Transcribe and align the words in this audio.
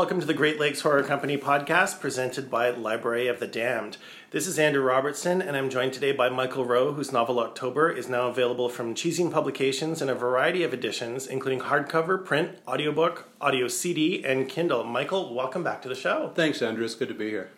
Welcome 0.00 0.20
to 0.20 0.26
the 0.26 0.32
Great 0.32 0.58
Lakes 0.58 0.80
Horror 0.80 1.02
Company 1.02 1.36
podcast 1.36 2.00
presented 2.00 2.50
by 2.50 2.70
Library 2.70 3.28
of 3.28 3.38
the 3.38 3.46
Damned. 3.46 3.98
This 4.30 4.46
is 4.46 4.58
Andrew 4.58 4.82
Robertson, 4.82 5.42
and 5.42 5.54
I'm 5.58 5.68
joined 5.68 5.92
today 5.92 6.10
by 6.10 6.30
Michael 6.30 6.64
Rowe, 6.64 6.94
whose 6.94 7.12
novel 7.12 7.38
October 7.38 7.90
is 7.90 8.08
now 8.08 8.26
available 8.26 8.70
from 8.70 8.94
ChiZine 8.94 9.30
Publications 9.30 10.00
in 10.00 10.08
a 10.08 10.14
variety 10.14 10.62
of 10.62 10.72
editions, 10.72 11.26
including 11.26 11.60
hardcover, 11.60 12.24
print, 12.24 12.60
audiobook, 12.66 13.28
audio 13.42 13.68
CD, 13.68 14.24
and 14.24 14.48
Kindle. 14.48 14.84
Michael, 14.84 15.34
welcome 15.34 15.62
back 15.62 15.82
to 15.82 15.88
the 15.90 15.94
show. 15.94 16.32
Thanks, 16.34 16.62
Andrew. 16.62 16.86
It's 16.86 16.94
good 16.94 17.08
to 17.08 17.14
be 17.14 17.28
here. 17.28 17.50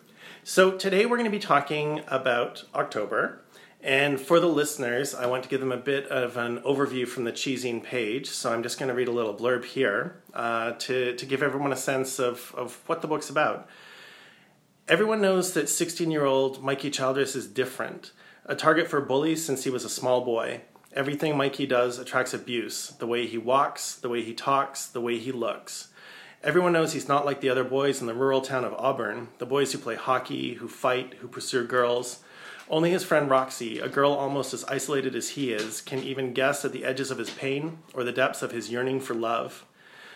So, 0.43 0.71
today 0.71 1.05
we're 1.05 1.15
going 1.15 1.23
to 1.23 1.31
be 1.31 1.39
talking 1.39 2.01
about 2.09 2.65
October. 2.75 3.39
And 3.83 4.19
for 4.19 4.39
the 4.39 4.47
listeners, 4.47 5.13
I 5.13 5.25
want 5.25 5.43
to 5.43 5.49
give 5.49 5.59
them 5.59 5.73
a 5.73 5.77
bit 5.77 6.07
of 6.07 6.37
an 6.37 6.61
overview 6.61 7.05
from 7.05 7.25
the 7.25 7.33
ChiZine 7.33 7.83
page. 7.83 8.29
So 8.29 8.53
I'm 8.53 8.63
just 8.63 8.79
going 8.79 8.87
to 8.87 8.95
read 8.95 9.09
a 9.09 9.11
little 9.11 9.35
blurb 9.35 9.65
here 9.65 10.21
uh, 10.33 10.71
to, 10.71 11.13
to 11.17 11.25
give 11.25 11.43
everyone 11.43 11.73
a 11.73 11.77
sense 11.77 12.17
of, 12.17 12.55
of 12.57 12.81
what 12.85 13.01
the 13.01 13.09
book's 13.09 13.29
about. 13.29 13.67
Everyone 14.87 15.19
knows 15.19 15.51
that 15.53 15.67
16 15.67 16.09
year 16.11 16.23
old 16.23 16.63
Mikey 16.63 16.91
Childress 16.91 17.35
is 17.35 17.45
different, 17.45 18.13
a 18.45 18.55
target 18.55 18.87
for 18.87 19.01
bullies 19.01 19.43
since 19.43 19.65
he 19.65 19.69
was 19.69 19.83
a 19.83 19.89
small 19.89 20.23
boy. 20.23 20.61
Everything 20.93 21.35
Mikey 21.35 21.65
does 21.65 21.99
attracts 21.99 22.33
abuse 22.33 22.93
the 22.99 23.07
way 23.07 23.27
he 23.27 23.37
walks, 23.37 23.95
the 23.95 24.09
way 24.09 24.21
he 24.23 24.33
talks, 24.33 24.85
the 24.85 25.01
way 25.01 25.17
he 25.17 25.33
looks. 25.33 25.89
Everyone 26.41 26.71
knows 26.71 26.93
he's 26.93 27.07
not 27.07 27.25
like 27.25 27.41
the 27.41 27.49
other 27.49 27.63
boys 27.65 27.99
in 27.99 28.07
the 28.07 28.13
rural 28.13 28.41
town 28.41 28.63
of 28.63 28.73
Auburn, 28.73 29.29
the 29.39 29.45
boys 29.45 29.71
who 29.73 29.77
play 29.77 29.95
hockey, 29.95 30.55
who 30.55 30.69
fight, 30.69 31.15
who 31.19 31.27
pursue 31.27 31.65
girls. 31.65 32.22
Only 32.73 32.89
his 32.89 33.03
friend 33.03 33.29
Roxy, 33.29 33.77
a 33.77 33.87
girl 33.87 34.13
almost 34.13 34.51
as 34.51 34.63
isolated 34.63 35.15
as 35.15 35.29
he 35.29 35.53
is, 35.53 35.79
can 35.79 35.99
even 35.99 36.33
guess 36.33 36.65
at 36.65 36.71
the 36.71 36.85
edges 36.85 37.11
of 37.11 37.19
his 37.19 37.29
pain 37.29 37.77
or 37.93 38.03
the 38.03 38.11
depths 38.11 38.41
of 38.41 38.49
his 38.49 38.71
yearning 38.71 38.99
for 38.99 39.13
love. 39.13 39.63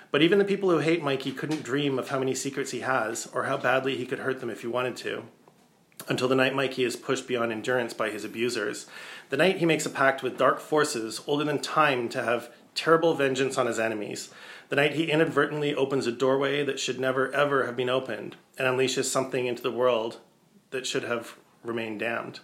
But 0.10 0.24
even 0.24 0.40
the 0.40 0.44
people 0.44 0.72
who 0.72 0.80
hate 0.80 1.04
Mikey 1.04 1.34
couldn't 1.34 1.62
dream 1.62 2.00
of 2.00 2.10
how 2.10 2.18
many 2.18 2.34
secrets 2.34 2.72
he 2.72 2.80
has 2.80 3.30
or 3.32 3.44
how 3.44 3.58
badly 3.58 3.96
he 3.96 4.08
could 4.08 4.18
hurt 4.18 4.40
them 4.40 4.50
if 4.50 4.62
he 4.62 4.68
wanted 4.68 4.98
to. 4.98 5.26
Until 6.10 6.28
the 6.28 6.34
night 6.34 6.56
Mikey 6.56 6.84
is 6.84 6.96
pushed 6.96 7.28
beyond 7.28 7.52
endurance 7.52 7.94
by 7.94 8.10
his 8.10 8.26
abusers. 8.26 8.88
The 9.30 9.38
night 9.38 9.58
he 9.58 9.68
makes 9.68 9.86
a 9.86 9.92
pact 9.92 10.24
with 10.24 10.40
dark 10.40 10.60
forces 10.60 11.22
older 11.28 11.44
than 11.44 11.60
time 11.60 12.10
to 12.10 12.24
have 12.24 12.50
terrible 12.74 13.14
vengeance 13.14 13.60
on 13.60 13.68
his 13.68 13.78
enemies. 13.78 14.32
The 14.70 14.78
night 14.78 14.96
he 14.96 15.12
inadvertently 15.12 15.76
opens 15.76 16.08
a 16.08 16.12
doorway 16.12 16.64
that 16.64 16.80
should 16.80 17.00
never 17.00 17.32
ever 17.34 17.68
have 17.68 17.76
been 17.76 17.88
opened 17.88 18.36
and 18.58 18.68
unleashes 18.68 19.06
something 19.06 19.46
into 19.46 19.62
the 19.62 19.70
world 19.70 20.22
that 20.72 20.88
should 20.88 21.04
have 21.04 21.36
remain 21.68 21.98
damned. 21.98 22.40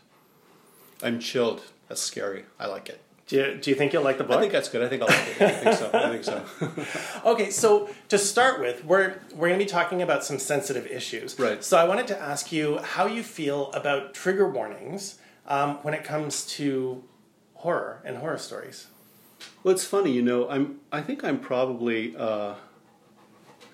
I'm 1.02 1.20
chilled. 1.20 1.62
That's 1.88 2.02
scary. 2.02 2.46
I 2.60 2.68
like 2.68 2.90
it. 2.90 3.02
Do 3.28 3.38
you, 3.38 3.58
do 3.58 3.70
you 3.70 3.76
think 3.76 3.94
you'll 3.94 4.04
like 4.04 4.18
the 4.18 4.24
book? 4.24 4.38
I 4.38 4.42
think 4.42 4.52
that's 4.52 4.68
good. 4.68 4.84
I 4.84 4.90
think 4.90 5.02
I'll 5.02 5.08
like 5.08 5.28
it. 5.28 5.42
I 5.42 5.52
think 5.52 5.76
so. 5.78 5.90
I 5.94 6.10
think 6.10 6.24
so. 6.24 7.26
okay, 7.32 7.50
so 7.50 7.90
to 8.10 8.18
start 8.18 8.60
with, 8.60 8.84
we're 8.84 9.22
we're 9.34 9.48
going 9.48 9.60
to 9.60 9.66
be 9.66 9.70
talking 9.70 10.02
about 10.02 10.26
some 10.26 10.38
sensitive 10.38 10.86
issues. 10.88 11.40
Right. 11.40 11.64
So 11.64 11.78
I 11.78 11.86
wanted 11.86 12.08
to 12.08 12.20
ask 12.20 12.52
you 12.52 12.80
how 12.80 13.06
you 13.06 13.24
feel 13.24 13.72
about 13.72 14.14
trigger 14.14 14.50
warnings 14.50 15.20
um, 15.48 15.76
when 15.84 15.94
it 15.94 16.04
comes 16.04 16.46
to 16.58 17.04
horror 17.56 18.02
and 18.04 18.18
horror 18.18 18.38
stories. 18.38 18.88
Well, 19.64 19.74
it's 19.74 19.86
funny, 19.86 20.12
you 20.12 20.22
know. 20.22 20.50
I'm. 20.50 20.82
I 20.92 21.02
think 21.02 21.24
I'm 21.24 21.40
probably. 21.40 22.16
Uh, 22.18 22.56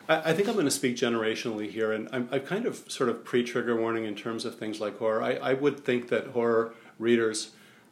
I, 0.10 0.32
I 0.32 0.34
think 0.34 0.50
I'm 0.50 0.56
going 0.56 0.66
to 0.66 0.72
speak 0.72 0.98
generationally 0.98 1.70
here, 1.70 1.94
and 1.94 2.10
I'm, 2.12 2.28
I'm 2.32 2.42
kind 2.42 2.66
of 2.66 2.84
sort 2.92 3.10
of 3.10 3.24
pre-trigger 3.24 3.80
warning 3.80 4.04
in 4.04 4.16
terms 4.16 4.44
of 4.44 4.56
things 4.56 4.82
like 4.82 4.98
horror. 4.98 5.22
I, 5.22 5.36
I 5.36 5.54
would 5.54 5.86
think 5.86 6.10
that 6.10 6.28
horror 6.28 6.74
readers 6.98 7.52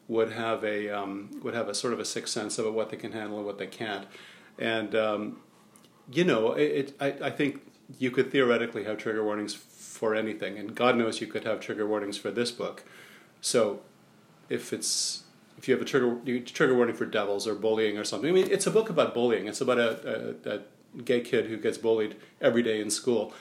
would 0.09 0.31
have 0.31 0.63
a 0.63 0.89
um, 0.89 1.29
would 1.43 1.53
have 1.53 1.69
a 1.69 1.75
sort 1.75 1.93
of 1.93 1.99
a 1.99 2.05
sixth 2.05 2.33
sense 2.33 2.57
about 2.57 2.73
what 2.73 2.89
they 2.89 2.97
can 2.97 3.11
handle 3.11 3.37
and 3.37 3.45
what 3.45 3.57
they 3.57 3.67
can't, 3.67 4.07
and 4.57 4.95
um, 4.95 5.37
you 6.11 6.23
know, 6.23 6.53
it, 6.53 6.61
it, 6.61 6.93
I, 6.99 7.27
I 7.27 7.29
think 7.29 7.61
you 7.99 8.11
could 8.11 8.31
theoretically 8.31 8.83
have 8.85 8.97
trigger 8.97 9.23
warnings 9.23 9.53
for 9.53 10.15
anything, 10.15 10.57
and 10.57 10.75
God 10.75 10.97
knows 10.97 11.21
you 11.21 11.27
could 11.27 11.43
have 11.43 11.59
trigger 11.59 11.87
warnings 11.87 12.17
for 12.17 12.31
this 12.31 12.51
book. 12.51 12.83
So, 13.41 13.81
if 14.49 14.73
it's 14.73 15.23
if 15.57 15.67
you 15.67 15.73
have 15.73 15.81
a 15.81 15.85
trigger 15.85 16.39
trigger 16.41 16.75
warning 16.75 16.95
for 16.95 17.05
devils 17.05 17.47
or 17.47 17.55
bullying 17.55 17.97
or 17.97 18.03
something, 18.03 18.29
I 18.29 18.33
mean, 18.33 18.47
it's 18.49 18.67
a 18.67 18.71
book 18.71 18.89
about 18.89 19.13
bullying. 19.13 19.47
It's 19.47 19.61
about 19.61 19.79
a, 19.79 20.35
a, 20.45 20.55
a 20.55 20.61
gay 21.03 21.21
kid 21.21 21.45
who 21.45 21.57
gets 21.57 21.77
bullied 21.77 22.15
every 22.41 22.63
day 22.63 22.81
in 22.81 22.89
school 22.89 23.33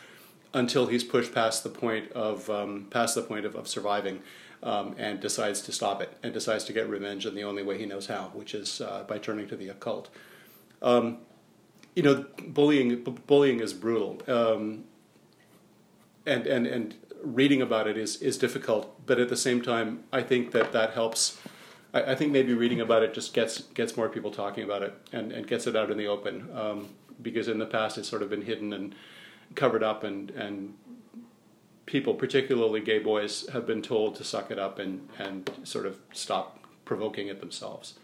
until 0.55 0.87
he's 0.87 1.05
pushed 1.05 1.35
past 1.35 1.63
the 1.63 1.69
point 1.69 2.11
of 2.13 2.49
um, 2.49 2.87
past 2.91 3.15
the 3.15 3.23
point 3.23 3.45
of, 3.45 3.55
of 3.55 3.69
surviving 3.69 4.23
um, 4.63 4.95
and 4.99 5.21
decides 5.21 5.61
to 5.63 5.73
stop 5.73 6.01
it 6.01 6.17
and 6.23 6.33
decides 6.33 6.65
to 6.65 6.73
get 6.73 6.89
revenge 6.89 7.27
in 7.27 7.35
the 7.35 7.45
only 7.45 7.63
way 7.63 7.79
he 7.79 7.87
knows 7.87 8.07
how, 8.07 8.31
which 8.35 8.55
is 8.55 8.81
uh, 8.81 9.05
by 9.07 9.19
turning 9.19 9.47
to 9.49 9.57
the 9.57 9.69
occult. 9.69 10.09
Um, 10.83 11.19
you 11.95 12.03
know, 12.03 12.27
bullying 12.47 13.03
b- 13.03 13.17
bullying 13.27 13.61
is 13.61 13.73
brutal, 13.73 14.21
um, 14.29 14.85
and 16.27 16.47
and 16.47 16.67
and 16.67 16.95
reading 17.23 17.63
about 17.63 17.87
it 17.87 17.97
is 17.97 18.17
is 18.17 18.37
difficult. 18.37 19.07
But 19.07 19.19
at 19.19 19.29
the 19.29 19.37
same 19.37 19.63
time, 19.63 20.05
I 20.13 20.23
think 20.23 20.53
that 20.53 20.73
that 20.73 20.93
helps. 20.93 21.39
I, 21.95 22.13
I 22.13 22.15
think 22.15 22.33
maybe 22.33 22.53
reading 22.53 22.81
about 22.81 23.03
it 23.03 23.15
just 23.15 23.33
gets 23.33 23.63
gets 23.63 23.97
more 23.97 24.09
people 24.09 24.31
talking 24.31 24.65
about 24.65 24.83
it 24.83 24.95
and, 25.13 25.33
and 25.33 25.47
gets 25.47 25.67
it 25.67 25.75
out 25.77 25.91
in 25.91 25.97
the 25.97 26.07
open. 26.07 26.49
Because 27.21 27.49
in 27.49 27.59
the 27.59 27.67
past 27.67 27.99
it's 27.99 28.09
sort 28.09 28.23
of 28.23 28.31
been 28.31 28.43
hidden 28.43 28.73
and 28.73 28.95
covered 29.55 29.83
up 29.83 30.05
and 30.05 30.31
and 30.31 30.75
people 31.87 32.15
particularly 32.15 32.81
gay 32.81 32.99
boys 32.99 33.49
have 33.51 33.67
been 33.67 33.81
told 33.81 34.17
to 34.17 34.25
suck 34.25 34.51
it 34.51 34.59
up 34.59 34.79
and 34.79 35.09
and 35.19 35.51
sort 35.65 35.87
of 35.87 35.99
stop 36.13 36.59
provoking 36.85 37.29
it 37.29 37.41
themselves. 37.41 37.95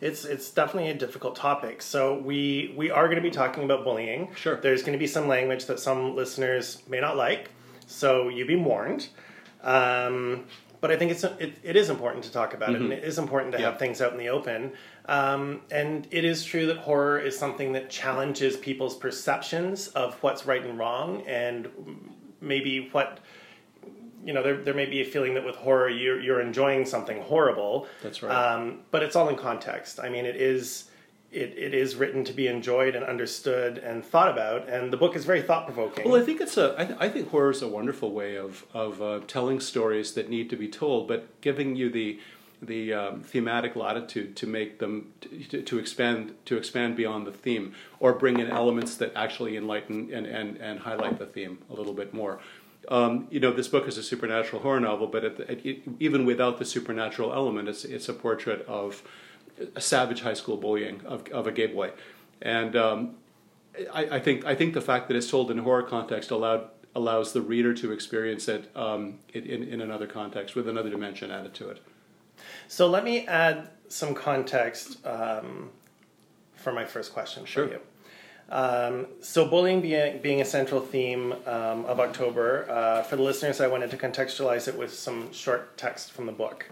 It's 0.00 0.24
it's 0.24 0.50
definitely 0.50 0.90
a 0.90 0.94
difficult 0.94 1.36
topic. 1.36 1.82
So 1.82 2.18
we 2.18 2.72
we 2.76 2.90
are 2.90 3.04
going 3.06 3.16
to 3.16 3.22
be 3.22 3.30
talking 3.30 3.64
about 3.64 3.84
bullying. 3.84 4.34
Sure. 4.34 4.56
There's 4.56 4.82
going 4.82 4.92
to 4.92 4.98
be 4.98 5.06
some 5.06 5.28
language 5.28 5.66
that 5.66 5.80
some 5.80 6.14
listeners 6.14 6.82
may 6.88 7.00
not 7.00 7.16
like 7.16 7.50
so 7.86 8.28
you've 8.28 8.48
been 8.48 8.64
warned. 8.64 9.08
Um, 9.62 10.44
but 10.80 10.90
I 10.90 10.96
think 10.96 11.12
it's 11.12 11.24
it, 11.24 11.58
it 11.62 11.76
is 11.76 11.88
important 11.88 12.24
to 12.24 12.32
talk 12.32 12.52
about 12.54 12.70
mm-hmm. 12.70 12.76
it, 12.76 12.84
and 12.84 12.92
it 12.92 13.04
is 13.04 13.18
important 13.18 13.52
to 13.52 13.58
have 13.58 13.78
things 13.78 14.02
out 14.02 14.12
in 14.12 14.18
the 14.18 14.28
open. 14.28 14.72
Um, 15.06 15.60
and 15.70 16.08
it 16.10 16.24
is 16.24 16.44
true 16.44 16.66
that 16.66 16.78
horror 16.78 17.18
is 17.18 17.38
something 17.38 17.72
that 17.72 17.90
challenges 17.90 18.56
people's 18.56 18.96
perceptions 18.96 19.88
of 19.88 20.14
what's 20.22 20.46
right 20.46 20.64
and 20.64 20.78
wrong, 20.78 21.22
and 21.26 21.68
maybe 22.40 22.88
what 22.90 23.18
you 24.24 24.32
know 24.32 24.42
there, 24.42 24.56
there 24.56 24.74
may 24.74 24.86
be 24.86 25.02
a 25.02 25.04
feeling 25.04 25.34
that 25.34 25.44
with 25.44 25.56
horror 25.56 25.90
you're, 25.90 26.18
you're 26.18 26.40
enjoying 26.40 26.86
something 26.86 27.20
horrible 27.20 27.86
that's 28.02 28.22
right 28.22 28.34
um, 28.34 28.78
but 28.90 29.02
it's 29.02 29.16
all 29.16 29.28
in 29.28 29.36
context 29.36 30.00
i 30.00 30.08
mean 30.08 30.24
it 30.24 30.36
is 30.36 30.88
it, 31.34 31.52
it 31.58 31.74
is 31.74 31.96
written 31.96 32.24
to 32.24 32.32
be 32.32 32.46
enjoyed 32.46 32.94
and 32.94 33.04
understood 33.04 33.78
and 33.78 34.04
thought 34.04 34.30
about, 34.30 34.68
and 34.68 34.92
the 34.92 34.96
book 34.96 35.16
is 35.16 35.24
very 35.24 35.42
thought 35.42 35.66
provoking. 35.66 36.08
Well, 36.08 36.20
I 36.20 36.24
think 36.24 36.40
it's 36.40 36.56
a. 36.56 36.74
I, 36.78 36.84
th- 36.84 36.98
I 37.00 37.08
think 37.08 37.30
horror 37.30 37.50
is 37.50 37.60
a 37.60 37.66
wonderful 37.66 38.12
way 38.12 38.36
of 38.36 38.64
of 38.72 39.02
uh, 39.02 39.20
telling 39.26 39.58
stories 39.58 40.14
that 40.14 40.30
need 40.30 40.48
to 40.50 40.56
be 40.56 40.68
told, 40.68 41.08
but 41.08 41.40
giving 41.40 41.74
you 41.74 41.90
the 41.90 42.20
the 42.62 42.92
um, 42.92 43.20
thematic 43.20 43.76
latitude 43.76 44.36
to 44.36 44.46
make 44.46 44.78
them 44.78 45.12
to, 45.20 45.62
to, 45.62 45.78
expand 45.78 46.34
to 46.46 46.56
expand 46.56 46.96
beyond 46.96 47.26
the 47.26 47.32
theme, 47.32 47.74
or 48.00 48.12
bring 48.12 48.38
in 48.38 48.50
elements 48.50 48.96
that 48.96 49.12
actually 49.14 49.56
enlighten 49.56 50.12
and 50.12 50.26
and, 50.26 50.56
and 50.58 50.80
highlight 50.80 51.18
the 51.18 51.26
theme 51.26 51.58
a 51.70 51.74
little 51.74 51.94
bit 51.94 52.14
more. 52.14 52.40
Um, 52.88 53.28
you 53.30 53.40
know, 53.40 53.52
this 53.52 53.68
book 53.68 53.88
is 53.88 53.96
a 53.96 54.02
supernatural 54.02 54.60
horror 54.60 54.80
novel, 54.80 55.06
but 55.06 55.24
it, 55.24 55.82
even 55.98 56.26
without 56.26 56.58
the 56.58 56.64
supernatural 56.64 57.32
element, 57.32 57.68
it's 57.68 57.84
it's 57.84 58.08
a 58.08 58.14
portrait 58.14 58.64
of 58.66 59.02
a 59.74 59.80
savage 59.80 60.22
high 60.22 60.34
school 60.34 60.56
bullying 60.56 61.00
of, 61.04 61.26
of 61.28 61.46
a 61.46 61.52
gay 61.52 61.66
boy. 61.66 61.92
And 62.42 62.76
um, 62.76 63.14
I, 63.92 64.16
I, 64.16 64.20
think 64.20 64.44
I 64.44 64.54
think 64.54 64.74
the 64.74 64.80
fact 64.80 65.08
that 65.08 65.16
it's 65.16 65.30
told 65.30 65.50
in 65.50 65.58
a 65.58 65.62
horror 65.62 65.82
context 65.82 66.30
allowed 66.30 66.68
allows 66.94 67.32
the 67.32 67.40
reader 67.40 67.74
to 67.74 67.90
experience 67.92 68.46
it 68.46 68.70
um, 68.76 69.18
in, 69.32 69.64
in 69.64 69.80
another 69.80 70.06
context 70.06 70.54
with 70.54 70.68
another 70.68 70.90
dimension 70.90 71.30
added 71.30 71.52
to 71.54 71.68
it. 71.68 71.82
So 72.68 72.86
let 72.88 73.04
me 73.04 73.26
add 73.26 73.68
some 73.88 74.14
context 74.14 75.04
um, 75.06 75.70
for 76.56 76.72
my 76.72 76.84
first 76.84 77.12
question 77.12 77.44
sure. 77.44 77.66
for 77.66 77.74
you. 77.74 77.80
Um, 78.50 79.06
so, 79.20 79.48
bullying 79.48 79.80
being, 79.80 80.20
being 80.20 80.40
a 80.40 80.44
central 80.44 80.80
theme 80.80 81.32
um, 81.46 81.86
of 81.86 81.98
October, 81.98 82.70
uh, 82.70 83.02
for 83.02 83.16
the 83.16 83.22
listeners, 83.22 83.60
I 83.60 83.68
wanted 83.68 83.90
to 83.92 83.96
contextualize 83.96 84.68
it 84.68 84.76
with 84.76 84.92
some 84.92 85.32
short 85.32 85.78
text 85.78 86.12
from 86.12 86.26
the 86.26 86.32
book. 86.32 86.68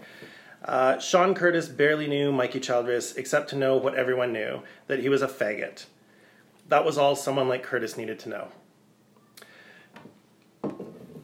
Uh, 0.63 0.99
Sean 0.99 1.33
Curtis 1.33 1.67
barely 1.67 2.07
knew 2.07 2.31
Mikey 2.31 2.59
Childress 2.59 3.15
except 3.15 3.49
to 3.49 3.55
know 3.55 3.75
what 3.75 3.95
everyone 3.95 4.31
knew 4.31 4.61
that 4.87 4.99
he 4.99 5.09
was 5.09 5.21
a 5.21 5.27
faggot. 5.27 5.85
That 6.69 6.85
was 6.85 6.97
all 6.97 7.15
someone 7.15 7.49
like 7.49 7.63
Curtis 7.63 7.97
needed 7.97 8.19
to 8.19 8.29
know. 8.29 8.47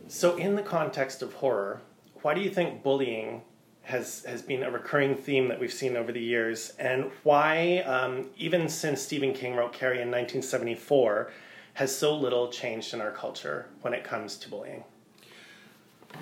So, 0.08 0.36
in 0.36 0.56
the 0.56 0.64
context 0.64 1.22
of 1.22 1.34
horror, 1.34 1.82
why 2.22 2.34
do 2.34 2.42
you 2.42 2.50
think 2.50 2.82
bullying 2.82 3.44
has, 3.90 4.24
has 4.26 4.42
been 4.44 4.64
a 4.64 4.70
recurring 4.70 5.16
theme 5.16 5.48
that 5.48 5.60
we've 5.60 5.74
seen 5.74 5.98
over 5.98 6.12
the 6.12 6.22
years? 6.22 6.74
And 6.78 7.12
why, 7.24 7.80
um, 7.80 8.28
even 8.38 8.70
since 8.70 9.02
Stephen 9.02 9.34
King 9.34 9.56
wrote 9.56 9.74
Carrie 9.74 10.02
in 10.02 10.12
1974, 10.12 11.32
has 11.74 11.96
so 11.96 12.16
little 12.16 12.50
changed 12.50 12.94
in 12.94 13.02
our 13.02 13.12
culture 13.12 13.66
when 13.82 13.94
it 13.94 14.04
comes 14.04 14.38
to 14.38 14.50
bullying? 14.50 14.84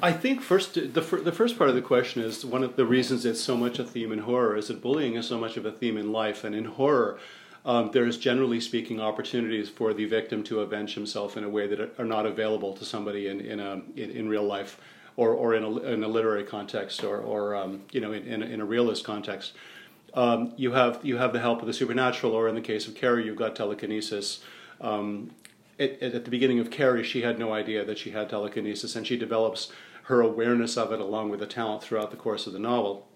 I 0.02 0.12
think 0.12 0.42
first 0.42 0.74
the 0.74 0.82
the 0.90 1.32
first 1.32 1.58
part 1.58 1.70
of 1.70 1.76
the 1.76 1.82
question 1.82 2.22
is 2.22 2.46
one 2.46 2.62
of 2.62 2.76
the 2.76 2.86
reasons 2.86 3.26
it's 3.26 3.40
so 3.40 3.56
much 3.56 3.80
a 3.80 3.86
theme 3.86 4.12
in 4.12 4.20
horror 4.20 4.58
is 4.58 4.68
that 4.68 4.82
bullying 4.82 5.16
is 5.16 5.26
so 5.26 5.38
much 5.38 5.56
of 5.56 5.66
a 5.66 5.72
theme 5.72 5.98
in 5.98 6.12
life, 6.12 6.44
and 6.44 6.54
in 6.54 6.66
horror, 6.66 7.18
um, 7.66 7.92
there 7.94 8.06
is 8.06 8.18
generally 8.18 8.60
speaking 8.60 9.00
opportunities 9.00 9.70
for 9.70 9.94
the 9.94 10.06
victim 10.06 10.44
to 10.44 10.60
avenge 10.60 10.94
himself 10.94 11.38
in 11.38 11.46
a 11.46 11.50
way 11.50 11.68
that 11.68 11.98
are 11.98 12.06
not 12.06 12.26
available 12.26 12.74
to 12.74 12.84
somebody 12.84 13.28
in 13.28 13.40
in 13.40 13.60
a 13.60 13.82
in, 13.96 14.12
in 14.12 14.30
real 14.30 14.44
life 14.44 14.80
or, 15.18 15.32
or 15.34 15.56
in, 15.56 15.64
a, 15.64 15.78
in 15.80 16.04
a 16.04 16.08
literary 16.08 16.46
context 16.46 17.04
or, 17.04 17.18
or 17.18 17.56
um, 17.56 17.82
you 17.92 18.00
know 18.00 18.14
in, 18.14 18.26
in, 18.26 18.42
a, 18.42 18.46
in 18.46 18.62
a 18.62 18.66
realist 18.66 19.04
context. 19.04 19.52
Um, 20.14 20.54
you 20.56 20.72
have 20.72 21.02
you 21.04 21.18
have 21.18 21.34
the 21.34 21.40
help 21.40 21.60
of 21.60 21.68
the 21.68 21.74
supernatural, 21.74 22.34
or 22.34 22.48
in 22.48 22.56
the 22.56 22.62
case 22.62 22.88
of 22.88 22.96
Carrie, 22.96 23.26
you've 23.26 23.36
got 23.36 23.56
telekinesis. 23.56 24.40
Um, 24.80 25.32
it, 25.78 25.98
it, 26.02 26.16
at 26.16 26.26
the 26.26 26.32
beginning 26.32 26.60
of 26.60 26.72
Carrie, 26.72 27.04
she 27.04 27.22
had 27.22 27.38
no 27.38 27.54
idea 27.54 27.84
that 27.84 28.00
she 28.00 28.12
had 28.12 28.30
telekinesis, 28.30 28.96
and 28.96 29.06
she 29.06 29.18
develops 29.18 29.72
her 30.04 30.22
awareness 30.22 30.78
of 30.78 30.94
it 30.94 31.02
along 31.02 31.30
with 31.30 31.42
the 31.42 31.46
talent 31.46 31.84
throughout 31.84 32.10
the 32.12 32.18
course 32.18 32.48
of 32.48 32.54
the 32.54 32.60
novel. 32.60 33.08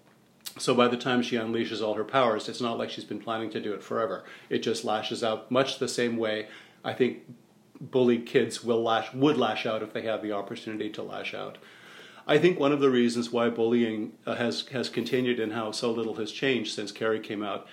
So 0.58 0.74
by 0.74 0.88
the 0.88 0.98
time 0.98 1.22
she 1.22 1.36
unleashes 1.36 1.82
all 1.82 1.94
her 1.94 2.04
powers, 2.04 2.48
it's 2.48 2.60
not 2.60 2.76
like 2.76 2.90
she's 2.90 3.04
been 3.04 3.20
planning 3.20 3.48
to 3.50 3.60
do 3.60 3.72
it 3.72 3.82
forever. 3.82 4.24
It 4.50 4.58
just 4.58 4.84
lashes 4.84 5.24
out 5.24 5.50
much 5.50 5.78
the 5.78 5.88
same 5.88 6.18
way 6.18 6.48
I 6.84 6.92
think 6.92 7.22
bullied 7.80 8.26
kids 8.26 8.62
will 8.62 8.82
lash 8.82 9.12
would 9.12 9.36
lash 9.36 9.66
out 9.66 9.82
if 9.82 9.92
they 9.92 10.02
have 10.02 10.22
the 10.22 10.32
opportunity 10.32 10.90
to 10.90 11.02
lash 11.02 11.34
out. 11.34 11.58
I 12.26 12.38
think 12.38 12.58
one 12.58 12.72
of 12.72 12.80
the 12.80 12.90
reasons 12.90 13.30
why 13.32 13.48
bullying 13.48 14.12
uh, 14.26 14.36
has 14.36 14.66
has 14.68 14.88
continued 14.88 15.40
and 15.40 15.52
how 15.52 15.72
so 15.72 15.90
little 15.90 16.14
has 16.16 16.30
changed 16.30 16.74
since 16.74 16.92
Carrie 16.92 17.20
came 17.20 17.42
out 17.42 17.66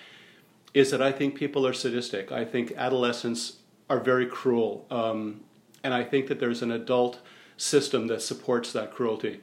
is 0.74 0.90
that 0.90 1.02
I 1.02 1.12
think 1.12 1.34
people 1.34 1.66
are 1.66 1.72
sadistic. 1.72 2.30
I 2.32 2.44
think 2.44 2.72
adolescents 2.76 3.58
are 3.88 4.00
very 4.00 4.26
cruel, 4.26 4.86
um, 4.90 5.40
and 5.82 5.92
I 5.94 6.04
think 6.04 6.28
that 6.28 6.40
there's 6.40 6.62
an 6.62 6.70
adult 6.70 7.20
system 7.56 8.06
that 8.08 8.22
supports 8.22 8.72
that 8.72 8.92
cruelty. 8.92 9.40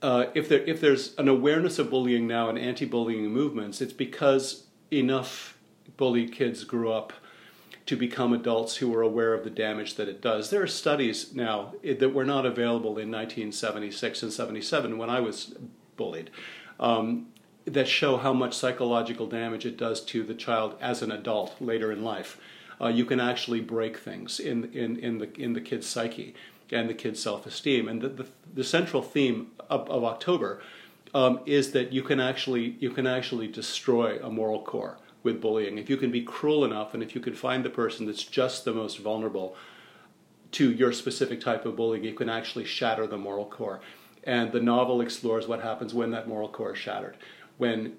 Uh, 0.00 0.26
if 0.34 0.48
there 0.48 0.60
if 0.60 0.80
there's 0.80 1.14
an 1.16 1.28
awareness 1.28 1.78
of 1.78 1.90
bullying 1.90 2.26
now 2.26 2.48
and 2.48 2.58
anti-bullying 2.58 3.28
movements, 3.28 3.80
it's 3.80 3.92
because 3.92 4.64
enough 4.90 5.56
bullied 5.96 6.32
kids 6.32 6.64
grew 6.64 6.92
up 6.92 7.12
to 7.86 7.96
become 7.96 8.32
adults 8.32 8.76
who 8.76 8.94
are 8.94 9.02
aware 9.02 9.34
of 9.34 9.44
the 9.44 9.50
damage 9.50 9.96
that 9.96 10.08
it 10.08 10.20
does. 10.20 10.50
There 10.50 10.62
are 10.62 10.68
studies 10.68 11.34
now 11.34 11.74
that 11.82 12.14
were 12.14 12.24
not 12.24 12.46
available 12.46 12.98
in 12.98 13.10
1976 13.10 14.22
and 14.22 14.32
77 14.32 14.98
when 14.98 15.10
I 15.10 15.20
was 15.20 15.54
bullied 15.96 16.30
um, 16.78 17.28
that 17.64 17.88
show 17.88 18.16
how 18.16 18.32
much 18.32 18.54
psychological 18.54 19.26
damage 19.26 19.66
it 19.66 19.76
does 19.76 20.04
to 20.06 20.22
the 20.22 20.34
child 20.34 20.76
as 20.80 21.02
an 21.02 21.12
adult 21.12 21.60
later 21.60 21.92
in 21.92 22.02
life. 22.02 22.38
Uh, 22.80 22.88
you 22.88 23.04
can 23.04 23.20
actually 23.20 23.60
break 23.60 23.96
things 23.96 24.40
in, 24.40 24.64
in, 24.72 24.96
in, 24.96 25.18
the, 25.18 25.40
in 25.40 25.52
the 25.52 25.60
kid's 25.60 25.86
psyche 25.86 26.34
and 26.70 26.88
the 26.88 26.94
kid's 26.94 27.22
self 27.22 27.46
esteem. 27.46 27.88
And 27.88 28.00
the, 28.00 28.08
the, 28.08 28.26
the, 28.54 28.64
central 28.64 29.02
theme 29.02 29.52
of, 29.70 29.88
of 29.88 30.02
October 30.02 30.60
um, 31.14 31.40
is 31.46 31.72
that 31.72 31.92
you 31.92 32.02
can 32.02 32.18
actually 32.18 32.76
you 32.80 32.90
can 32.90 33.06
actually 33.06 33.46
destroy 33.46 34.18
a 34.22 34.30
moral 34.30 34.62
core 34.62 34.98
with 35.22 35.40
bullying. 35.40 35.78
If 35.78 35.88
you 35.88 35.96
can 35.96 36.10
be 36.10 36.22
cruel 36.22 36.64
enough 36.64 36.94
and 36.94 37.02
if 37.02 37.14
you 37.14 37.20
can 37.20 37.34
find 37.34 37.64
the 37.64 37.70
person 37.70 38.06
that's 38.06 38.24
just 38.24 38.64
the 38.64 38.72
most 38.72 38.98
vulnerable 38.98 39.56
to 40.52 40.70
your 40.70 40.92
specific 40.92 41.40
type 41.40 41.64
of 41.64 41.76
bullying, 41.76 42.04
you 42.04 42.14
can 42.14 42.28
actually 42.28 42.64
shatter 42.64 43.06
the 43.06 43.16
moral 43.16 43.46
core. 43.46 43.80
And 44.24 44.52
the 44.52 44.60
novel 44.60 45.00
explores 45.00 45.48
what 45.48 45.62
happens 45.62 45.94
when 45.94 46.10
that 46.10 46.28
moral 46.28 46.48
core 46.48 46.74
is 46.74 46.78
shattered. 46.78 47.16
When 47.58 47.96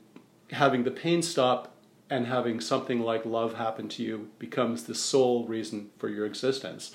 having 0.52 0.84
the 0.84 0.92
pain 0.92 1.22
stop 1.22 1.74
and 2.10 2.28
having 2.28 2.60
something 2.60 3.02
like 3.02 3.26
love 3.26 3.56
happen 3.56 3.90
to 3.90 4.04
you 4.04 4.30
becomes 4.40 4.84
the 4.84 4.96
sole 4.96 5.48
reason 5.48 5.90
for 5.98 6.10
your 6.10 6.26
existence 6.26 6.94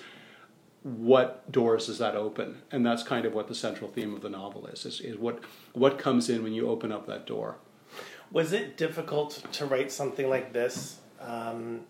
what 0.82 1.50
doors 1.50 1.86
does 1.86 1.98
that 1.98 2.14
open 2.14 2.62
and 2.70 2.86
that's 2.86 3.02
kind 3.02 3.26
of 3.26 3.34
what 3.34 3.48
the 3.48 3.54
central 3.54 3.90
theme 3.90 4.14
of 4.14 4.20
the 4.20 4.28
novel 4.28 4.66
is 4.66 4.86
is, 4.86 5.00
is 5.00 5.16
what 5.16 5.42
what 5.72 5.98
comes 5.98 6.30
in 6.30 6.42
when 6.42 6.52
you 6.52 6.68
open 6.68 6.92
up 6.92 7.06
that 7.06 7.26
door 7.26 7.56
was 8.30 8.52
it 8.52 8.76
difficult 8.76 9.42
to 9.52 9.66
write 9.66 9.90
something 9.90 10.28
like 10.28 10.52
this, 10.52 10.98
um, 11.20 11.80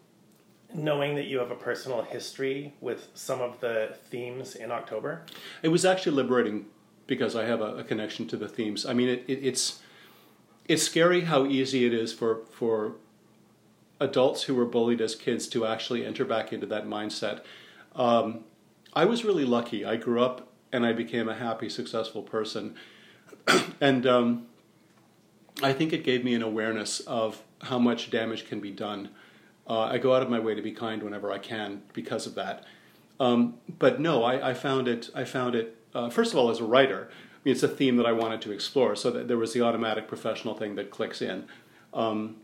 knowing 0.73 1.17
that 1.17 1.27
you 1.27 1.39
have 1.39 1.51
a 1.51 1.57
personal 1.57 2.03
history 2.03 2.75
with 2.81 3.09
some 3.15 3.41
of 3.41 3.61
the 3.61 3.97
themes 4.11 4.55
in 4.55 4.71
October? 4.71 5.23
It 5.63 5.69
was 5.69 5.85
actually 5.85 6.17
liberating 6.17 6.67
because 7.07 7.35
I 7.35 7.45
have 7.47 7.61
a, 7.61 7.79
a 7.79 7.85
connection 7.85 8.29
to 8.29 8.37
the 8.37 8.49
themes. 8.49 8.87
I 8.87 8.93
mean, 8.93 9.09
it, 9.09 9.25
it, 9.27 9.45
it's 9.45 9.81
it's 10.67 10.83
scary 10.83 11.23
how 11.23 11.47
easy 11.47 11.87
it 11.87 11.95
is 11.95 12.13
for 12.13 12.43
for 12.51 12.95
adults 14.01 14.45
who 14.45 14.55
were 14.55 14.67
bullied 14.67 15.01
as 15.01 15.17
kids 15.17 15.49
to 15.49 15.67
actually 15.67 16.05
enter 16.07 16.25
back 16.25 16.53
into 16.53 16.67
that 16.67 16.87
mindset. 16.87 17.43
Um, 17.97 18.45
I 18.95 19.05
was 19.05 19.25
really 19.25 19.45
lucky. 19.45 19.85
I 19.85 19.97
grew 19.97 20.23
up 20.23 20.49
and 20.73 20.87
I 20.87 20.93
became 20.93 21.29
a 21.29 21.35
happy, 21.35 21.69
successful 21.69 22.23
person, 22.23 22.77
and 23.81 24.07
um, 24.07 24.47
I 25.63 25.73
think 25.73 25.93
it 25.93 26.05
gave 26.05 26.25
me 26.25 26.35
an 26.35 26.43
awareness 26.43 27.01
of 27.01 27.43
how 27.63 27.79
much 27.79 28.11
damage 28.11 28.47
can 28.47 28.61
be 28.61 28.71
done. 28.71 29.11
Uh, 29.69 29.81
I 29.81 29.99
go 29.99 30.15
out 30.15 30.23
of 30.23 30.31
my 30.31 30.39
way 30.39 30.55
to 30.55 30.63
be 30.63 30.73
kind 30.73 31.03
whenever 31.03 31.31
I 31.33 31.39
can 31.39 31.83
because 31.93 32.27
of 32.27 32.35
that. 32.37 32.65
Um, 33.21 33.55
but 33.79 34.01
no, 34.01 34.23
I, 34.23 34.51
I, 34.51 34.55
found 34.55 34.89
it. 34.89 35.11
I 35.15 35.25
found 35.25 35.55
it. 35.55 35.77
Uh, 35.95 36.09
first 36.09 36.33
of 36.33 36.39
all, 36.39 36.51
as 36.51 36.61
a 36.61 36.65
writer, 36.65 37.09
I 37.11 37.39
mean, 37.45 37.53
it's 37.53 37.63
a 37.63 37.69
theme 37.69 37.97
that 37.97 38.07
I 38.07 38.13
wanted 38.13 38.41
to 38.43 38.53
explore. 38.53 38.95
So 38.95 39.11
that 39.11 39.29
there 39.29 39.37
was 39.37 39.53
the 39.53 39.63
automatic 39.63 40.09
professional 40.09 40.55
thing 40.55 40.77
that 40.77 40.91
clicks 40.91 41.21
in. 41.21 41.47
Um, 41.93 42.37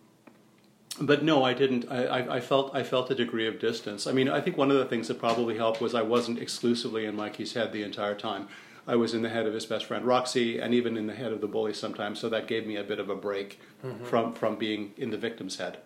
but 1.01 1.25
no, 1.25 1.43
I 1.43 1.55
didn't. 1.55 1.91
I, 1.91 2.37
I, 2.37 2.41
felt 2.41 2.75
I 2.75 2.83
felt 2.83 3.11
a 3.11 3.15
degree 3.15 3.49
of 3.49 3.59
distance. 3.59 4.07
I 4.07 4.13
mean, 4.13 4.29
I 4.29 4.41
think 4.41 4.57
one 4.57 4.71
of 4.71 4.79
the 4.79 4.85
things 4.85 5.09
that 5.09 5.19
probably 5.19 5.57
helped 5.57 5.81
was 5.81 5.95
I 5.95 6.03
wasn't 6.03 6.39
exclusively 6.39 7.05
in 7.05 7.17
Mikey's 7.17 7.55
head 7.55 7.73
the 7.73 7.83
entire 7.83 8.15
time. 8.15 8.49
I 8.87 8.97
was 8.97 9.15
in 9.15 9.23
the 9.23 9.29
head 9.29 9.47
of 9.47 9.55
his 9.55 9.67
best 9.67 9.87
friend 9.87 10.05
Roxy, 10.05 10.59
and 10.59 10.75
even 10.75 10.97
in 10.97 11.07
the 11.07 11.15
head 11.15 11.33
of 11.33 11.41
the 11.41 11.47
bully 11.47 11.73
sometimes. 11.73 12.21
So 12.21 12.29
that 12.29 12.47
gave 12.47 12.67
me 12.67 12.77
a 12.77 12.85
bit 12.85 12.99
of 12.99 13.09
a 13.09 13.15
break 13.17 13.61
mm-hmm. 13.85 14.05
from 14.05 14.33
from 14.35 14.57
being 14.57 14.93
in 14.97 15.11
the 15.11 15.17
victim's 15.17 15.57
head. 15.57 15.79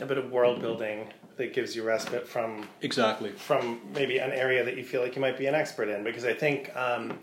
A 0.00 0.04
bit 0.04 0.18
of 0.18 0.30
world 0.30 0.60
building 0.60 1.12
that 1.36 1.54
gives 1.54 1.74
you 1.74 1.82
respite 1.82 2.28
from 2.28 2.68
exactly 2.82 3.30
from 3.30 3.80
maybe 3.94 4.18
an 4.18 4.32
area 4.32 4.64
that 4.64 4.76
you 4.76 4.84
feel 4.84 5.00
like 5.02 5.16
you 5.16 5.22
might 5.22 5.38
be 5.38 5.46
an 5.46 5.54
expert 5.54 5.88
in. 5.88 6.04
Because 6.04 6.24
I 6.24 6.34
think 6.34 6.74
um, 6.76 7.18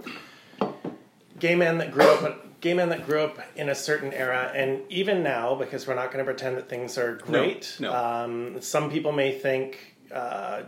gay 1.40 1.56
men 1.56 1.78
that 1.78 1.92
grew 1.92 2.06
up 2.06 2.62
gay 2.62 2.74
men 2.74 2.90
that 2.90 3.06
grew 3.06 3.22
up 3.22 3.40
in 3.56 3.70
a 3.70 3.76
certain 3.76 4.14
era, 4.14 4.52
and 4.56 4.82
even 4.90 5.22
now, 5.22 5.54
because 5.54 5.86
we're 5.86 5.96
not 5.96 6.08
going 6.12 6.20
to 6.20 6.24
pretend 6.26 6.58
that 6.58 6.70
things 6.70 6.98
are 6.98 7.16
great. 7.16 7.76
No, 7.80 7.92
no. 7.92 7.96
Um, 7.96 8.62
some 8.62 8.90
people 8.90 9.12
may 9.12 9.38
think. 9.38 9.98
Uh, 10.12 10.64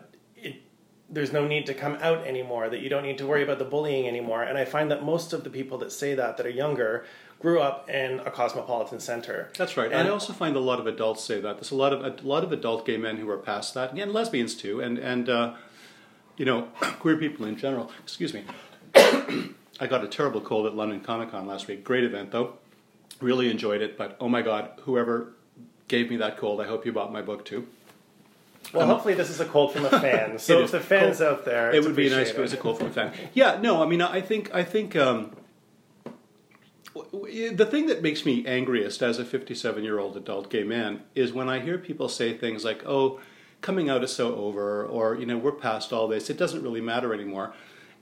there's 1.09 1.31
no 1.31 1.47
need 1.47 1.65
to 1.67 1.73
come 1.73 1.97
out 2.01 2.25
anymore, 2.25 2.69
that 2.69 2.79
you 2.79 2.89
don't 2.89 3.03
need 3.03 3.17
to 3.19 3.27
worry 3.27 3.43
about 3.43 3.59
the 3.59 3.65
bullying 3.65 4.07
anymore. 4.07 4.43
And 4.43 4.57
I 4.57 4.65
find 4.65 4.89
that 4.91 5.03
most 5.03 5.33
of 5.33 5.43
the 5.43 5.49
people 5.49 5.77
that 5.79 5.91
say 5.91 6.15
that, 6.15 6.37
that 6.37 6.45
are 6.45 6.49
younger, 6.49 7.05
grew 7.39 7.59
up 7.59 7.89
in 7.89 8.19
a 8.21 8.31
cosmopolitan 8.31 8.99
center. 8.99 9.49
That's 9.57 9.77
right. 9.77 9.91
And 9.91 10.07
I 10.07 10.11
also 10.11 10.33
find 10.33 10.55
a 10.55 10.59
lot 10.59 10.79
of 10.79 10.87
adults 10.87 11.23
say 11.23 11.39
that. 11.41 11.57
There's 11.57 11.71
a 11.71 11.75
lot 11.75 11.93
of 11.93 12.01
a 12.01 12.27
lot 12.27 12.43
of 12.43 12.51
adult 12.51 12.85
gay 12.85 12.97
men 12.97 13.17
who 13.17 13.29
are 13.29 13.37
past 13.37 13.73
that, 13.75 13.93
and 13.93 14.13
lesbians 14.13 14.55
too, 14.55 14.79
and 14.79 14.97
and 14.97 15.29
uh, 15.29 15.53
you 16.37 16.45
know, 16.45 16.63
queer 16.99 17.17
people 17.17 17.45
in 17.45 17.57
general. 17.57 17.91
Excuse 18.03 18.33
me. 18.33 18.43
I 18.95 19.87
got 19.87 20.03
a 20.03 20.07
terrible 20.07 20.41
cold 20.41 20.65
at 20.65 20.75
London 20.75 21.01
Comic 21.01 21.31
Con 21.31 21.45
last 21.45 21.67
week. 21.67 21.83
Great 21.83 22.03
event 22.03 22.31
though. 22.31 22.53
Really 23.21 23.49
enjoyed 23.49 23.81
it, 23.81 23.97
but 23.97 24.17
oh 24.19 24.27
my 24.27 24.41
god, 24.41 24.71
whoever 24.81 25.33
gave 25.87 26.09
me 26.09 26.17
that 26.17 26.37
cold, 26.37 26.59
I 26.59 26.65
hope 26.65 26.85
you 26.85 26.91
bought 26.91 27.13
my 27.13 27.21
book 27.21 27.45
too. 27.45 27.67
Well, 28.73 28.83
um, 28.83 28.89
hopefully 28.89 29.13
this 29.13 29.29
is 29.29 29.39
a 29.39 29.45
quote 29.45 29.73
from 29.73 29.85
a 29.85 29.89
fan. 29.89 30.39
So 30.45 30.61
if 30.61 30.71
the 30.71 30.79
fans 30.79 31.17
cool. 31.17 31.27
out 31.27 31.45
there, 31.45 31.73
it 31.73 31.83
would 31.83 31.95
be 31.95 32.09
nice 32.09 32.29
if 32.29 32.37
it 32.37 32.41
was 32.41 32.53
a 32.53 32.57
quote 32.57 32.77
from 32.77 32.87
a 32.87 32.91
fan. 32.91 33.13
Yeah, 33.33 33.59
no, 33.61 33.81
I 33.81 33.87
mean, 33.87 34.01
I 34.01 34.21
think 34.21 34.53
I 34.53 34.63
think 34.63 34.95
um, 34.95 35.35
the 36.93 37.67
thing 37.69 37.87
that 37.87 38.01
makes 38.01 38.25
me 38.25 38.45
angriest 38.45 39.01
as 39.01 39.19
a 39.19 39.25
57 39.25 39.83
year 39.83 39.99
old 39.99 40.17
adult 40.17 40.49
gay 40.49 40.63
man 40.63 41.03
is 41.13 41.33
when 41.33 41.49
I 41.49 41.59
hear 41.59 41.77
people 41.77 42.09
say 42.09 42.37
things 42.37 42.63
like, 42.63 42.85
"Oh, 42.85 43.19
coming 43.61 43.89
out 43.89 44.03
is 44.03 44.13
so 44.13 44.35
over," 44.35 44.85
or 44.85 45.15
you 45.15 45.25
know, 45.25 45.37
"We're 45.37 45.51
past 45.51 45.91
all 45.91 46.07
this. 46.07 46.29
It 46.29 46.37
doesn't 46.37 46.63
really 46.63 46.81
matter 46.81 47.13
anymore." 47.13 47.53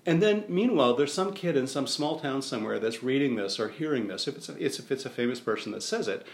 And 0.05 0.21
then, 0.21 0.43
meanwhile, 0.49 0.95
there's 0.95 1.13
some 1.13 1.33
kid 1.33 1.55
in 1.55 1.65
some 1.65 1.87
small 1.87 2.19
town 2.19 2.41
somewhere 2.41 2.77
that's 2.77 3.01
reading 3.03 3.35
this 3.35 3.59
or 3.59 3.69
hearing 3.69 4.07
this. 4.07 4.27
If 4.27 4.35
it's, 4.35 4.49
a, 4.49 4.65
it's 4.65 4.79
if 4.79 4.91
it's 4.91 5.05
a 5.05 5.09
famous 5.09 5.39
person 5.39 5.71
that 5.71 5.81
says 5.81 6.07
it, 6.07 6.27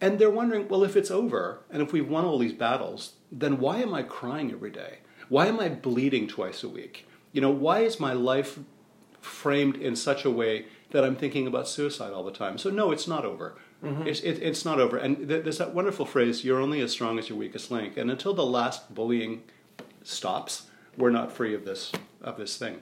and 0.00 0.18
they're 0.18 0.30
wondering, 0.30 0.68
well, 0.68 0.84
if 0.84 0.96
it's 0.96 1.10
over 1.10 1.60
and 1.70 1.82
if 1.82 1.92
we've 1.92 2.08
won 2.08 2.24
all 2.24 2.38
these 2.38 2.52
battles, 2.52 3.14
then 3.30 3.58
why 3.58 3.78
am 3.78 3.92
I 3.92 4.02
crying 4.02 4.50
every 4.50 4.70
day? 4.70 4.98
Why 5.28 5.46
am 5.46 5.60
I 5.60 5.68
bleeding 5.68 6.26
twice 6.26 6.62
a 6.62 6.68
week? 6.68 7.06
You 7.32 7.40
know, 7.40 7.50
why 7.50 7.80
is 7.80 8.00
my 8.00 8.12
life 8.12 8.58
framed 9.20 9.76
in 9.76 9.94
such 9.94 10.24
a 10.24 10.30
way 10.30 10.66
that 10.90 11.04
I'm 11.04 11.14
thinking 11.14 11.46
about 11.46 11.68
suicide 11.68 12.12
all 12.12 12.24
the 12.24 12.32
time? 12.32 12.58
So, 12.58 12.70
no, 12.70 12.90
it's 12.90 13.06
not 13.06 13.24
over. 13.24 13.56
Mm-hmm. 13.84 14.08
It's, 14.08 14.20
it, 14.20 14.42
it's 14.42 14.64
not 14.64 14.80
over. 14.80 14.96
And 14.96 15.28
th- 15.28 15.44
there's 15.44 15.58
that 15.58 15.74
wonderful 15.74 16.06
phrase, 16.06 16.44
you're 16.44 16.60
only 16.60 16.80
as 16.80 16.90
strong 16.90 17.18
as 17.18 17.28
your 17.28 17.38
weakest 17.38 17.70
link. 17.70 17.96
And 17.96 18.10
until 18.10 18.34
the 18.34 18.44
last 18.44 18.94
bullying 18.94 19.42
stops, 20.02 20.66
we're 20.96 21.10
not 21.10 21.30
free 21.30 21.54
of 21.54 21.64
this, 21.64 21.92
of 22.20 22.36
this 22.36 22.56
thing. 22.56 22.80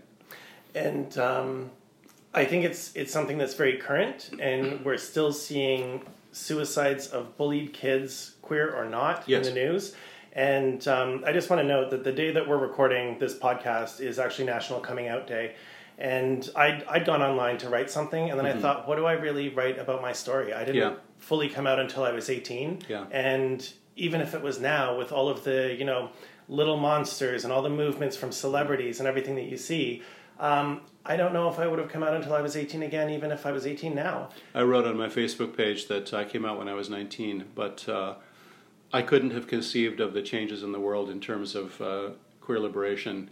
And 0.75 1.17
um, 1.19 1.71
I 2.33 2.45
think 2.45 2.65
it's, 2.65 2.95
it's 2.97 3.13
something 3.13 3.39
that's 3.39 3.55
very 3.55 3.77
current, 3.77 4.31
and 4.41 4.85
we're 4.85 4.97
still 4.99 5.33
seeing 5.33 6.03
suicides 6.33 7.09
of 7.09 7.37
bullied 7.37 7.73
kids, 7.73 8.35
queer 8.43 8.73
or 8.75 8.85
not, 8.85 9.25
yes. 9.27 9.47
in 9.47 9.55
the 9.55 9.61
news. 9.61 9.95
And 10.33 10.87
um, 10.87 11.25
I 11.27 11.33
just 11.33 11.51
want 11.51 11.61
to 11.63 11.67
note 11.67 11.91
that 11.91 12.05
the 12.05 12.13
day 12.13 12.31
that 12.33 12.49
we're 12.49 12.59
recording 12.59 13.19
this 13.19 13.37
podcast 13.37 14.01
is 14.01 14.19
actually 14.19 14.45
National 14.45 14.81
Coming 14.81 15.09
Out 15.09 15.27
Day. 15.27 15.55
And 15.97 16.49
I'd, 16.55 16.85
I'd 16.85 17.05
gone 17.05 17.23
online 17.23 17.59
to 17.59 17.69
write 17.69 17.91
something, 17.91 18.31
and 18.31 18.39
then 18.39 18.47
mm-hmm. 18.47 18.59
I 18.59 18.63
thought, 18.63 18.87
what 18.87 18.97
do 18.97 19.07
I 19.07 19.15
really 19.15 19.49
write 19.49 19.79
about 19.79 20.01
my 20.01 20.13
story? 20.13 20.53
I 20.53 20.61
didn't 20.65 20.77
yeah. 20.77 20.95
fully 21.17 21.49
come 21.49 21.67
out 21.67 21.81
until 21.81 22.05
I 22.05 22.13
was 22.13 22.31
18. 22.31 22.83
Yeah. 22.89 23.07
And 23.11 23.69
even 23.97 24.21
if 24.21 24.33
it 24.33 24.41
was 24.41 24.61
now 24.61 24.97
with 24.97 25.11
all 25.11 25.29
of 25.29 25.43
the 25.43 25.75
you 25.77 25.85
know 25.85 26.11
little 26.49 26.79
monsters 26.79 27.45
and 27.45 27.53
all 27.53 27.63
the 27.63 27.69
movements 27.69 28.17
from 28.17 28.33
celebrities 28.33 29.01
and 29.01 29.09
everything 29.09 29.35
that 29.35 29.45
you 29.45 29.57
see. 29.57 30.03
Um, 30.39 30.83
I 31.05 31.17
don't 31.17 31.33
know 31.33 31.49
if 31.49 31.59
I 31.59 31.67
would 31.67 31.79
have 31.79 31.89
come 31.89 32.03
out 32.03 32.15
until 32.15 32.35
I 32.35 32.41
was 32.41 32.55
18 32.57 32.83
again, 32.83 33.11
even 33.11 33.31
if 33.31 33.47
I 33.47 33.53
was 33.53 33.67
18 33.67 33.95
now. 33.95 34.29
I 34.55 34.63
wrote 34.63 34.87
on 34.87 34.97
my 34.97 35.09
Facebook 35.09 35.57
page 35.57 35.89
that 35.89 36.13
I 36.13 36.25
came 36.25 36.45
out 36.45 36.59
when 36.59 36.69
I 36.69 36.75
was 36.75 36.91
19, 36.91 37.47
but 37.55 37.89
uh, 37.89 38.15
I 38.93 39.03
couldn't 39.03 39.31
have 39.31 39.47
conceived 39.47 40.01
of 40.01 40.13
the 40.13 40.23
changes 40.23 40.63
in 40.63 40.73
the 40.73 40.81
world 40.81 41.09
in 41.09 41.21
terms 41.21 41.55
of 41.55 41.81
uh, 41.81 42.11
queer 42.41 42.61
liberation 42.61 43.31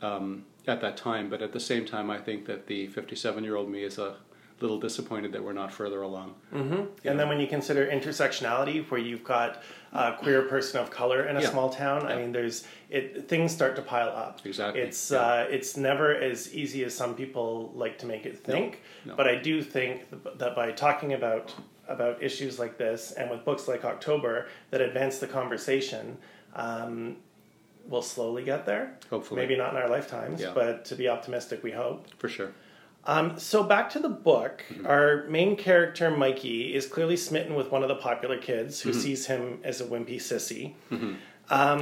um, 0.00 0.44
at 0.66 0.80
that 0.80 0.96
time. 0.96 1.28
But 1.28 1.42
at 1.42 1.52
the 1.52 1.60
same 1.60 1.84
time, 1.84 2.10
I 2.10 2.18
think 2.18 2.46
that 2.46 2.66
the 2.66 2.86
57 2.86 3.44
year 3.44 3.56
old 3.56 3.68
me 3.68 3.82
is 3.82 3.98
a 3.98 4.16
little 4.60 4.78
disappointed 4.78 5.32
that 5.32 5.42
we're 5.42 5.52
not 5.52 5.72
further 5.72 6.02
along. 6.02 6.34
Mm-hmm. 6.54 6.82
And 7.08 7.18
then 7.18 7.28
when 7.28 7.40
you 7.40 7.46
consider 7.46 7.86
intersectionality, 7.86 8.88
where 8.90 9.00
you've 9.00 9.24
got 9.24 9.62
a 9.92 10.12
queer 10.12 10.42
person 10.42 10.80
of 10.80 10.90
color 10.90 11.24
in 11.26 11.36
a 11.36 11.40
Yeah. 11.40 11.50
small 11.50 11.70
town, 11.70 12.06
I 12.06 12.16
mean, 12.16 12.32
there's 12.32 12.64
it 12.90 13.28
things 13.28 13.52
start 13.52 13.76
to 13.76 13.82
pile 13.82 14.08
up. 14.08 14.40
Exactly. 14.44 14.82
It's 14.82 15.10
Yeah. 15.10 15.18
uh, 15.18 15.46
it's 15.50 15.76
never 15.76 16.14
as 16.14 16.54
easy 16.54 16.84
as 16.84 16.94
some 16.94 17.14
people 17.14 17.72
like 17.74 17.98
to 17.98 18.06
make 18.06 18.26
it 18.26 18.38
think. 18.38 18.82
No. 19.04 19.14
But 19.16 19.26
I 19.28 19.36
do 19.36 19.62
think 19.62 20.02
that 20.38 20.54
by 20.54 20.72
talking 20.72 21.12
about 21.14 21.54
about 21.88 22.22
issues 22.22 22.58
like 22.60 22.78
this 22.78 23.10
and 23.12 23.28
with 23.30 23.44
books 23.44 23.66
like 23.66 23.84
October 23.84 24.46
that 24.70 24.80
advance 24.80 25.18
the 25.18 25.26
conversation. 25.26 26.18
Um, 26.54 27.16
We'll 27.88 28.02
slowly 28.02 28.44
get 28.44 28.66
there. 28.66 28.98
Hopefully. 29.08 29.40
Maybe 29.40 29.56
not 29.56 29.74
in 29.74 29.78
our 29.82 29.88
lifetimes, 29.88 30.40
Yeah. 30.40 30.52
but 30.54 30.84
to 30.84 30.94
be 30.94 31.08
optimistic, 31.08 31.62
we 31.64 31.72
hope. 31.72 32.06
For 32.18 32.28
sure. 32.28 32.52
Um, 33.06 33.38
so 33.38 33.62
back 33.62 33.88
to 33.90 33.98
the 33.98 34.10
book, 34.10 34.62
our 34.84 35.24
main 35.28 35.56
character 35.56 36.10
Mikey 36.10 36.74
is 36.74 36.86
clearly 36.86 37.16
smitten 37.16 37.54
with 37.54 37.70
one 37.70 37.82
of 37.82 37.88
the 37.88 37.94
popular 37.96 38.36
kids 38.38 38.80
who 38.82 38.92
sees 38.92 39.26
him 39.26 39.58
as 39.64 39.80
a 39.80 39.84
wimpy 39.84 40.16
sissy. 40.16 40.74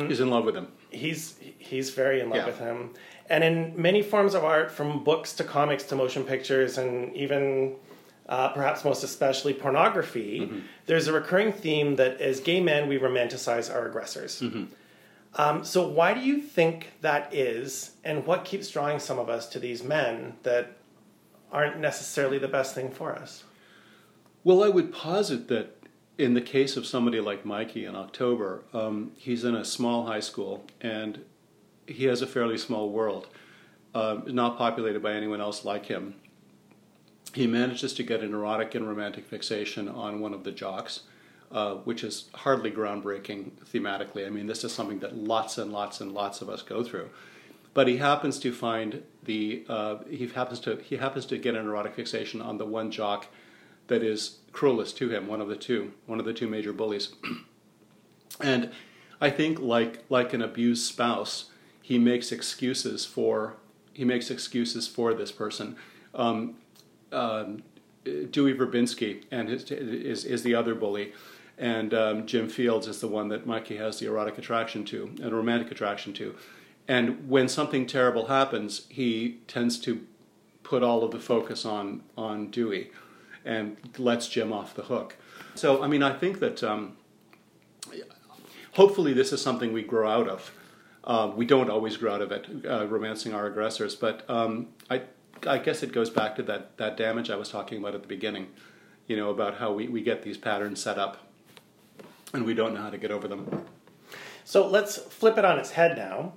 He's 0.08 0.20
in 0.20 0.30
love 0.30 0.44
with 0.44 0.54
him. 0.56 0.68
He's 0.90 1.34
he's 1.58 1.90
very 1.90 2.20
in 2.20 2.30
love 2.30 2.38
Yeah. 2.38 2.46
with 2.46 2.58
him, 2.58 2.94
and 3.28 3.44
in 3.44 3.74
many 3.76 4.00
forms 4.00 4.32
of 4.34 4.42
art, 4.44 4.70
from 4.70 5.04
books 5.04 5.34
to 5.34 5.44
comics 5.44 5.84
to 5.84 5.96
motion 5.96 6.24
pictures, 6.24 6.78
and 6.78 7.14
even 7.14 7.74
uh, 8.28 8.48
perhaps 8.48 8.84
most 8.84 9.02
especially 9.04 9.52
pornography, 9.52 10.48
there's 10.86 11.08
a 11.08 11.12
recurring 11.12 11.52
theme 11.52 11.96
that 11.96 12.20
as 12.22 12.40
gay 12.40 12.60
men 12.60 12.88
we 12.88 12.98
romanticize 12.98 13.70
our 13.74 13.86
aggressors. 13.86 14.42
Um, 15.34 15.62
so 15.62 15.86
why 15.86 16.14
do 16.14 16.20
you 16.20 16.40
think 16.40 16.92
that 17.02 17.34
is, 17.34 17.90
and 18.04 18.24
what 18.24 18.46
keeps 18.46 18.70
drawing 18.70 18.98
some 18.98 19.18
of 19.18 19.28
us 19.28 19.46
to 19.50 19.58
these 19.58 19.84
men 19.84 20.34
that 20.42 20.77
aren't 21.52 21.78
necessarily 21.78 22.38
the 22.38 22.48
best 22.48 22.74
thing 22.74 22.90
for 22.90 23.14
us? 23.14 23.44
Well, 24.44 24.62
I 24.62 24.68
would 24.68 24.92
posit 24.92 25.48
that 25.48 25.78
in 26.16 26.34
the 26.34 26.40
case 26.40 26.76
of 26.76 26.86
somebody 26.86 27.20
like 27.20 27.44
Mikey 27.44 27.84
in 27.84 27.94
October, 27.94 28.64
um, 28.72 29.12
he's 29.16 29.44
in 29.44 29.54
a 29.54 29.64
small 29.64 30.06
high 30.06 30.20
school 30.20 30.64
and 30.80 31.24
he 31.86 32.04
has 32.04 32.22
a 32.22 32.26
fairly 32.26 32.58
small 32.58 32.90
world, 32.90 33.28
um, 33.94 34.24
not 34.26 34.58
populated 34.58 35.02
by 35.02 35.12
anyone 35.12 35.40
else 35.40 35.64
like 35.64 35.86
him. 35.86 36.14
He 37.32 37.46
manages 37.46 37.92
to 37.94 38.02
get 38.02 38.22
an 38.22 38.34
erotic 38.34 38.74
and 38.74 38.86
romantic 38.88 39.26
fixation 39.26 39.88
on 39.88 40.20
one 40.20 40.34
of 40.34 40.44
the 40.44 40.50
jocks, 40.50 41.02
uh, 41.52 41.74
which 41.74 42.02
is 42.02 42.28
hardly 42.34 42.70
groundbreaking 42.70 43.52
thematically. 43.72 44.26
I 44.26 44.30
mean, 44.30 44.46
this 44.46 44.64
is 44.64 44.72
something 44.72 44.98
that 45.00 45.16
lots 45.16 45.56
and 45.56 45.72
lots 45.72 46.00
and 46.00 46.12
lots 46.12 46.42
of 46.42 46.48
us 46.48 46.62
go 46.62 46.82
through. 46.82 47.10
But 47.74 47.86
he 47.88 47.98
happens 47.98 48.38
to 48.40 48.52
find 48.52 49.02
the 49.22 49.64
uh, 49.68 49.98
he 50.08 50.26
happens 50.26 50.60
to 50.60 50.76
he 50.76 50.96
happens 50.96 51.26
to 51.26 51.38
get 51.38 51.54
an 51.54 51.66
erotic 51.66 51.94
fixation 51.94 52.40
on 52.40 52.58
the 52.58 52.66
one 52.66 52.90
jock 52.90 53.26
that 53.88 54.02
is 54.02 54.38
cruelest 54.52 54.96
to 54.98 55.08
him, 55.10 55.26
one 55.26 55.40
of 55.40 55.48
the 55.48 55.56
two, 55.56 55.92
one 56.06 56.18
of 56.20 56.26
the 56.26 56.32
two 56.32 56.48
major 56.48 56.72
bullies. 56.72 57.12
and 58.40 58.70
I 59.20 59.30
think 59.30 59.58
like 59.58 60.04
like 60.08 60.32
an 60.32 60.42
abused 60.42 60.84
spouse, 60.86 61.50
he 61.82 61.98
makes 61.98 62.32
excuses 62.32 63.04
for 63.04 63.56
he 63.92 64.04
makes 64.04 64.30
excuses 64.30 64.86
for 64.86 65.12
this 65.12 65.32
person. 65.32 65.76
Um, 66.14 66.54
um, 67.12 67.62
Dewey 68.04 68.54
Verbinski 68.54 69.24
and 69.30 69.48
his, 69.48 69.70
is 69.70 70.24
is 70.24 70.42
the 70.42 70.54
other 70.54 70.74
bully, 70.74 71.12
and 71.58 71.92
um, 71.92 72.26
Jim 72.26 72.48
Fields 72.48 72.86
is 72.86 73.00
the 73.00 73.08
one 73.08 73.28
that 73.28 73.46
Mikey 73.46 73.76
has 73.76 73.98
the 73.98 74.06
erotic 74.06 74.38
attraction 74.38 74.84
to 74.86 75.14
and 75.22 75.32
romantic 75.32 75.70
attraction 75.70 76.12
to. 76.14 76.34
And 76.88 77.28
when 77.28 77.48
something 77.48 77.86
terrible 77.86 78.26
happens, 78.26 78.86
he 78.88 79.40
tends 79.46 79.78
to 79.80 80.06
put 80.62 80.82
all 80.82 81.04
of 81.04 81.10
the 81.10 81.20
focus 81.20 81.64
on 81.64 82.02
on 82.16 82.50
Dewey, 82.50 82.90
and 83.44 83.76
lets 83.98 84.28
Jim 84.28 84.52
off 84.52 84.74
the 84.74 84.84
hook. 84.84 85.16
So 85.54 85.82
I 85.82 85.86
mean, 85.86 86.02
I 86.02 86.12
think 86.12 86.40
that 86.40 86.64
um, 86.64 86.96
hopefully 88.72 89.12
this 89.12 89.32
is 89.32 89.42
something 89.42 89.72
we 89.72 89.82
grow 89.82 90.08
out 90.08 90.28
of. 90.28 90.52
Uh, 91.04 91.30
we 91.34 91.46
don't 91.46 91.70
always 91.70 91.96
grow 91.96 92.14
out 92.14 92.22
of 92.22 92.32
it, 92.32 92.46
uh, 92.68 92.86
romancing 92.86 93.34
our 93.34 93.46
aggressors, 93.46 93.94
but 93.94 94.28
um, 94.28 94.68
I 94.90 95.02
I 95.46 95.58
guess 95.58 95.82
it 95.82 95.92
goes 95.92 96.10
back 96.10 96.36
to 96.36 96.42
that 96.44 96.76
that 96.78 96.96
damage 96.96 97.28
I 97.28 97.36
was 97.36 97.50
talking 97.50 97.78
about 97.78 97.94
at 97.94 98.02
the 98.02 98.08
beginning. 98.08 98.48
You 99.06 99.16
know 99.16 99.30
about 99.30 99.56
how 99.56 99.72
we, 99.72 99.88
we 99.88 100.02
get 100.02 100.22
these 100.22 100.38
patterns 100.38 100.82
set 100.82 100.98
up, 100.98 101.18
and 102.32 102.44
we 102.44 102.54
don't 102.54 102.74
know 102.74 102.82
how 102.82 102.90
to 102.90 102.98
get 102.98 103.10
over 103.10 103.28
them. 103.28 103.66
So 104.48 104.66
let's 104.66 104.96
flip 104.96 105.36
it 105.36 105.44
on 105.44 105.58
its 105.58 105.72
head 105.72 105.98
now. 105.98 106.32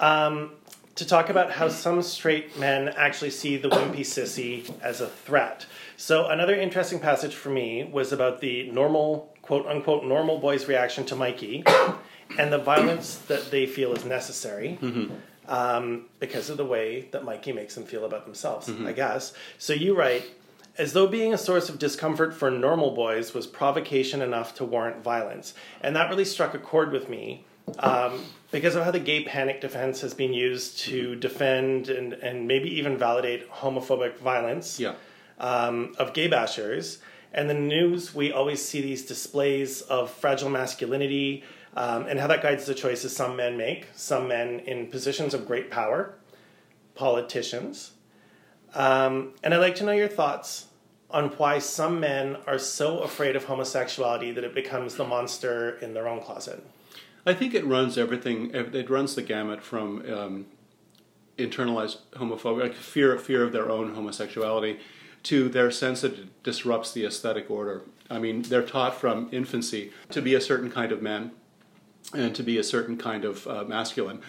Um, 0.00 0.50
to 0.96 1.06
talk 1.06 1.30
about 1.30 1.52
how 1.52 1.68
some 1.68 2.02
straight 2.02 2.58
men 2.58 2.88
actually 2.88 3.30
see 3.30 3.56
the 3.56 3.68
wimpy 3.70 4.00
sissy 4.00 4.68
as 4.82 5.00
a 5.00 5.06
threat. 5.06 5.64
So 5.96 6.26
another 6.26 6.56
interesting 6.56 6.98
passage 6.98 7.36
for 7.36 7.50
me 7.50 7.84
was 7.84 8.10
about 8.10 8.40
the 8.40 8.68
normal, 8.72 9.32
quote 9.42 9.64
unquote, 9.66 10.02
normal 10.04 10.38
boys' 10.40 10.66
reaction 10.66 11.04
to 11.06 11.14
Mikey, 11.14 11.62
and 12.38 12.52
the 12.52 12.58
violence 12.58 13.18
that 13.28 13.52
they 13.52 13.64
feel 13.64 13.92
is 13.92 14.04
necessary. 14.04 14.76
Um, 15.46 16.06
because 16.18 16.50
of 16.50 16.56
the 16.56 16.64
way 16.64 17.08
that 17.12 17.24
Mikey 17.24 17.52
makes 17.52 17.76
them 17.76 17.84
feel 17.84 18.04
about 18.04 18.24
themselves, 18.24 18.68
I 18.86 18.92
guess. 18.92 19.32
So 19.58 19.72
you 19.72 19.96
write, 19.96 20.24
as 20.78 20.92
though 20.92 21.06
being 21.06 21.34
a 21.34 21.38
source 21.38 21.68
of 21.68 21.78
discomfort 21.78 22.32
for 22.34 22.50
normal 22.50 22.92
boys 22.92 23.34
was 23.34 23.46
provocation 23.46 24.22
enough 24.22 24.54
to 24.56 24.64
warrant 24.64 25.02
violence. 25.02 25.54
And 25.80 25.94
that 25.96 26.08
really 26.10 26.24
struck 26.24 26.54
a 26.54 26.58
chord 26.58 26.92
with 26.92 27.08
me 27.08 27.44
um, 27.78 28.24
because 28.50 28.74
of 28.74 28.84
how 28.84 28.90
the 28.90 28.98
gay 29.00 29.24
panic 29.24 29.60
defense 29.60 30.00
has 30.00 30.14
been 30.14 30.32
used 30.32 30.78
to 30.80 31.16
defend 31.16 31.88
and, 31.88 32.14
and 32.14 32.46
maybe 32.48 32.68
even 32.78 32.96
validate 32.96 33.50
homophobic 33.50 34.16
violence 34.18 34.80
Yeah. 34.80 34.94
um, 35.38 35.94
of 35.98 36.12
gay 36.14 36.28
bashers. 36.28 36.98
And 37.32 37.48
the 37.48 37.54
news, 37.54 38.14
we 38.14 38.32
always 38.32 38.64
see 38.64 38.80
these 38.80 39.04
displays 39.06 39.82
of 39.82 40.10
fragile 40.10 40.50
masculinity 40.50 41.44
um, 41.76 42.06
and 42.06 42.18
how 42.18 42.26
that 42.26 42.42
guides 42.42 42.66
the 42.66 42.74
choices 42.74 43.14
some 43.14 43.36
men 43.36 43.56
make, 43.56 43.86
some 43.94 44.26
men 44.26 44.60
in 44.60 44.88
positions 44.88 45.34
of 45.34 45.46
great 45.46 45.70
power, 45.70 46.14
politicians. 46.96 47.92
Um, 48.74 49.34
and 49.42 49.52
I'd 49.52 49.58
like 49.58 49.74
to 49.76 49.84
know 49.84 49.92
your 49.92 50.08
thoughts 50.08 50.66
on 51.10 51.30
why 51.30 51.58
some 51.58 51.98
men 51.98 52.36
are 52.46 52.58
so 52.58 53.00
afraid 53.00 53.34
of 53.34 53.44
homosexuality 53.44 54.30
that 54.32 54.44
it 54.44 54.54
becomes 54.54 54.94
the 54.94 55.04
monster 55.04 55.76
in 55.78 55.92
their 55.92 56.06
own 56.06 56.20
closet. 56.20 56.64
I 57.26 57.34
think 57.34 57.54
it 57.54 57.66
runs 57.66 57.98
everything. 57.98 58.50
It 58.54 58.88
runs 58.88 59.14
the 59.14 59.22
gamut 59.22 59.62
from 59.62 60.04
um, 60.12 60.46
internalized 61.36 61.98
homophobia, 62.12 62.62
like 62.62 62.74
fear 62.74 63.18
fear 63.18 63.42
of 63.42 63.52
their 63.52 63.70
own 63.70 63.94
homosexuality, 63.94 64.78
to 65.24 65.48
their 65.48 65.70
sense 65.70 66.00
that 66.02 66.18
it 66.18 66.42
disrupts 66.42 66.92
the 66.92 67.04
aesthetic 67.04 67.50
order. 67.50 67.82
I 68.08 68.18
mean, 68.18 68.42
they're 68.42 68.62
taught 68.62 68.94
from 68.94 69.28
infancy 69.32 69.92
to 70.10 70.22
be 70.22 70.34
a 70.34 70.40
certain 70.40 70.70
kind 70.70 70.92
of 70.92 71.02
man, 71.02 71.32
and 72.14 72.34
to 72.34 72.42
be 72.42 72.56
a 72.56 72.64
certain 72.64 72.96
kind 72.96 73.24
of 73.24 73.46
uh, 73.46 73.64
masculine. 73.64 74.20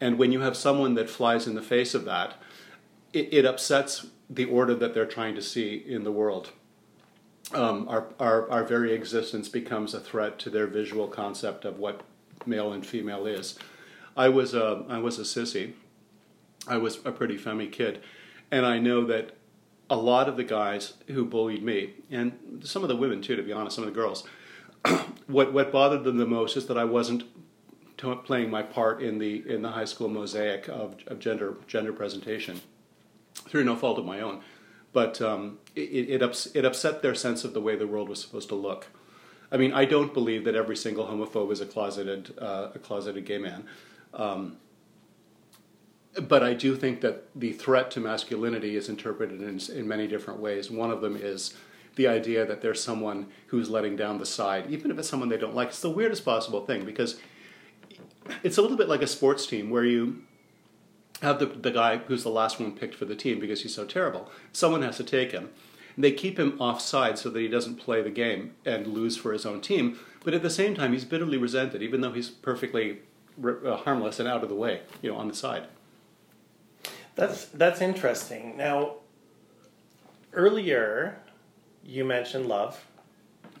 And 0.00 0.18
when 0.18 0.30
you 0.30 0.40
have 0.40 0.56
someone 0.56 0.94
that 0.94 1.10
flies 1.10 1.46
in 1.46 1.54
the 1.54 1.62
face 1.62 1.94
of 1.94 2.04
that, 2.04 2.34
it, 3.18 3.32
it 3.32 3.44
upsets 3.44 4.06
the 4.30 4.44
order 4.44 4.74
that 4.74 4.94
they're 4.94 5.06
trying 5.06 5.34
to 5.34 5.42
see 5.42 5.74
in 5.74 6.04
the 6.04 6.12
world. 6.12 6.52
Um, 7.52 7.88
our, 7.88 8.08
our, 8.20 8.50
our 8.50 8.64
very 8.64 8.92
existence 8.92 9.48
becomes 9.48 9.94
a 9.94 10.00
threat 10.00 10.38
to 10.40 10.50
their 10.50 10.66
visual 10.66 11.08
concept 11.08 11.64
of 11.64 11.78
what 11.78 12.02
male 12.44 12.72
and 12.72 12.86
female 12.86 13.26
is. 13.26 13.58
I 14.16 14.28
was 14.28 14.54
a, 14.54 14.84
I 14.88 14.98
was 14.98 15.18
a 15.18 15.22
sissy. 15.22 15.72
I 16.66 16.76
was 16.76 16.98
a 17.04 17.12
pretty 17.12 17.38
femmy 17.38 17.68
kid. 17.68 18.02
And 18.50 18.66
I 18.66 18.78
know 18.78 19.04
that 19.06 19.36
a 19.88 19.96
lot 19.96 20.28
of 20.28 20.36
the 20.36 20.44
guys 20.44 20.94
who 21.06 21.24
bullied 21.24 21.62
me, 21.62 21.94
and 22.10 22.60
some 22.62 22.82
of 22.82 22.88
the 22.88 22.96
women 22.96 23.22
too, 23.22 23.36
to 23.36 23.42
be 23.42 23.52
honest, 23.52 23.76
some 23.76 23.84
of 23.84 23.90
the 23.90 23.98
girls, 23.98 24.26
what, 25.26 25.52
what 25.54 25.72
bothered 25.72 26.04
them 26.04 26.18
the 26.18 26.26
most 26.26 26.56
is 26.56 26.66
that 26.66 26.76
I 26.76 26.84
wasn't 26.84 27.24
to- 27.98 28.16
playing 28.16 28.50
my 28.50 28.62
part 28.62 29.02
in 29.02 29.18
the, 29.18 29.42
in 29.48 29.62
the 29.62 29.70
high 29.70 29.86
school 29.86 30.08
mosaic 30.08 30.68
of, 30.68 30.96
of 31.06 31.18
gender, 31.18 31.56
gender 31.66 31.94
presentation 31.94 32.60
through 33.48 33.64
no 33.64 33.76
fault 33.76 33.98
of 33.98 34.04
my 34.04 34.20
own. 34.20 34.40
But 34.92 35.20
um, 35.20 35.58
it, 35.76 36.08
it, 36.08 36.22
ups, 36.22 36.48
it 36.54 36.64
upset 36.64 37.02
their 37.02 37.14
sense 37.14 37.44
of 37.44 37.52
the 37.54 37.60
way 37.60 37.76
the 37.76 37.86
world 37.86 38.08
was 38.08 38.20
supposed 38.20 38.48
to 38.48 38.54
look. 38.54 38.88
I 39.50 39.56
mean, 39.56 39.72
I 39.72 39.84
don't 39.84 40.12
believe 40.12 40.44
that 40.44 40.54
every 40.54 40.76
single 40.76 41.06
homophobe 41.06 41.52
is 41.52 41.60
a 41.60 41.66
closeted, 41.66 42.34
uh, 42.38 42.68
a 42.74 42.78
closeted 42.78 43.24
gay 43.24 43.38
man. 43.38 43.64
Um, 44.12 44.58
but 46.20 46.42
I 46.42 46.54
do 46.54 46.74
think 46.74 47.00
that 47.02 47.28
the 47.34 47.52
threat 47.52 47.90
to 47.92 48.00
masculinity 48.00 48.76
is 48.76 48.88
interpreted 48.88 49.40
in, 49.40 49.60
in 49.76 49.86
many 49.86 50.06
different 50.06 50.40
ways. 50.40 50.70
One 50.70 50.90
of 50.90 51.00
them 51.00 51.16
is 51.16 51.54
the 51.96 52.08
idea 52.08 52.46
that 52.46 52.60
there's 52.60 52.82
someone 52.82 53.26
who's 53.48 53.70
letting 53.70 53.96
down 53.96 54.18
the 54.18 54.26
side, 54.26 54.70
even 54.70 54.90
if 54.90 54.98
it's 54.98 55.08
someone 55.08 55.28
they 55.28 55.36
don't 55.36 55.54
like. 55.54 55.68
It's 55.68 55.80
the 55.80 55.90
weirdest 55.90 56.24
possible 56.24 56.64
thing 56.64 56.84
because 56.84 57.20
it's 58.42 58.58
a 58.58 58.62
little 58.62 58.76
bit 58.76 58.88
like 58.88 59.02
a 59.02 59.06
sports 59.06 59.46
team 59.46 59.70
where 59.70 59.84
you 59.84 60.22
have 61.22 61.38
the, 61.38 61.46
the 61.46 61.70
guy 61.70 61.98
who's 61.98 62.22
the 62.22 62.30
last 62.30 62.60
one 62.60 62.72
picked 62.72 62.94
for 62.94 63.04
the 63.04 63.16
team 63.16 63.40
because 63.40 63.62
he's 63.62 63.74
so 63.74 63.84
terrible. 63.84 64.30
Someone 64.52 64.82
has 64.82 64.96
to 64.98 65.04
take 65.04 65.32
him. 65.32 65.50
And 65.96 66.04
they 66.04 66.12
keep 66.12 66.38
him 66.38 66.56
offside 66.60 67.18
so 67.18 67.28
that 67.30 67.40
he 67.40 67.48
doesn't 67.48 67.76
play 67.76 68.02
the 68.02 68.10
game 68.10 68.54
and 68.64 68.86
lose 68.86 69.16
for 69.16 69.32
his 69.32 69.44
own 69.44 69.60
team. 69.60 69.98
But 70.24 70.34
at 70.34 70.42
the 70.42 70.50
same 70.50 70.74
time, 70.74 70.92
he's 70.92 71.04
bitterly 71.04 71.38
resented, 71.38 71.82
even 71.82 72.00
though 72.00 72.12
he's 72.12 72.28
perfectly 72.30 72.98
uh, 73.44 73.76
harmless 73.78 74.20
and 74.20 74.28
out 74.28 74.42
of 74.42 74.48
the 74.48 74.54
way, 74.54 74.82
you 75.02 75.10
know, 75.10 75.16
on 75.16 75.28
the 75.28 75.34
side. 75.34 75.66
That's 77.16 77.46
that's 77.46 77.80
interesting. 77.80 78.56
Now, 78.56 78.96
earlier 80.32 81.18
you 81.84 82.04
mentioned 82.04 82.46
love. 82.46 82.84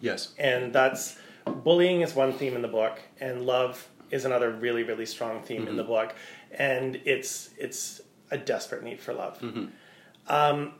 Yes. 0.00 0.34
And 0.38 0.72
that's 0.72 1.18
bullying 1.46 2.02
is 2.02 2.14
one 2.14 2.32
theme 2.32 2.54
in 2.54 2.62
the 2.62 2.68
book, 2.68 3.00
and 3.20 3.46
love 3.46 3.88
is 4.10 4.24
another 4.24 4.50
really 4.50 4.82
really 4.82 5.06
strong 5.06 5.42
theme 5.42 5.62
mm-hmm. 5.62 5.70
in 5.70 5.76
the 5.76 5.82
mm-hmm. 5.82 5.92
book, 5.92 6.14
and 6.50 6.96
it's 7.04 7.50
it's 7.58 8.00
a 8.30 8.38
desperate 8.38 8.82
need 8.82 9.00
for 9.00 9.14
love. 9.14 9.38
Mm-hmm. 9.40 9.66
Um, 10.28 10.72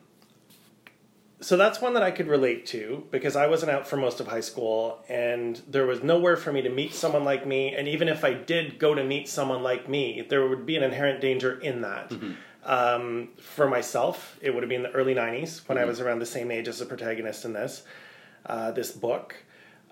so 1.40 1.56
that's 1.56 1.80
one 1.80 1.94
that 1.94 2.02
I 2.02 2.10
could 2.10 2.26
relate 2.26 2.66
to 2.66 3.06
because 3.10 3.36
I 3.36 3.46
wasn't 3.46 3.70
out 3.70 3.86
for 3.86 3.96
most 3.96 4.18
of 4.18 4.26
high 4.26 4.40
school 4.40 5.04
and 5.08 5.60
there 5.68 5.86
was 5.86 6.02
nowhere 6.02 6.36
for 6.36 6.52
me 6.52 6.62
to 6.62 6.68
meet 6.68 6.92
someone 6.92 7.24
like 7.24 7.46
me. 7.46 7.74
And 7.74 7.86
even 7.86 8.08
if 8.08 8.24
I 8.24 8.34
did 8.34 8.78
go 8.78 8.94
to 8.94 9.04
meet 9.04 9.28
someone 9.28 9.62
like 9.62 9.88
me, 9.88 10.26
there 10.28 10.48
would 10.48 10.66
be 10.66 10.76
an 10.76 10.82
inherent 10.82 11.20
danger 11.20 11.58
in 11.60 11.82
that. 11.82 12.10
Mm-hmm. 12.10 12.32
Um, 12.64 13.28
for 13.40 13.68
myself, 13.68 14.36
it 14.42 14.52
would 14.52 14.64
have 14.64 14.68
been 14.68 14.82
the 14.82 14.90
early 14.90 15.14
90s 15.14 15.66
when 15.68 15.78
mm-hmm. 15.78 15.84
I 15.84 15.88
was 15.88 16.00
around 16.00 16.18
the 16.18 16.26
same 16.26 16.50
age 16.50 16.66
as 16.66 16.80
the 16.80 16.86
protagonist 16.86 17.44
in 17.44 17.52
this, 17.52 17.84
uh, 18.46 18.72
this 18.72 18.90
book. 18.90 19.36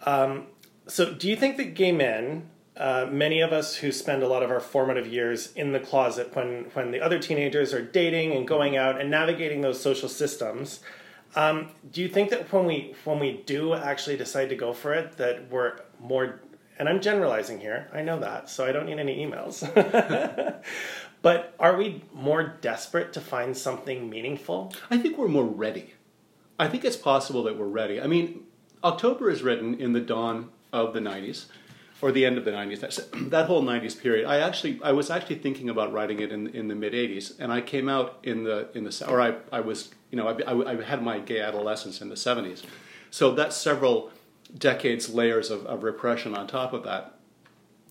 Um, 0.04 0.48
so, 0.88 1.14
do 1.14 1.28
you 1.28 1.36
think 1.36 1.56
that 1.56 1.74
gay 1.74 1.92
men, 1.92 2.50
uh, 2.76 3.08
many 3.10 3.40
of 3.40 3.52
us 3.52 3.76
who 3.76 3.90
spend 3.90 4.22
a 4.22 4.28
lot 4.28 4.42
of 4.42 4.50
our 4.50 4.60
formative 4.60 5.06
years 5.06 5.52
in 5.54 5.72
the 5.72 5.80
closet 5.80 6.34
when, 6.36 6.64
when 6.74 6.90
the 6.90 7.00
other 7.00 7.18
teenagers 7.18 7.72
are 7.72 7.82
dating 7.82 8.32
and 8.32 8.46
going 8.46 8.76
out 8.76 9.00
and 9.00 9.10
navigating 9.10 9.62
those 9.62 9.80
social 9.80 10.08
systems, 10.08 10.80
um, 11.34 11.70
do 11.90 12.00
you 12.02 12.08
think 12.08 12.30
that 12.30 12.52
when 12.52 12.64
we 12.64 12.94
when 13.04 13.18
we 13.18 13.42
do 13.44 13.74
actually 13.74 14.16
decide 14.16 14.48
to 14.48 14.56
go 14.56 14.72
for 14.72 14.94
it, 14.94 15.16
that 15.16 15.50
we're 15.50 15.78
more 16.00 16.40
and 16.78 16.88
I'm 16.88 17.00
generalizing 17.00 17.60
here. 17.60 17.88
I 17.92 18.02
know 18.02 18.18
that, 18.20 18.50
so 18.50 18.66
I 18.66 18.72
don't 18.72 18.86
need 18.86 18.98
any 18.98 19.24
emails. 19.24 19.62
but 21.22 21.54
are 21.58 21.76
we 21.76 22.02
more 22.12 22.42
desperate 22.60 23.12
to 23.14 23.20
find 23.20 23.56
something 23.56 24.10
meaningful? 24.10 24.74
I 24.90 24.98
think 24.98 25.16
we're 25.16 25.28
more 25.28 25.46
ready. 25.46 25.94
I 26.58 26.68
think 26.68 26.84
it's 26.84 26.96
possible 26.96 27.42
that 27.44 27.58
we're 27.58 27.66
ready. 27.66 28.00
I 28.00 28.06
mean, 28.06 28.42
October 28.84 29.30
is 29.30 29.42
written 29.42 29.74
in 29.80 29.94
the 29.94 30.00
dawn 30.00 30.50
of 30.72 30.92
the 30.92 31.00
90s 31.00 31.46
or 32.02 32.12
the 32.12 32.26
end 32.26 32.36
of 32.38 32.44
the 32.44 32.50
90s 32.50 32.80
that, 33.30 33.46
whole 33.46 33.62
90s 33.62 34.00
period. 34.00 34.26
I 34.26 34.38
actually 34.38 34.80
i 34.82 34.92
was 34.92 35.10
actually 35.10 35.36
thinking 35.36 35.68
about 35.68 35.92
writing 35.92 36.20
it 36.20 36.32
in, 36.32 36.48
in 36.48 36.68
the 36.68 36.74
mid 36.74 36.92
80s 36.92 37.38
and 37.38 37.52
i 37.52 37.60
came 37.60 37.88
out 37.88 38.18
in 38.22 38.44
the 38.44 38.68
in 38.74 38.84
the 38.84 39.04
or 39.08 39.20
i, 39.20 39.34
I 39.52 39.60
was 39.60 39.90
you 40.10 40.16
know 40.16 40.28
I, 40.28 40.52
I, 40.52 40.72
I 40.72 40.82
had 40.82 41.02
my 41.02 41.18
gay 41.18 41.40
adolescence 41.40 42.00
in 42.00 42.08
the 42.08 42.14
70s 42.14 42.64
so 43.10 43.32
that's 43.32 43.56
several 43.56 44.10
decades 44.56 45.08
layers 45.12 45.50
of, 45.50 45.66
of 45.66 45.82
repression 45.82 46.34
on 46.34 46.46
top 46.46 46.72
of 46.72 46.84
that. 46.84 47.14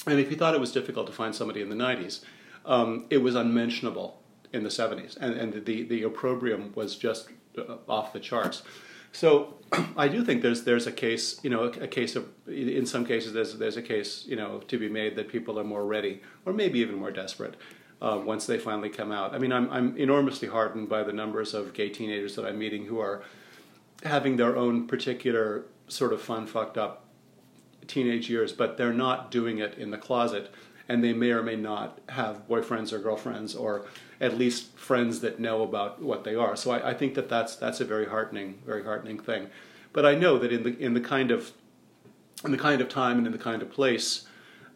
And 0.07 0.19
if 0.19 0.31
you 0.31 0.37
thought 0.37 0.53
it 0.53 0.61
was 0.61 0.71
difficult 0.71 1.07
to 1.07 1.13
find 1.13 1.35
somebody 1.35 1.61
in 1.61 1.69
the 1.69 1.75
90s 1.75 2.23
um, 2.65 3.05
it 3.09 3.19
was 3.19 3.35
unmentionable 3.35 4.21
in 4.53 4.63
the 4.63 4.69
70s 4.69 5.17
and, 5.17 5.33
and 5.35 5.65
the, 5.65 5.83
the 5.83 6.03
opprobrium 6.03 6.71
was 6.75 6.95
just 6.95 7.29
uh, 7.57 7.75
off 7.87 8.13
the 8.13 8.19
charts 8.19 8.63
so 9.15 9.55
I 9.97 10.07
do 10.09 10.23
think 10.23 10.41
there's 10.41 10.63
there's 10.63 10.87
a 10.87 10.91
case, 10.91 11.39
you 11.41 11.49
know, 11.49 11.63
a, 11.63 11.83
a, 11.83 11.87
case 11.87 12.15
of 12.15 12.27
in 12.47 12.85
some 12.85 13.05
cases 13.05 13.31
there's 13.33 13.55
there's 13.55 13.77
a 13.77 13.81
case, 13.81 14.25
you 14.27 14.35
know, 14.35 14.59
to 14.67 14.77
be 14.77 14.89
made 14.89 15.15
that 15.15 15.29
people 15.29 15.57
are 15.57 15.63
more 15.63 15.85
ready 15.85 16.21
or 16.45 16.51
maybe 16.51 16.79
even 16.79 16.95
more 16.95 17.11
desperate 17.11 17.55
uh, 18.01 18.19
once 18.23 18.45
they 18.45 18.57
finally 18.57 18.89
come 18.89 19.11
out. 19.11 19.33
I 19.33 19.37
mean, 19.37 19.53
I'm 19.53 19.69
I'm 19.71 19.95
enormously 19.97 20.49
heartened 20.49 20.89
by 20.89 21.03
the 21.03 21.13
numbers 21.13 21.53
of 21.53 21.73
gay 21.73 21.89
teenagers 21.89 22.35
that 22.35 22.45
I'm 22.45 22.59
meeting 22.59 22.85
who 22.85 22.99
are 22.99 23.23
having 24.03 24.35
their 24.35 24.57
own 24.57 24.85
particular 24.85 25.65
sort 25.87 26.11
of 26.11 26.21
fun, 26.21 26.45
fucked 26.45 26.77
up 26.77 27.05
teenage 27.87 28.29
years, 28.29 28.51
but 28.51 28.77
they're 28.77 28.93
not 28.93 29.31
doing 29.31 29.59
it 29.59 29.77
in 29.77 29.91
the 29.91 29.97
closet, 29.97 30.51
and 30.87 31.03
they 31.03 31.13
may 31.13 31.31
or 31.31 31.43
may 31.43 31.55
not 31.55 31.99
have 32.09 32.47
boyfriends 32.47 32.93
or 32.93 32.99
girlfriends 32.99 33.55
or 33.55 33.85
at 34.21 34.37
least 34.37 34.77
friends 34.77 35.19
that 35.21 35.39
know 35.39 35.63
about 35.63 36.01
what 36.01 36.23
they 36.23 36.35
are. 36.35 36.55
So 36.55 36.71
I, 36.71 36.91
I, 36.91 36.93
think 36.93 37.15
that 37.15 37.27
that's 37.27 37.55
that's 37.55 37.81
a 37.81 37.85
very 37.85 38.05
heartening, 38.05 38.59
very 38.65 38.83
heartening 38.83 39.19
thing. 39.19 39.47
But 39.93 40.05
I 40.05 40.15
know 40.15 40.37
that 40.39 40.51
in 40.51 40.63
the 40.63 40.77
in 40.77 40.93
the 40.93 41.01
kind 41.01 41.31
of 41.31 41.51
in 42.43 42.51
the 42.51 42.57
kind 42.57 42.81
of 42.81 42.89
time 42.89 43.17
and 43.17 43.25
in 43.25 43.33
the 43.33 43.39
kind 43.39 43.61
of 43.61 43.71
place 43.71 44.27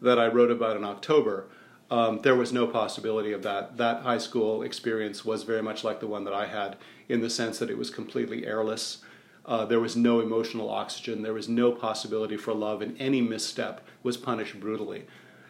that 0.02 0.18
I 0.18 0.26
wrote 0.26 0.50
about 0.50 0.76
in 0.76 0.84
October, 0.84 1.46
um, 1.90 2.20
there 2.22 2.36
was 2.36 2.52
no 2.52 2.66
possibility 2.66 3.32
of 3.32 3.42
that. 3.42 3.76
That 3.76 4.02
high 4.02 4.18
school 4.18 4.62
experience 4.62 5.24
was 5.24 5.42
very 5.42 5.62
much 5.62 5.84
like 5.84 6.00
the 6.00 6.06
one 6.06 6.24
that 6.24 6.34
I 6.34 6.46
had, 6.46 6.76
in 7.08 7.20
the 7.20 7.30
sense 7.30 7.58
that 7.58 7.70
it 7.70 7.78
was 7.78 7.90
completely 7.90 8.46
airless. 8.46 8.98
Uh, 9.44 9.64
there 9.64 9.80
was 9.80 9.96
no 9.96 10.20
emotional 10.20 10.70
oxygen. 10.70 11.22
There 11.22 11.34
was 11.34 11.48
no 11.48 11.72
possibility 11.72 12.36
for 12.36 12.54
love, 12.54 12.82
and 12.82 12.96
any 13.00 13.20
misstep 13.20 13.86
was 14.02 14.16
punished 14.16 14.60
brutally, 14.60 15.04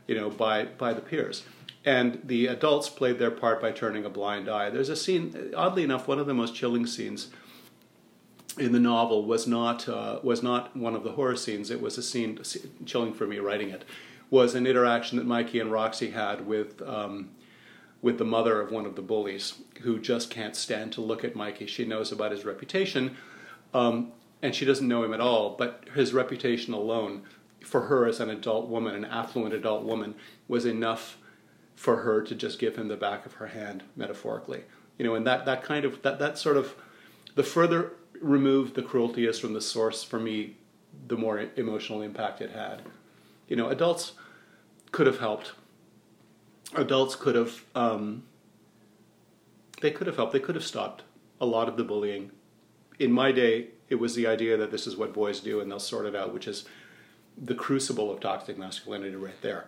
you 0.07 0.15
know, 0.15 0.31
by 0.31 0.65
by 0.65 0.93
the 0.93 1.01
peers 1.01 1.45
and 1.85 2.21
the 2.25 2.47
adults 2.47 2.89
played 2.89 3.19
their 3.19 3.31
part 3.31 3.61
by 3.61 3.73
turning 3.73 4.05
a 4.05 4.11
blind 4.11 4.49
eye. 4.49 4.69
There's 4.69 4.91
a 4.91 4.97
scene, 4.97 5.53
oddly 5.57 5.83
enough, 5.83 6.07
one 6.07 6.19
of 6.19 6.27
the 6.27 6.35
most 6.35 6.55
chilling 6.55 6.87
scenes 6.87 7.29
in 8.59 8.73
the 8.73 8.81
novel 8.81 9.25
was 9.25 9.47
not 9.47 9.89
uh, 9.89 10.21
was 10.23 10.43
not 10.43 10.77
one 10.77 10.95
of 10.95 11.05
the 11.05 11.13
horror 11.13 11.37
scenes. 11.37 11.71
It 11.71 11.81
was 11.81 11.97
a 11.97 12.03
scene 12.03 12.41
chilling 12.85 13.15
for 13.15 13.27
me 13.27 13.39
writing 13.39 13.71
it. 13.71 13.85
Was 14.29 14.55
an 14.55 14.67
interaction 14.67 15.19
that 15.19 15.27
Mikey 15.27 15.59
and 15.59 15.73
Roxy 15.73 16.11
had 16.11 16.47
with 16.47 16.83
um, 16.83 17.31
with 18.03 18.19
the 18.19 18.25
mother 18.25 18.61
of 18.61 18.71
one 18.71 18.87
of 18.87 18.97
the 18.97 19.03
bullies, 19.03 19.55
who 19.83 19.99
just 19.99 20.31
can't 20.31 20.57
stand 20.57 20.93
to 20.93 21.01
look 21.01 21.25
at 21.25 21.35
Mikey. 21.35 21.67
She 21.67 21.85
knows 21.85 22.13
about 22.13 22.33
his 22.33 22.45
reputation, 22.45 23.17
um, 23.73 24.13
and 24.43 24.55
she 24.55 24.65
doesn't 24.65 24.87
know 24.87 25.03
him 25.03 25.15
at 25.15 25.21
all. 25.21 25.57
But 25.57 25.85
his 25.95 26.13
reputation 26.13 26.75
alone, 26.75 27.23
for 27.65 27.83
her 27.83 28.07
as 28.07 28.21
an 28.21 28.31
adult 28.31 28.69
woman, 28.69 28.95
an 28.95 29.05
affluent 29.05 29.55
adult 29.55 29.85
woman, 29.85 30.15
was 30.49 30.65
enough 30.65 31.19
for 31.81 32.03
her 32.03 32.21
to 32.23 32.35
just 32.35 32.59
give 32.59 32.77
him 32.77 32.89
the 32.89 32.97
back 32.97 33.25
of 33.25 33.35
her 33.35 33.49
hand 33.49 33.83
metaphorically. 33.97 34.65
You 34.99 35.07
know 35.07 35.15
and 35.15 35.27
that 35.27 35.47
that 35.47 35.63
kind 35.63 35.87
of 35.87 36.03
that 36.03 36.19
that 36.19 36.37
sort 36.37 36.59
of 36.59 36.75
the 37.35 37.43
further 37.43 37.93
removed 38.21 38.75
the 38.75 38.83
cruelty 38.83 39.27
is 39.27 39.39
from 39.39 39.55
the 39.55 39.63
source 39.63 40.05
for 40.05 40.21
me 40.21 40.59
the 41.09 41.17
more 41.17 41.47
emotional 41.57 42.03
impact 42.03 42.43
it 42.43 42.51
had. 42.51 42.83
You 43.49 43.57
know 43.57 43.69
adults 43.71 44.13
could 44.93 45.07
have 45.07 45.21
helped. 45.21 45.53
Adults 46.75 47.17
could 47.17 47.35
have 47.35 47.65
um, 47.75 48.25
they 49.81 49.91
could 49.91 50.07
have 50.07 50.17
helped. 50.17 50.35
They 50.35 50.41
could 50.41 50.55
have 50.57 50.65
stopped 50.65 51.03
a 51.41 51.47
lot 51.47 51.67
of 51.67 51.79
the 51.79 51.85
bullying. 51.85 52.31
In 52.99 53.11
my 53.11 53.33
day 53.33 53.69
it 53.89 53.95
was 53.95 54.15
the 54.15 54.27
idea 54.27 54.59
that 54.59 54.71
this 54.71 54.87
is 54.87 54.97
what 54.97 55.15
boys 55.15 55.41
do 55.41 55.61
and 55.61 55.71
they'll 55.71 55.81
sort 55.81 56.05
it 56.05 56.15
out 56.15 56.35
which 56.35 56.47
is 56.47 56.67
the 57.41 57.55
crucible 57.55 58.11
of 58.11 58.21
toxic 58.21 58.59
masculinity 58.59 59.17
right 59.17 59.41
there 59.43 59.67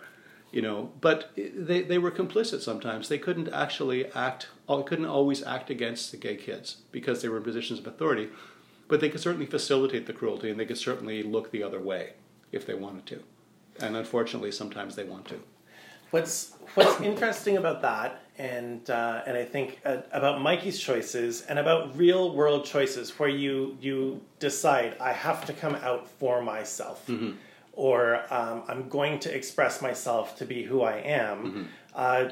you 0.52 0.61
know? 0.61 0.92
But 1.00 1.30
they, 1.35 1.80
they 1.80 1.98
were 1.98 2.11
complicit 2.11 2.61
sometimes. 2.61 3.08
They 3.08 3.18
couldn't 3.18 3.48
actually 3.48 4.06
act 4.12 4.48
couldn't 4.87 5.06
always 5.06 5.42
act 5.42 5.68
against 5.68 6.11
the 6.11 6.16
gay 6.16 6.37
kids 6.37 6.78
because 6.92 7.20
they 7.20 7.28
were 7.28 7.37
in 7.37 7.42
positions 7.42 7.78
of 7.78 7.87
authority 7.87 8.30
but 8.88 9.00
they 9.00 9.08
could 9.08 9.20
certainly 9.20 9.46
facilitate 9.46 10.06
the 10.06 10.12
cruelty 10.12 10.50
and 10.50 10.61
they 10.61 10.66
could 10.66 10.76
certainly 10.76 11.22
look 11.22 11.50
the 11.50 11.62
other 11.62 11.80
way 11.80 12.12
if 12.52 12.66
they 12.66 12.74
wanted 12.74 13.06
to. 13.06 13.22
And 13.80 13.96
unfortunately 13.96 14.52
sometimes 14.52 14.96
they 14.96 15.04
want 15.04 15.26
to. 15.28 15.40
What's 16.11 16.52
what's 16.74 17.00
interesting 17.00 17.56
about 17.56 17.80
that 17.82 18.22
and 18.37 18.88
uh, 18.90 19.22
and 19.26 19.37
I 19.37 19.44
think 19.44 19.80
uh, 19.85 19.98
about 20.12 20.42
Mikey's 20.42 20.78
choices 20.78 21.42
and 21.42 21.58
about 21.58 21.96
real 21.96 22.35
world 22.35 22.66
choices 22.66 23.18
where 23.18 23.30
you 23.30 23.78
you 23.80 24.20
decide 24.38 24.96
I 25.00 25.12
have 25.12 25.46
to 25.46 25.54
come 25.54 25.74
out 25.76 26.08
for 26.08 26.42
myself. 26.42 27.06
Mm-hmm 27.06 27.32
or 27.72 28.22
um, 28.32 28.62
I'm 28.68 28.88
going 28.88 29.18
to 29.20 29.35
express 29.35 29.80
myself 29.80 30.37
to 30.38 30.44
be 30.44 30.62
who 30.62 30.82
I 30.82 30.96
am. 30.98 31.38
Mm-hmm. 31.38 31.62
Uh, 31.94 32.28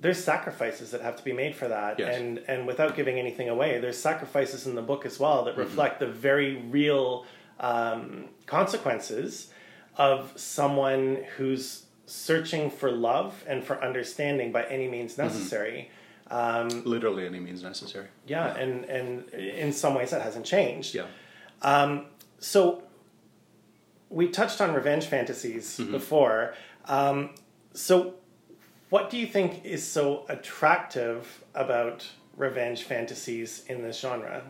there's 0.00 0.22
sacrifices 0.22 0.92
that 0.92 1.02
have 1.02 1.16
to 1.16 1.24
be 1.24 1.32
made 1.32 1.54
for 1.54 1.68
that, 1.68 1.98
yes. 1.98 2.16
and 2.16 2.38
and 2.48 2.66
without 2.66 2.96
giving 2.96 3.18
anything 3.18 3.48
away, 3.48 3.78
there's 3.80 3.98
sacrifices 3.98 4.66
in 4.66 4.74
the 4.74 4.82
book 4.82 5.04
as 5.04 5.20
well 5.20 5.44
that 5.44 5.52
mm-hmm. 5.52 5.60
reflect 5.60 6.00
the 6.00 6.06
very 6.06 6.56
real 6.56 7.26
um, 7.58 8.26
consequences 8.46 9.50
of 9.96 10.32
someone 10.36 11.24
who's 11.36 11.84
searching 12.06 12.70
for 12.70 12.90
love 12.90 13.44
and 13.46 13.62
for 13.62 13.82
understanding 13.84 14.52
by 14.52 14.64
any 14.64 14.88
means 14.88 15.12
mm-hmm. 15.12 15.22
necessary. 15.22 15.90
Mm-hmm. 16.30 16.76
Um, 16.76 16.84
Literally, 16.84 17.26
any 17.26 17.40
means 17.40 17.62
necessary. 17.62 18.06
Yeah, 18.26 18.46
yeah, 18.46 18.62
and 18.62 18.84
and 18.86 19.28
in 19.30 19.72
some 19.72 19.94
ways 19.94 20.10
that 20.10 20.22
hasn't 20.22 20.46
changed. 20.46 20.94
Yeah. 20.94 21.06
Um, 21.60 22.06
so 22.38 22.84
we 24.10 24.28
touched 24.28 24.60
on 24.60 24.74
revenge 24.74 25.06
fantasies 25.06 25.78
mm-hmm. 25.78 25.92
before. 25.92 26.54
Um, 26.86 27.30
so, 27.72 28.14
what 28.90 29.08
do 29.08 29.16
you 29.16 29.26
think 29.26 29.64
is 29.64 29.86
so 29.86 30.26
attractive 30.28 31.44
about 31.54 32.06
revenge 32.36 32.82
fantasies 32.82 33.64
in 33.68 33.82
this 33.82 34.00
genre? 34.00 34.42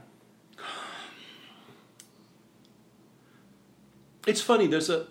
It's 4.27 4.41
funny. 4.41 4.67
There's 4.67 4.91
a 4.91 5.07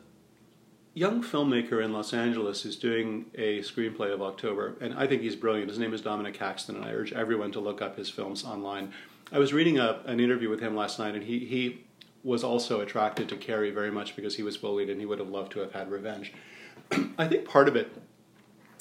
young 0.93 1.23
filmmaker 1.23 1.83
in 1.83 1.93
Los 1.93 2.13
Angeles 2.13 2.62
who's 2.63 2.75
doing 2.75 3.25
a 3.35 3.59
screenplay 3.59 4.13
of 4.13 4.21
October, 4.21 4.75
and 4.81 4.93
I 4.95 5.07
think 5.07 5.21
he's 5.21 5.35
brilliant. 5.35 5.69
His 5.69 5.79
name 5.79 5.93
is 5.93 6.01
Dominic 6.01 6.35
Caxton, 6.35 6.75
and 6.75 6.85
I 6.85 6.91
urge 6.91 7.13
everyone 7.13 7.51
to 7.53 7.59
look 7.59 7.81
up 7.81 7.97
his 7.97 8.09
films 8.09 8.43
online. 8.43 8.93
I 9.31 9.39
was 9.39 9.53
reading 9.53 9.77
a, 9.77 10.01
an 10.05 10.19
interview 10.19 10.49
with 10.49 10.59
him 10.59 10.75
last 10.75 10.99
night, 10.99 11.15
and 11.15 11.23
he, 11.23 11.39
he 11.39 11.85
was 12.23 12.43
also 12.43 12.82
attracted 12.82 13.29
to 13.29 13.38
Carrie 13.38 13.71
very 13.71 13.91
much 13.91 14.15
because 14.15 14.36
he 14.36 14.43
was 14.43 14.58
bullied 14.58 14.89
and 14.89 14.99
he 14.99 15.05
would 15.05 15.19
have 15.19 15.29
loved 15.29 15.51
to 15.53 15.60
have 15.60 15.73
had 15.73 15.89
revenge. 15.89 16.34
I 17.17 17.27
think 17.27 17.47
part 17.47 17.67
of 17.67 17.75
it 17.75 17.91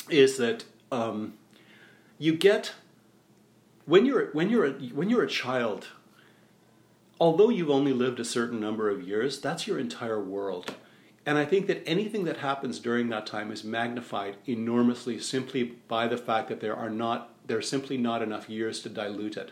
is 0.08 0.38
that 0.38 0.64
um, 0.90 1.34
you 2.18 2.34
get 2.34 2.74
when 3.86 4.04
you're 4.04 4.26
when 4.32 4.50
you're 4.50 4.66
a, 4.66 4.72
when 4.72 5.08
you're 5.08 5.24
a 5.24 5.28
child. 5.28 5.88
Although 7.20 7.48
you've 7.48 7.70
only 7.70 7.92
lived 7.92 8.20
a 8.20 8.24
certain 8.24 8.60
number 8.60 8.88
of 8.88 9.02
years, 9.02 9.40
that's 9.40 9.66
your 9.66 9.76
entire 9.76 10.22
world. 10.22 10.76
And 11.26 11.36
I 11.36 11.44
think 11.44 11.66
that 11.66 11.82
anything 11.84 12.24
that 12.26 12.38
happens 12.38 12.78
during 12.78 13.08
that 13.08 13.26
time 13.26 13.50
is 13.50 13.64
magnified 13.64 14.36
enormously 14.46 15.18
simply 15.18 15.64
by 15.88 16.06
the 16.06 16.16
fact 16.16 16.48
that 16.48 16.60
there 16.60 16.76
are 16.76 16.88
not 16.88 17.34
there 17.46 17.58
are 17.58 17.62
simply 17.62 17.96
not 17.96 18.22
enough 18.22 18.48
years 18.48 18.80
to 18.82 18.88
dilute 18.88 19.36
it. 19.36 19.50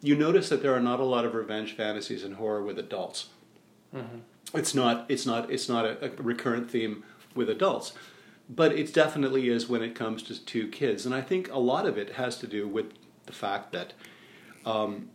You 0.00 0.16
notice 0.16 0.48
that 0.48 0.62
there 0.62 0.74
are 0.74 0.80
not 0.80 1.00
a 1.00 1.04
lot 1.04 1.24
of 1.24 1.34
revenge 1.34 1.74
fantasies 1.74 2.22
and 2.22 2.34
horror 2.34 2.62
with 2.62 2.78
adults. 2.78 3.28
Mm-hmm. 3.94 4.18
It's 4.54 4.74
not 4.74 5.06
it's 5.08 5.26
not 5.26 5.50
it's 5.50 5.68
not 5.68 5.84
a, 5.84 6.06
a 6.06 6.10
recurrent 6.22 6.70
theme 6.70 7.04
with 7.34 7.50
adults 7.50 7.92
but 8.48 8.72
it 8.72 8.92
definitely 8.94 9.48
is 9.48 9.68
when 9.68 9.82
it 9.82 9.94
comes 9.94 10.22
to, 10.22 10.44
to 10.44 10.68
kids. 10.68 11.04
And 11.04 11.14
I 11.14 11.20
think 11.20 11.52
a 11.52 11.58
lot 11.58 11.86
of 11.86 11.98
it 11.98 12.14
has 12.14 12.38
to 12.38 12.46
do 12.46 12.66
with 12.66 12.92
the 13.26 13.32
fact 13.32 13.72
that 13.72 13.92
um, 14.64 15.10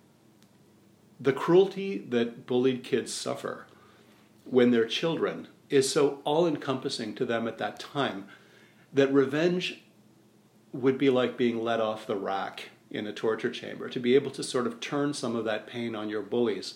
the 1.19 1.33
cruelty 1.33 1.97
that 2.09 2.45
bullied 2.45 2.83
kids 2.83 3.11
suffer 3.11 3.65
when 4.45 4.71
they're 4.71 4.85
children 4.85 5.47
is 5.69 5.89
so 5.89 6.19
all 6.23 6.45
encompassing 6.45 7.15
to 7.15 7.25
them 7.25 7.47
at 7.47 7.57
that 7.57 7.79
time 7.79 8.27
that 8.93 9.11
revenge 9.11 9.81
would 10.71 10.97
be 10.97 11.09
like 11.09 11.37
being 11.37 11.63
let 11.63 11.79
off 11.79 12.05
the 12.05 12.15
rack 12.15 12.69
in 12.93 13.07
a 13.07 13.11
torture 13.11 13.49
chamber, 13.49 13.89
to 13.89 13.99
be 13.99 14.15
able 14.15 14.31
to 14.31 14.43
sort 14.43 14.67
of 14.67 14.79
turn 14.79 15.13
some 15.13 15.35
of 15.35 15.43
that 15.45 15.67
pain 15.67 15.95
on 15.95 16.09
your 16.09 16.21
bullies, 16.21 16.75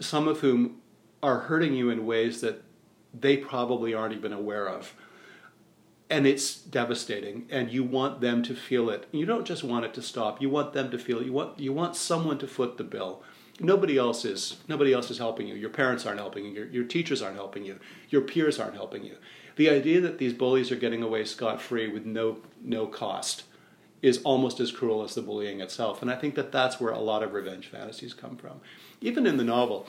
some 0.00 0.26
of 0.26 0.40
whom 0.40 0.78
are 1.22 1.40
hurting 1.40 1.72
you 1.72 1.88
in 1.88 2.04
ways 2.04 2.40
that 2.40 2.62
they 3.18 3.36
probably 3.36 3.94
aren't 3.94 4.14
even 4.14 4.32
aware 4.32 4.68
of. 4.68 4.94
And 6.10 6.26
it's 6.26 6.54
devastating, 6.54 7.46
and 7.50 7.70
you 7.70 7.82
want 7.82 8.20
them 8.20 8.42
to 8.44 8.54
feel 8.54 8.90
it. 8.90 9.06
You 9.10 9.24
don't 9.26 9.46
just 9.46 9.64
want 9.64 9.84
it 9.84 9.94
to 9.94 10.02
stop. 10.02 10.42
You 10.42 10.50
want 10.50 10.72
them 10.72 10.90
to 10.90 10.98
feel 10.98 11.18
it. 11.18 11.26
You 11.26 11.32
want 11.32 11.58
you 11.58 11.72
want 11.72 11.96
someone 11.96 12.38
to 12.38 12.46
foot 12.46 12.76
the 12.76 12.84
bill. 12.84 13.24
Nobody 13.58 13.98
else 13.98 14.24
is 14.24 14.58
nobody 14.68 14.92
else 14.92 15.10
is 15.10 15.18
helping 15.18 15.48
you. 15.48 15.54
Your 15.54 15.70
parents 15.70 16.06
aren't 16.06 16.20
helping 16.20 16.44
you. 16.44 16.52
Your, 16.52 16.66
your 16.66 16.84
teachers 16.84 17.22
aren't 17.22 17.36
helping 17.36 17.64
you. 17.64 17.80
Your 18.08 18.22
peers 18.22 18.60
aren't 18.60 18.74
helping 18.74 19.04
you. 19.04 19.16
The 19.56 19.68
idea 19.68 20.00
that 20.02 20.18
these 20.18 20.32
bullies 20.32 20.70
are 20.70 20.76
getting 20.76 21.02
away 21.02 21.24
scot 21.24 21.60
free 21.60 21.88
with 21.88 22.06
no 22.06 22.38
no 22.62 22.86
cost 22.86 23.42
is 24.02 24.20
almost 24.22 24.60
as 24.60 24.72
cruel 24.72 25.02
as 25.02 25.14
the 25.14 25.22
bullying 25.22 25.60
itself. 25.60 26.02
And 26.02 26.10
I 26.10 26.16
think 26.16 26.34
that 26.34 26.52
that's 26.52 26.80
where 26.80 26.92
a 26.92 27.00
lot 27.00 27.22
of 27.22 27.32
revenge 27.32 27.68
fantasies 27.68 28.14
come 28.14 28.36
from. 28.36 28.60
Even 29.00 29.26
in 29.26 29.36
the 29.36 29.44
novel, 29.44 29.86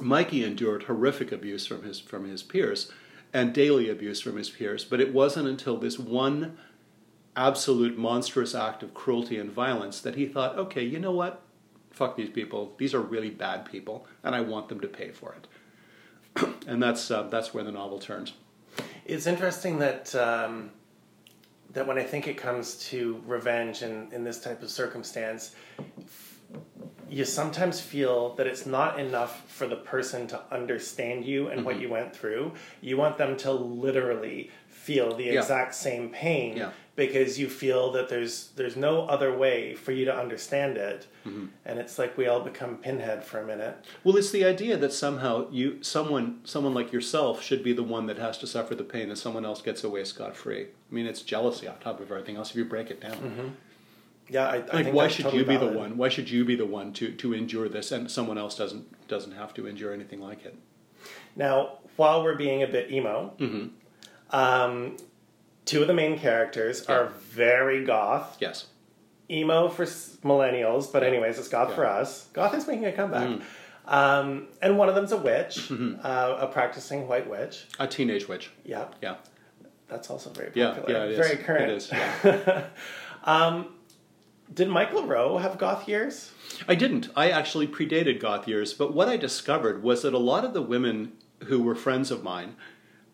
Mikey 0.00 0.44
endured 0.44 0.84
horrific 0.84 1.32
abuse 1.32 1.66
from 1.66 1.82
his 1.82 2.00
from 2.00 2.28
his 2.28 2.42
peers 2.42 2.90
and 3.32 3.52
daily 3.52 3.88
abuse 3.88 4.20
from 4.20 4.36
his 4.36 4.50
peers, 4.50 4.84
but 4.84 5.00
it 5.00 5.12
wasn't 5.12 5.48
until 5.48 5.76
this 5.76 5.98
one 5.98 6.56
absolute 7.36 7.98
monstrous 7.98 8.54
act 8.54 8.82
of 8.82 8.94
cruelty 8.94 9.38
and 9.38 9.50
violence 9.50 10.00
that 10.00 10.14
he 10.14 10.26
thought, 10.26 10.56
okay, 10.56 10.82
you 10.82 10.98
know 10.98 11.10
what? 11.10 11.42
Fuck 11.90 12.16
these 12.16 12.30
people. 12.30 12.74
These 12.78 12.94
are 12.94 13.00
really 13.00 13.30
bad 13.30 13.64
people, 13.64 14.06
and 14.22 14.34
I 14.34 14.40
want 14.40 14.68
them 14.68 14.80
to 14.80 14.88
pay 14.88 15.10
for 15.10 15.34
it. 15.34 16.48
and 16.66 16.82
that's 16.82 17.10
uh, 17.10 17.24
that's 17.24 17.54
where 17.54 17.64
the 17.64 17.72
novel 17.72 17.98
turns. 17.98 18.32
It's 19.04 19.26
interesting 19.26 19.78
that 19.78 20.14
um, 20.14 20.70
that 21.76 21.86
when 21.86 21.98
I 21.98 22.02
think 22.02 22.26
it 22.26 22.38
comes 22.38 22.76
to 22.88 23.22
revenge 23.26 23.82
and 23.82 24.10
in 24.10 24.24
this 24.24 24.40
type 24.40 24.62
of 24.62 24.70
circumstance, 24.70 25.54
you 27.06 27.26
sometimes 27.26 27.82
feel 27.82 28.34
that 28.36 28.46
it's 28.46 28.64
not 28.64 28.98
enough 28.98 29.46
for 29.46 29.66
the 29.66 29.76
person 29.76 30.26
to 30.28 30.40
understand 30.50 31.26
you 31.26 31.48
and 31.48 31.58
mm-hmm. 31.58 31.66
what 31.66 31.78
you 31.78 31.90
went 31.90 32.16
through. 32.16 32.54
You 32.80 32.96
want 32.96 33.18
them 33.18 33.36
to 33.38 33.52
literally 33.52 34.50
feel 34.68 35.14
the 35.14 35.24
yeah. 35.24 35.32
exact 35.32 35.74
same 35.74 36.08
pain 36.08 36.56
yeah. 36.56 36.70
Because 36.96 37.38
you 37.38 37.48
feel 37.48 37.92
that 37.92 38.08
there's 38.08 38.48
there's 38.56 38.74
no 38.74 39.06
other 39.06 39.36
way 39.36 39.74
for 39.74 39.92
you 39.92 40.06
to 40.06 40.16
understand 40.16 40.78
it. 40.78 41.06
Mm-hmm. 41.26 41.46
And 41.64 41.78
it's 41.78 41.98
like 41.98 42.16
we 42.16 42.26
all 42.26 42.40
become 42.40 42.78
pinhead 42.78 43.22
for 43.22 43.38
a 43.38 43.46
minute. 43.46 43.84
Well, 44.02 44.16
it's 44.16 44.30
the 44.30 44.44
idea 44.44 44.76
that 44.78 44.92
somehow 44.92 45.48
you 45.50 45.82
someone 45.82 46.40
someone 46.44 46.74
like 46.74 46.92
yourself 46.92 47.42
should 47.42 47.62
be 47.62 47.74
the 47.74 47.82
one 47.82 48.06
that 48.06 48.18
has 48.18 48.38
to 48.38 48.46
suffer 48.46 48.74
the 48.74 48.84
pain 48.84 49.10
and 49.10 49.18
someone 49.18 49.44
else 49.44 49.60
gets 49.60 49.84
away 49.84 50.04
scot 50.04 50.34
free. 50.34 50.62
I 50.62 50.94
mean, 50.94 51.06
it's 51.06 51.22
jealousy 51.22 51.68
on 51.68 51.78
top 51.78 52.00
of 52.00 52.10
everything 52.10 52.36
else 52.36 52.50
if 52.50 52.56
you 52.56 52.64
break 52.64 52.90
it 52.90 53.00
down. 53.00 53.16
Mm-hmm. 53.16 53.48
Yeah, 54.28 54.46
I, 54.46 54.56
I 54.72 54.82
like 54.82 54.92
why 54.92 55.08
should 55.08 55.24
totally 55.24 55.42
you 55.42 55.48
be 55.48 55.56
valid. 55.56 55.74
the 55.74 55.78
one? 55.78 55.96
Why 55.96 56.08
should 56.08 56.28
you 56.28 56.44
be 56.44 56.56
the 56.56 56.66
one 56.66 56.92
to, 56.94 57.12
to 57.12 57.32
endure 57.32 57.68
this, 57.68 57.92
and 57.92 58.10
someone 58.10 58.38
else 58.38 58.56
doesn't 58.56 59.06
doesn't 59.06 59.32
have 59.32 59.54
to 59.54 59.68
endure 59.68 59.92
anything 59.92 60.20
like 60.20 60.44
it? 60.44 60.56
Now, 61.36 61.78
while 61.94 62.24
we're 62.24 62.34
being 62.34 62.62
a 62.62 62.66
bit 62.66 62.90
emo, 62.90 63.34
mm-hmm. 63.38 64.36
um, 64.36 64.96
two 65.66 65.82
of 65.82 65.88
the 65.88 65.94
main 65.94 66.18
characters 66.18 66.86
yeah. 66.88 66.94
are 66.94 67.06
very 67.30 67.84
goth. 67.84 68.38
Yes. 68.40 68.66
Emo 69.28 69.68
for 69.68 69.84
millennials, 69.84 70.90
but 70.90 71.02
anyways, 71.02 71.38
it's 71.38 71.48
goth 71.48 71.70
yeah. 71.70 71.74
for 71.74 71.86
us. 71.86 72.28
Goth 72.32 72.54
is 72.54 72.66
making 72.66 72.86
a 72.86 72.92
comeback. 72.92 73.28
Mm. 73.28 73.42
Um, 73.86 74.48
and 74.62 74.78
one 74.78 74.88
of 74.88 74.94
them's 74.94 75.12
a 75.12 75.16
witch, 75.16 75.68
mm-hmm. 75.68 76.00
uh, 76.02 76.38
a 76.40 76.46
practicing 76.48 77.06
white 77.06 77.28
witch, 77.28 77.66
a 77.78 77.86
teenage 77.86 78.26
witch. 78.26 78.50
Yeah, 78.64 78.86
yeah. 79.00 79.16
That's 79.88 80.10
also 80.10 80.30
very 80.30 80.50
popular. 80.50 80.84
Yeah, 80.88 81.04
yeah, 81.06 81.16
very 81.16 81.36
current. 81.36 81.70
It 81.70 81.76
is. 81.76 81.92
Yeah. 81.92 82.66
um, 83.24 83.74
did 84.52 84.68
Michael 84.68 85.06
Rowe 85.06 85.38
have 85.38 85.58
goth 85.58 85.88
years? 85.88 86.32
I 86.66 86.74
didn't. 86.74 87.08
I 87.14 87.30
actually 87.30 87.68
predated 87.68 88.20
goth 88.20 88.48
years, 88.48 88.74
but 88.74 88.92
what 88.92 89.08
I 89.08 89.16
discovered 89.16 89.82
was 89.82 90.02
that 90.02 90.14
a 90.14 90.18
lot 90.18 90.44
of 90.44 90.52
the 90.52 90.62
women 90.62 91.12
who 91.44 91.62
were 91.62 91.74
friends 91.74 92.10
of 92.10 92.24
mine 92.24 92.56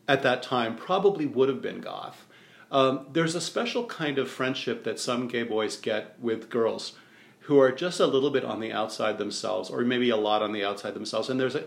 at 0.08 0.22
that 0.22 0.42
time 0.42 0.76
probably 0.76 1.26
would 1.26 1.48
have 1.48 1.60
been 1.60 1.80
goth. 1.80 2.26
Um, 2.72 3.06
there's 3.12 3.35
a 3.35 3.40
special 3.40 3.85
kind 3.85 4.18
of 4.18 4.30
friendship 4.30 4.82
that 4.85 4.98
some 4.98 5.28
gay 5.28 5.42
boys 5.42 5.76
get 5.76 6.18
with 6.18 6.48
girls 6.48 6.94
who 7.40 7.61
are 7.61 7.70
just 7.70 8.00
a 8.00 8.06
little 8.06 8.30
bit 8.30 8.44
on 8.44 8.61
the 8.61 8.72
outside 8.72 9.18
themselves, 9.18 9.68
or 9.68 9.82
maybe 9.82 10.08
a 10.08 10.16
lot 10.16 10.42
on 10.42 10.52
the 10.52 10.64
outside 10.64 10.94
themselves. 10.94 11.28
And 11.28 11.38
there's 11.38 11.54
a 11.54 11.64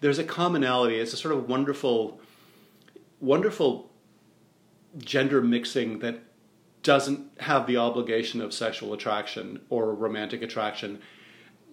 there's 0.00 0.18
a 0.18 0.24
commonality. 0.24 0.96
It's 0.96 1.12
a 1.12 1.16
sort 1.16 1.34
of 1.34 1.48
wonderful, 1.48 2.20
wonderful 3.20 3.90
gender 4.98 5.40
mixing 5.40 6.00
that 6.00 6.20
doesn't 6.82 7.30
have 7.40 7.66
the 7.66 7.76
obligation 7.76 8.40
of 8.40 8.52
sexual 8.52 8.92
attraction 8.92 9.60
or 9.68 9.94
romantic 9.94 10.42
attraction, 10.42 11.00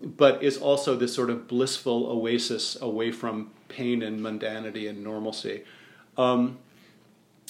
but 0.04 0.44
is 0.44 0.58
also 0.58 0.96
this 0.96 1.16
sort 1.16 1.30
of 1.30 1.48
blissful 1.48 2.06
oasis 2.08 2.80
away 2.80 3.12
from 3.12 3.50
pain 3.70 4.04
and 4.04 4.20
mundanity 4.20 4.88
and 4.88 5.04
normalcy. 5.04 5.64
Um, 6.18 6.60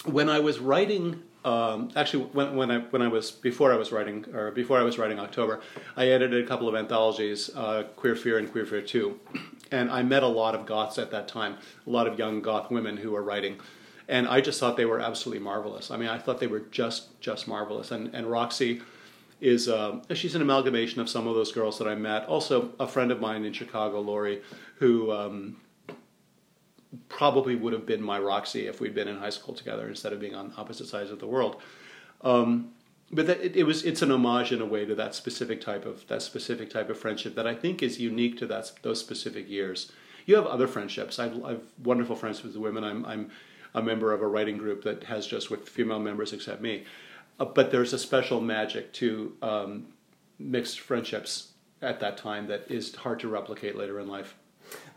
when 0.06 0.30
I 0.30 0.40
was 0.40 0.60
writing, 0.60 1.24
um, 1.44 1.92
actually, 1.96 2.26
when, 2.26 2.56
when, 2.56 2.72
I 2.72 2.80
when 2.80 3.02
I 3.02 3.08
was 3.08 3.32
before 3.32 3.72
I 3.74 3.76
was 3.78 3.92
writing 3.92 4.26
or 4.34 4.52
before 4.52 4.78
I 4.80 4.84
was 4.84 4.98
writing 4.98 5.20
October, 5.20 5.62
I 5.96 6.08
edited 6.08 6.44
a 6.44 6.48
couple 6.48 6.68
of 6.68 6.76
anthologies, 6.76 7.50
uh, 7.56 7.84
Queer 7.96 8.16
Fear 8.16 8.38
and 8.40 8.52
Queer 8.52 8.66
Fear 8.66 8.82
Two, 8.82 9.20
and 9.72 9.90
I 9.90 10.04
met 10.04 10.24
a 10.24 10.28
lot 10.28 10.56
of 10.56 10.66
goths 10.66 10.98
at 10.98 11.12
that 11.12 11.28
time, 11.28 11.58
a 11.86 11.90
lot 11.90 12.08
of 12.08 12.18
young 12.20 12.42
goth 12.42 12.70
women 12.72 12.98
who 12.98 13.12
were 13.12 13.24
writing 13.24 13.58
and 14.08 14.28
I 14.28 14.42
just 14.42 14.60
thought 14.60 14.78
they 14.78 14.86
were 14.86 15.00
absolutely 15.00 15.44
marvelous. 15.44 15.92
I 15.92 15.98
mean, 15.98 16.10
I 16.10 16.18
thought 16.18 16.40
they 16.40 16.48
were 16.48 16.64
just 16.72 17.20
just 17.20 17.48
marvelous. 17.48 17.92
And 17.92 18.14
and 18.14 18.30
Roxy 18.30 18.82
is 19.42 19.68
uh, 19.68 20.00
she's 20.14 20.36
an 20.36 20.42
amalgamation 20.42 21.02
of 21.02 21.10
some 21.10 21.28
of 21.28 21.36
those 21.36 21.52
girls 21.52 21.78
that 21.80 21.88
I 21.88 21.96
met. 21.96 22.26
Also, 22.26 22.72
a 22.80 22.88
friend 22.88 23.12
of 23.12 23.20
mine 23.20 23.46
in 23.46 23.54
Chicago, 23.54 24.00
Lori, 24.00 24.42
who. 24.78 25.12
Um, 25.12 25.58
probably 27.10 27.56
would 27.56 27.74
have 27.74 27.86
been 27.86 28.02
my 28.02 28.20
Roxy 28.20 28.68
if 28.68 28.80
we'd 28.80 28.96
been 28.96 29.08
in 29.08 29.18
high 29.18 29.30
school 29.30 29.54
together 29.54 29.88
instead 29.88 30.14
of 30.14 30.20
being 30.20 30.36
on 30.36 30.54
opposite 30.58 30.88
sides 30.88 31.12
of 31.12 31.20
the 31.20 31.28
world. 31.28 31.62
Um, 32.22 32.72
but 33.12 33.28
that, 33.28 33.42
it, 33.42 33.56
it, 33.56 33.64
was 33.64 33.84
it's 33.84 34.02
an 34.02 34.12
homage 34.12 34.52
in 34.52 34.62
a 34.62 34.66
way 34.66 34.86
to 34.86 34.96
that 34.96 35.16
specific 35.16 35.62
type 35.62 35.86
of 35.86 36.06
that 36.08 36.22
specific 36.22 36.70
type 36.70 36.90
of 36.90 37.00
friendship 37.00 37.36
that 37.36 37.48
I 37.48 37.56
think 37.56 37.82
is 37.82 38.00
unique 38.00 38.38
to 38.40 38.48
that 38.48 38.72
those 38.82 39.00
specific 39.00 39.50
years. 39.50 39.92
You 40.26 40.36
have 40.36 40.46
other 40.46 40.68
friendships. 40.68 41.20
I've, 41.20 41.44
I've 41.44 41.64
wonderful 41.84 42.16
friends 42.16 42.44
with 42.44 42.54
the 42.54 42.60
women. 42.60 42.84
I'm, 42.84 43.06
I'm 43.06 43.32
a 43.74 43.82
member 43.82 44.12
of 44.12 44.22
a 44.22 44.28
writing 44.28 44.58
group 44.58 44.84
that 44.84 45.06
has 45.06 45.26
just 45.26 45.50
with 45.50 45.70
female 45.70 46.00
members 46.00 46.34
except 46.34 46.62
me. 46.62 46.84
Uh, 47.40 47.46
but 47.46 47.72
there's 47.72 47.94
a 47.94 48.00
special 48.00 48.42
magic 48.42 48.92
to 48.94 49.34
um, 49.42 49.88
mixed 50.38 50.82
friendships 50.82 51.54
at 51.82 52.00
that 52.02 52.18
time 52.18 52.48
that 52.48 52.70
is 52.70 52.94
hard 52.96 53.20
to 53.22 53.30
replicate 53.30 53.78
later 53.78 54.00
in 54.00 54.08
life. 54.08 54.36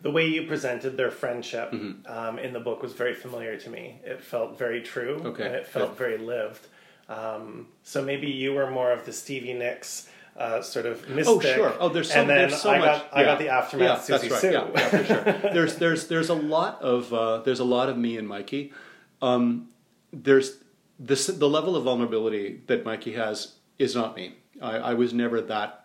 The 0.02 0.10
way 0.10 0.26
you 0.26 0.46
presented 0.46 0.96
their 0.96 1.10
friendship 1.10 1.72
mm-hmm. 1.72 2.10
um, 2.10 2.38
in 2.38 2.52
the 2.52 2.60
book 2.60 2.82
was 2.82 2.92
very 2.92 3.14
familiar 3.14 3.56
to 3.58 3.70
me. 3.70 4.00
It 4.04 4.22
felt 4.22 4.58
very 4.58 4.82
true, 4.82 5.20
okay. 5.26 5.44
and 5.44 5.54
it 5.54 5.66
felt 5.66 5.90
Good. 5.90 5.98
very 5.98 6.18
lived. 6.18 6.66
Um, 7.08 7.66
so 7.82 8.02
maybe 8.02 8.28
you 8.28 8.54
were 8.54 8.70
more 8.70 8.92
of 8.92 9.04
the 9.04 9.12
Stevie 9.12 9.52
Nicks 9.52 10.08
uh, 10.36 10.62
sort 10.62 10.86
of 10.86 11.08
mystic. 11.08 11.36
Oh 11.36 11.40
sure. 11.40 11.74
Oh, 11.78 11.88
there's 11.88 12.10
so, 12.10 12.20
and 12.20 12.30
then 12.30 12.48
there's 12.48 12.62
so 12.62 12.70
I 12.70 12.78
much. 12.78 12.86
got 12.86 13.08
I 13.12 13.24
got 13.24 13.38
the 13.38 13.48
aftermath. 13.48 14.08
Yeah, 14.08 14.18
Susie 14.18 14.28
that's 14.28 14.44
right. 14.44 14.52
Sue. 14.52 14.52
Yeah, 14.52 14.70
yeah, 14.74 14.88
for 14.88 15.04
sure. 15.04 15.52
There's 15.52 15.76
there's 15.76 16.08
there's 16.08 16.28
a 16.28 16.34
lot 16.34 16.80
of 16.80 17.12
uh, 17.12 17.38
there's 17.38 17.60
a 17.60 17.64
lot 17.64 17.88
of 17.88 17.98
me 17.98 18.16
and 18.16 18.26
Mikey. 18.26 18.72
Um, 19.20 19.68
there's 20.12 20.58
this 20.98 21.26
the 21.26 21.48
level 21.48 21.76
of 21.76 21.84
vulnerability 21.84 22.62
that 22.66 22.84
Mikey 22.84 23.12
has 23.12 23.54
is 23.78 23.94
not 23.94 24.16
me. 24.16 24.34
I, 24.62 24.76
I 24.76 24.94
was 24.94 25.12
never 25.12 25.40
that 25.42 25.84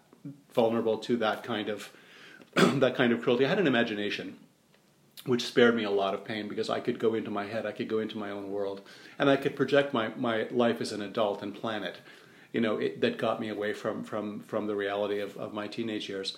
vulnerable 0.54 0.98
to 1.00 1.18
that 1.18 1.44
kind 1.44 1.70
of 1.70 1.92
that 2.80 2.96
kind 2.96 3.12
of 3.12 3.22
cruelty. 3.22 3.46
I 3.46 3.50
had 3.50 3.60
an 3.60 3.68
imagination 3.68 4.38
which 5.26 5.46
spared 5.46 5.76
me 5.76 5.84
a 5.84 5.92
lot 5.92 6.14
of 6.14 6.24
pain 6.24 6.48
because 6.48 6.70
I 6.70 6.80
could 6.80 7.00
go 7.00 7.16
into 7.16 7.32
my 7.32 7.46
head, 7.46 7.66
I 7.66 7.72
could 7.72 7.88
go 7.88 8.00
into 8.00 8.18
my 8.18 8.30
own 8.30 8.52
world, 8.52 8.82
and 9.18 9.30
I 9.30 9.38
could 9.38 9.56
project 9.56 9.94
my, 9.94 10.10
my 10.16 10.48
life 10.52 10.82
as 10.82 10.92
an 10.92 11.02
adult 11.02 11.42
and 11.42 11.54
plan 11.54 11.84
it. 11.84 11.98
You 12.54 12.62
know, 12.62 12.78
it, 12.78 13.02
that 13.02 13.18
got 13.18 13.40
me 13.42 13.50
away 13.50 13.74
from, 13.74 14.04
from, 14.04 14.42
from 14.42 14.68
the 14.68 14.76
reality 14.76 15.20
of, 15.20 15.36
of 15.38 15.54
my 15.54 15.68
teenage 15.68 16.08
years. 16.08 16.38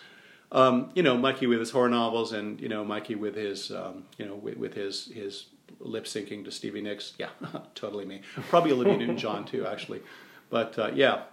Um, 0.52 0.90
you 0.96 1.04
know, 1.04 1.18
Mikey 1.18 1.48
with 1.48 1.60
his 1.60 1.72
horror 1.72 1.90
novels, 1.90 2.32
and 2.32 2.60
you 2.62 2.70
know, 2.70 2.86
Mikey 2.86 3.16
with 3.16 3.36
his, 3.36 3.70
um, 3.72 4.06
you 4.18 4.26
know, 4.26 4.36
with, 4.36 4.56
with 4.58 4.74
his 4.74 5.12
his 5.14 5.48
lip 5.80 6.06
syncing 6.06 6.46
to 6.46 6.52
Stevie 6.52 6.82
Nicks. 6.82 7.14
Yeah, 7.20 7.30
totally 7.76 8.06
me. 8.06 8.22
Probably 8.50 8.72
Olivia 8.72 8.96
Newton-John 8.98 9.44
too, 9.44 9.68
actually. 9.68 10.02
But 10.50 10.80
uh, 10.80 10.92
yeah, 10.94 11.24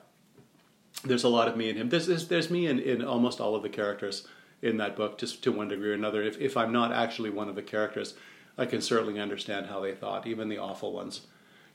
there's 1.05 1.23
a 1.23 1.29
lot 1.29 1.47
of 1.47 1.57
me 1.57 1.71
in 1.71 1.77
him. 1.77 1.91
There's 1.91 2.09
there's, 2.09 2.27
there's 2.27 2.51
me 2.51 2.67
in, 2.67 2.81
in 2.81 3.05
almost 3.05 3.41
all 3.41 3.55
of 3.55 3.63
the 3.63 3.69
characters 3.69 4.27
in 4.65 4.79
that 4.79 4.97
book, 4.97 5.19
just 5.19 5.45
to 5.45 5.53
one 5.53 5.69
degree 5.69 5.91
or 5.91 5.95
another. 5.95 6.23
If 6.23 6.41
if 6.41 6.57
I'm 6.57 6.73
not 6.73 6.93
actually 6.93 7.31
one 7.31 7.49
of 7.49 7.55
the 7.55 7.63
characters, 7.63 8.15
I 8.57 8.67
can 8.67 8.81
certainly 8.81 9.21
understand 9.21 9.67
how 9.67 9.81
they 9.81 9.95
thought, 9.95 10.27
even 10.27 10.49
the 10.49 10.59
awful 10.59 10.93
ones. 10.93 11.27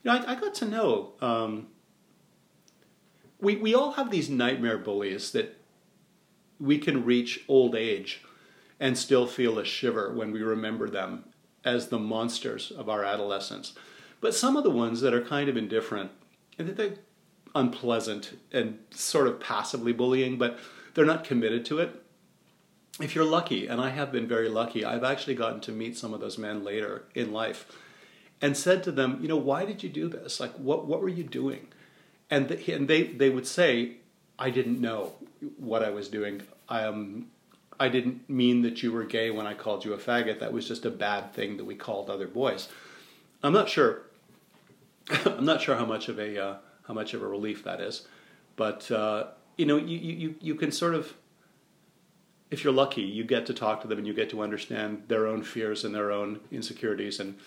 You 0.02 0.10
know, 0.10 0.18
I, 0.18 0.32
I 0.32 0.34
got 0.34 0.54
to 0.56 0.64
know. 0.64 1.12
Um, 1.20 1.68
we 3.40 3.56
we 3.56 3.74
all 3.74 3.92
have 3.92 4.10
these 4.10 4.28
nightmare 4.28 4.78
bullies 4.78 5.30
that 5.32 5.56
we 6.58 6.78
can 6.78 7.04
reach 7.04 7.44
old 7.48 7.74
age 7.74 8.22
and 8.78 8.98
still 8.98 9.26
feel 9.26 9.58
a 9.58 9.64
shiver 9.64 10.12
when 10.12 10.32
we 10.32 10.42
remember 10.42 10.90
them 10.90 11.24
as 11.64 11.88
the 11.88 11.98
monsters 11.98 12.70
of 12.70 12.88
our 12.88 13.04
adolescence. 13.04 13.74
But 14.20 14.34
some 14.34 14.56
of 14.56 14.64
the 14.64 14.70
ones 14.70 15.00
that 15.00 15.14
are 15.14 15.22
kind 15.22 15.48
of 15.48 15.56
indifferent, 15.56 16.10
and 16.58 16.68
they're 16.68 16.94
unpleasant 17.54 18.38
and 18.52 18.78
sort 18.90 19.26
of 19.26 19.40
passively 19.40 19.92
bullying, 19.92 20.38
but 20.38 20.58
they're 20.94 21.04
not 21.04 21.24
committed 21.24 21.64
to 21.66 21.78
it. 21.78 22.02
If 23.00 23.14
you're 23.14 23.24
lucky, 23.24 23.66
and 23.66 23.80
I 23.80 23.90
have 23.90 24.12
been 24.12 24.26
very 24.26 24.48
lucky, 24.48 24.84
I've 24.84 25.04
actually 25.04 25.34
gotten 25.34 25.60
to 25.60 25.72
meet 25.72 25.96
some 25.96 26.12
of 26.12 26.20
those 26.20 26.38
men 26.38 26.64
later 26.64 27.04
in 27.14 27.32
life 27.32 27.66
and 28.42 28.56
said 28.56 28.82
to 28.84 28.92
them, 28.92 29.18
you 29.20 29.28
know, 29.28 29.36
why 29.36 29.64
did 29.64 29.82
you 29.82 29.88
do 29.88 30.08
this? 30.08 30.40
Like, 30.40 30.52
what, 30.52 30.86
what 30.86 31.00
were 31.00 31.08
you 31.08 31.24
doing? 31.24 31.68
And, 32.30 32.48
the, 32.48 32.72
and 32.72 32.88
they, 32.88 33.04
they 33.04 33.30
would 33.30 33.46
say, 33.46 33.96
I 34.38 34.50
didn't 34.50 34.80
know 34.80 35.12
what 35.58 35.82
I 35.82 35.90
was 35.90 36.08
doing. 36.08 36.42
I, 36.68 36.84
um, 36.84 37.26
I 37.78 37.88
didn't 37.88 38.28
mean 38.28 38.62
that 38.62 38.82
you 38.82 38.92
were 38.92 39.04
gay 39.04 39.30
when 39.30 39.46
I 39.46 39.54
called 39.54 39.84
you 39.84 39.94
a 39.94 39.98
faggot. 39.98 40.40
That 40.40 40.52
was 40.52 40.68
just 40.68 40.84
a 40.84 40.90
bad 40.90 41.32
thing 41.32 41.56
that 41.56 41.64
we 41.64 41.74
called 41.74 42.10
other 42.10 42.28
boys. 42.28 42.68
I'm 43.42 43.54
not 43.54 43.68
sure. 43.68 44.02
I'm 45.24 45.44
not 45.46 45.62
sure 45.62 45.76
how 45.76 45.86
much 45.86 46.08
of 46.08 46.18
a 46.18 46.42
uh, 46.42 46.56
how 46.86 46.94
much 46.94 47.14
of 47.14 47.22
a 47.22 47.26
relief 47.26 47.64
that 47.64 47.80
is, 47.80 48.06
but 48.56 48.90
uh, 48.90 49.28
you 49.56 49.64
know, 49.64 49.76
you, 49.76 49.96
you 49.98 50.34
you 50.40 50.54
can 50.54 50.70
sort 50.72 50.94
of, 50.94 51.14
if 52.50 52.64
you're 52.64 52.72
lucky, 52.72 53.02
you 53.02 53.24
get 53.24 53.46
to 53.46 53.54
talk 53.54 53.80
to 53.82 53.88
them 53.88 53.98
and 53.98 54.06
you 54.06 54.12
get 54.12 54.30
to 54.30 54.42
understand 54.42 55.04
their 55.08 55.26
own 55.26 55.42
fears 55.42 55.84
and 55.84 55.94
their 55.94 56.10
own 56.10 56.40
insecurities, 56.50 57.20
and 57.20 57.38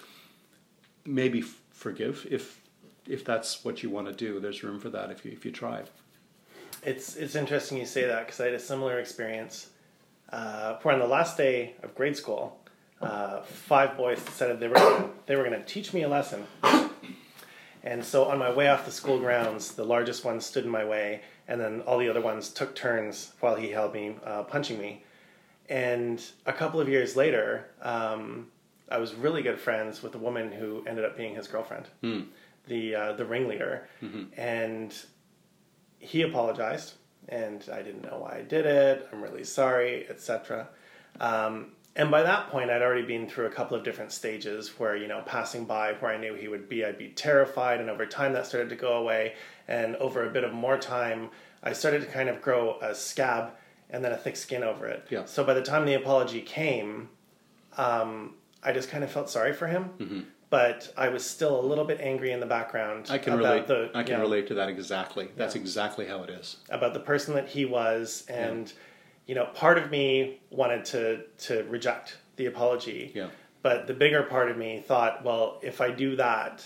maybe 1.06 1.40
f- 1.40 1.60
forgive 1.72 2.26
if 2.30 2.62
if 3.08 3.26
that's 3.26 3.66
what 3.66 3.84
you 3.84 3.90
want 3.90 4.08
to 4.08 4.14
do. 4.14 4.40
There's 4.40 4.64
room 4.64 4.80
for 4.80 4.90
that 4.90 5.12
if 5.12 5.26
you 5.26 5.32
if 5.32 5.46
you 5.46 5.52
try. 5.52 5.84
It's 6.84 7.16
it's 7.16 7.36
interesting 7.36 7.78
you 7.78 7.86
say 7.86 8.06
that 8.06 8.26
because 8.26 8.40
I 8.40 8.46
had 8.46 8.54
a 8.54 8.60
similar 8.60 9.00
experience. 9.00 9.68
Uh, 10.32 10.80
where 10.82 10.96
on 10.96 11.00
the 11.00 11.06
last 11.06 11.38
day 11.38 11.76
of 11.84 11.94
grade 11.94 12.18
school, 12.18 12.60
uh, 13.02 13.42
five 13.42 13.96
boys 13.96 14.24
decided 14.24 14.60
they 14.60 14.68
were 14.68 14.74
gonna, 14.74 15.10
they 15.28 15.36
were 15.36 15.44
going 15.44 15.60
to 15.60 15.66
teach 15.66 15.94
me 15.94 16.02
a 16.02 16.10
lesson. 16.10 16.48
And 17.84 18.04
so 18.04 18.26
on 18.26 18.40
my 18.40 18.52
way 18.52 18.70
off 18.70 18.86
the 18.86 18.92
school 18.92 19.20
grounds, 19.20 19.74
the 19.74 19.84
largest 19.84 20.24
one 20.24 20.40
stood 20.40 20.64
in 20.64 20.70
my 20.72 20.86
way, 20.86 21.22
and 21.48 21.60
then 21.60 21.82
all 21.82 21.98
the 21.98 22.08
other 22.10 22.22
ones 22.22 22.50
took 22.50 22.76
turns 22.76 23.34
while 23.42 23.56
he 23.56 23.70
held 23.72 23.94
me, 23.94 24.16
uh, 24.26 24.44
punching 24.44 24.80
me. 24.80 25.04
And 25.70 26.24
a 26.46 26.54
couple 26.54 26.80
of 26.80 26.88
years 26.88 27.16
later, 27.16 27.68
um, 27.82 28.48
I 28.90 28.98
was 29.00 29.14
really 29.16 29.42
good 29.42 29.60
friends 29.60 30.02
with 30.02 30.16
a 30.16 30.18
woman 30.18 30.52
who 30.52 30.84
ended 30.88 31.04
up 31.04 31.18
being 31.18 31.36
his 31.36 31.48
girlfriend, 31.48 31.88
Mm. 32.04 32.28
the 32.68 32.96
uh, 32.96 33.14
the 33.14 33.26
ringleader, 33.26 33.88
and 34.38 34.94
he 36.00 36.22
apologized, 36.22 36.94
and 37.30 37.68
I 37.72 37.82
didn't 37.82 38.04
know 38.04 38.20
why 38.20 38.38
I 38.40 38.42
did 38.42 38.66
it. 38.66 39.08
I'm 39.12 39.22
really 39.22 39.44
sorry, 39.46 40.08
etc. 40.10 40.68
Um, 41.20 41.72
and 41.96 42.10
by 42.10 42.24
that 42.24 42.50
point, 42.50 42.70
I'd 42.72 42.82
already 42.82 43.06
been 43.06 43.28
through 43.30 43.46
a 43.46 43.52
couple 43.52 43.78
of 43.78 43.84
different 43.84 44.12
stages 44.12 44.80
where, 44.80 44.96
you 44.96 45.08
know, 45.08 45.22
passing 45.26 45.66
by 45.66 45.94
where 45.94 46.12
I 46.12 46.18
knew 46.18 46.34
he 46.34 46.48
would 46.48 46.68
be, 46.68 46.84
I'd 46.84 46.98
be 46.98 47.10
terrified. 47.10 47.80
And 47.80 47.90
over 47.90 48.06
time, 48.06 48.34
that 48.34 48.48
started 48.48 48.70
to 48.70 48.76
go 48.76 48.94
away. 48.94 49.34
And 49.68 49.96
over 49.98 50.28
a 50.28 50.32
bit 50.32 50.44
of 50.44 50.54
more 50.54 50.78
time, 50.78 51.30
I 51.62 51.74
started 51.74 52.02
to 52.02 52.08
kind 52.08 52.30
of 52.30 52.42
grow 52.42 52.80
a 52.82 52.96
scab 52.96 53.52
and 53.92 54.04
then 54.04 54.12
a 54.12 54.18
thick 54.18 54.36
skin 54.36 54.64
over 54.64 54.88
it. 54.88 55.06
Yeah. 55.12 55.26
So 55.26 55.44
by 55.44 55.54
the 55.54 55.62
time 55.62 55.86
the 55.86 55.94
apology 55.94 56.42
came, 56.42 57.10
um, 57.78 58.36
I 58.64 58.72
just 58.72 58.90
kind 58.90 59.04
of 59.04 59.12
felt 59.12 59.30
sorry 59.30 59.54
for 59.54 59.68
him. 59.68 60.26
But 60.50 60.94
I 60.96 61.10
was 61.10 61.26
still 61.26 61.60
a 61.60 61.66
little 61.66 61.84
bit 61.86 62.00
angry 62.00 62.32
in 62.32 62.40
the 62.40 62.46
background. 62.46 63.06
Mm-hmm. 63.06 63.14
I 63.14 63.18
can 63.18 63.34
about 63.34 63.44
relate. 63.54 63.68
The, 63.68 63.92
I 63.96 64.04
can 64.04 64.14
yeah, 64.18 64.22
relate 64.22 64.48
to 64.48 64.54
that 64.56 64.70
exactly. 64.70 65.30
That's 65.36 65.56
Yeah. 65.56 65.62
exactly 65.62 66.06
how 66.06 66.22
it 66.24 66.30
is. 66.30 66.58
about 66.70 66.94
the 66.94 67.00
person 67.00 67.34
that 67.36 67.48
he 67.50 67.66
was 67.66 68.24
and 68.30 68.72
you 69.26 69.36
know 69.36 69.46
part 69.46 69.78
of 69.78 69.90
me 69.92 70.40
wanted 70.50 70.86
to 70.86 71.22
to 71.38 71.64
reject 71.70 72.18
the 72.36 72.46
apology 72.48 73.12
Yeah. 73.16 73.28
but 73.62 73.88
the 73.88 73.94
bigger 73.94 74.24
part 74.24 74.50
of 74.52 74.58
me 74.58 74.84
thought 74.86 75.24
well 75.24 75.60
if 75.64 75.80
i 75.82 75.90
do 75.92 76.16
that 76.18 76.64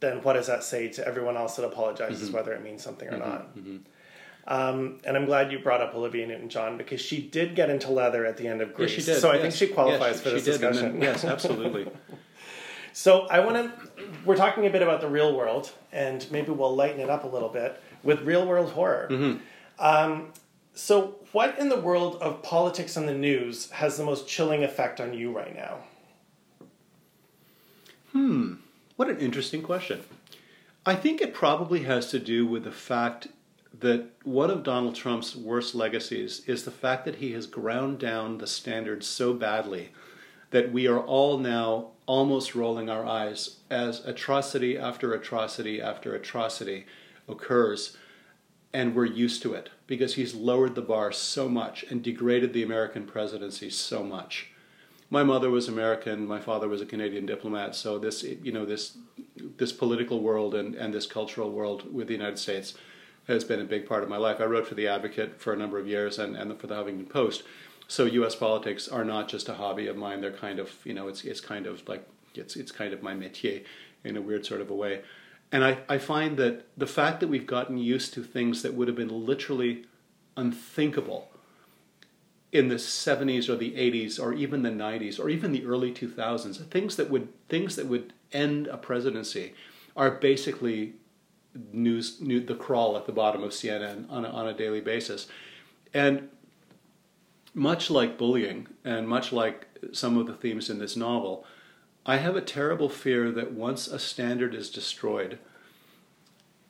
then 0.00 0.22
what 0.22 0.34
does 0.34 0.46
that 0.46 0.62
say 0.64 0.88
to 0.88 1.06
everyone 1.06 1.36
else 1.36 1.56
that 1.56 1.64
apologizes 1.64 2.28
Mm-hmm. 2.28 2.36
whether 2.36 2.52
it 2.52 2.62
means 2.62 2.82
something 2.82 3.08
or 3.08 3.16
not 3.18 3.48
um, 4.46 5.00
and 5.04 5.16
i'm 5.16 5.24
glad 5.24 5.50
you 5.50 5.58
brought 5.58 5.80
up 5.80 5.94
olivia 5.94 6.26
newton-john 6.26 6.76
because 6.76 7.00
she 7.00 7.20
did 7.22 7.54
get 7.56 7.70
into 7.70 7.90
leather 7.90 8.24
at 8.26 8.36
the 8.36 8.46
end 8.46 8.60
of 8.60 8.68
Yes, 8.70 8.76
Grease 8.76 9.06
did. 9.06 9.16
so 9.20 9.30
i 9.30 9.38
think 9.40 9.54
she 9.54 9.66
qualifies 9.68 10.16
Yes, 10.16 10.20
for 10.20 10.30
this 10.30 10.44
she 10.44 10.50
discussion 10.52 10.92
then- 11.00 11.02
yes, 11.02 11.24
absolutely. 11.24 11.88
So 12.96 13.22
I 13.26 13.40
want 13.40 13.56
to. 13.56 14.04
We're 14.24 14.36
talking 14.36 14.66
a 14.66 14.70
bit 14.70 14.80
about 14.80 15.00
the 15.00 15.08
real 15.08 15.34
world, 15.36 15.72
and 15.90 16.24
maybe 16.30 16.52
we'll 16.52 16.76
lighten 16.76 17.00
it 17.00 17.10
up 17.10 17.24
a 17.24 17.26
little 17.26 17.48
bit 17.48 17.82
with 18.04 18.20
real 18.22 18.46
world 18.46 18.70
horror. 18.70 19.08
Um, 19.80 20.32
so, 20.74 21.16
what 21.30 21.56
in 21.58 21.68
the 21.68 21.80
world 21.80 22.16
of 22.20 22.42
politics 22.42 22.96
and 22.96 23.08
the 23.08 23.14
news 23.14 23.70
has 23.70 23.96
the 23.96 24.04
most 24.04 24.26
chilling 24.26 24.64
effect 24.64 25.00
on 25.00 25.14
you 25.14 25.30
right 25.30 25.54
now? 25.54 25.78
Hmm, 28.10 28.54
what 28.96 29.08
an 29.08 29.18
interesting 29.18 29.62
question. 29.62 30.02
I 30.84 30.96
think 30.96 31.20
it 31.20 31.32
probably 31.32 31.84
has 31.84 32.10
to 32.10 32.18
do 32.18 32.44
with 32.44 32.64
the 32.64 32.72
fact 32.72 33.28
that 33.80 34.06
one 34.24 34.50
of 34.50 34.64
Donald 34.64 34.96
Trump's 34.96 35.36
worst 35.36 35.74
legacies 35.74 36.42
is 36.46 36.64
the 36.64 36.70
fact 36.70 37.04
that 37.04 37.16
he 37.16 37.32
has 37.32 37.46
ground 37.46 37.98
down 38.00 38.38
the 38.38 38.46
standards 38.46 39.06
so 39.06 39.32
badly 39.32 39.90
that 40.50 40.72
we 40.72 40.86
are 40.86 41.00
all 41.00 41.38
now 41.38 41.90
almost 42.06 42.54
rolling 42.54 42.90
our 42.90 43.06
eyes 43.06 43.58
as 43.70 44.04
atrocity 44.04 44.76
after 44.76 45.14
atrocity 45.14 45.80
after 45.80 46.14
atrocity 46.14 46.84
occurs 47.28 47.96
and 48.72 48.94
we're 48.94 49.04
used 49.04 49.42
to 49.42 49.54
it 49.54 49.70
because 49.86 50.14
he's 50.14 50.34
lowered 50.34 50.74
the 50.74 50.82
bar 50.82 51.12
so 51.12 51.48
much 51.48 51.84
and 51.90 52.02
degraded 52.02 52.52
the 52.52 52.62
American 52.62 53.06
presidency 53.06 53.70
so 53.70 54.02
much. 54.02 54.50
My 55.10 55.22
mother 55.22 55.50
was 55.50 55.68
American, 55.68 56.26
my 56.26 56.40
father 56.40 56.68
was 56.68 56.80
a 56.80 56.86
Canadian 56.86 57.26
diplomat, 57.26 57.76
so 57.76 57.98
this 57.98 58.22
you 58.22 58.52
know 58.52 58.64
this 58.64 58.96
this 59.56 59.72
political 59.72 60.20
world 60.20 60.54
and, 60.54 60.74
and 60.74 60.94
this 60.94 61.06
cultural 61.06 61.52
world 61.52 61.92
with 61.92 62.08
the 62.08 62.14
United 62.14 62.38
States 62.38 62.74
has 63.28 63.44
been 63.44 63.60
a 63.60 63.64
big 63.64 63.86
part 63.86 64.02
of 64.02 64.08
my 64.08 64.16
life. 64.16 64.40
I 64.40 64.44
wrote 64.44 64.66
for 64.66 64.74
the 64.74 64.88
Advocate 64.88 65.40
for 65.40 65.52
a 65.52 65.56
number 65.56 65.78
of 65.78 65.86
years 65.86 66.18
and, 66.18 66.36
and 66.36 66.58
for 66.60 66.66
the 66.66 66.74
Huffington 66.74 67.08
Post. 67.08 67.42
So 67.86 68.04
US 68.04 68.34
politics 68.34 68.88
are 68.88 69.04
not 69.04 69.28
just 69.28 69.48
a 69.48 69.54
hobby 69.54 69.86
of 69.86 69.96
mine, 69.96 70.20
they're 70.20 70.32
kind 70.32 70.58
of 70.58 70.70
you 70.84 70.94
know 70.94 71.08
it's 71.08 71.24
it's 71.24 71.40
kind 71.40 71.66
of 71.66 71.86
like 71.88 72.06
it's 72.34 72.56
it's 72.56 72.72
kind 72.72 72.92
of 72.92 73.02
my 73.02 73.14
métier 73.14 73.64
in 74.04 74.16
a 74.16 74.22
weird 74.22 74.46
sort 74.46 74.60
of 74.60 74.70
a 74.70 74.74
way. 74.74 75.02
And 75.54 75.64
I, 75.64 75.78
I 75.88 75.98
find 75.98 76.36
that 76.38 76.66
the 76.76 76.86
fact 76.86 77.20
that 77.20 77.28
we've 77.28 77.46
gotten 77.46 77.78
used 77.78 78.12
to 78.14 78.24
things 78.24 78.62
that 78.62 78.74
would 78.74 78.88
have 78.88 78.96
been 78.96 79.24
literally 79.24 79.84
unthinkable 80.36 81.30
in 82.50 82.66
the 82.66 82.74
70s 82.74 83.48
or 83.48 83.54
the 83.54 83.70
80s 83.70 84.18
or 84.20 84.32
even 84.32 84.62
the 84.62 84.70
90s 84.70 85.20
or 85.20 85.28
even 85.28 85.52
the 85.52 85.64
early 85.64 85.92
2000s 85.92 86.68
things 86.70 86.96
that 86.96 87.08
would 87.08 87.28
things 87.48 87.76
that 87.76 87.86
would 87.86 88.12
end 88.32 88.66
a 88.66 88.76
presidency 88.76 89.54
are 89.96 90.10
basically 90.10 90.94
news, 91.72 92.20
new, 92.20 92.40
the 92.40 92.56
crawl 92.56 92.96
at 92.96 93.06
the 93.06 93.12
bottom 93.12 93.44
of 93.44 93.52
CNN 93.52 94.10
on 94.10 94.24
a, 94.24 94.28
on 94.30 94.48
a 94.48 94.54
daily 94.54 94.80
basis. 94.80 95.28
And 95.92 96.30
much 97.54 97.90
like 97.90 98.18
bullying 98.18 98.66
and 98.84 99.06
much 99.06 99.32
like 99.32 99.68
some 99.92 100.16
of 100.16 100.26
the 100.26 100.34
themes 100.34 100.68
in 100.68 100.80
this 100.80 100.96
novel 100.96 101.46
I 102.06 102.16
have 102.18 102.36
a 102.36 102.40
terrible 102.42 102.88
fear 102.88 103.30
that 103.32 103.52
once 103.52 103.86
a 103.88 103.98
standard 103.98 104.54
is 104.54 104.70
destroyed 104.70 105.38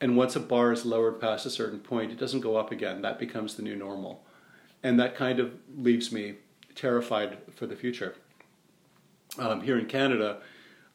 And 0.01 0.17
once 0.17 0.37
a 0.37 0.41
bar 0.41 0.73
is 0.73 0.85
lowered 0.85 1.21
past 1.21 1.47
a 1.47 1.51
certain 1.51 1.79
point, 1.81 2.13
it 2.13 2.19
doesn't 2.19 2.41
go 2.41 2.57
up 2.57 2.71
again. 2.71 3.03
That 3.03 3.19
becomes 3.19 3.55
the 3.55 3.63
new 3.63 3.77
normal. 3.77 4.25
And 4.83 5.01
that 5.01 5.17
kind 5.17 5.41
of 5.41 5.55
leaves 5.77 6.13
me 6.13 6.37
terrified 6.75 7.39
for 7.55 7.67
the 7.67 7.77
future. 7.77 8.15
Um, 9.39 9.63
here 9.63 9.79
in 9.79 9.87
Canada, 9.87 10.39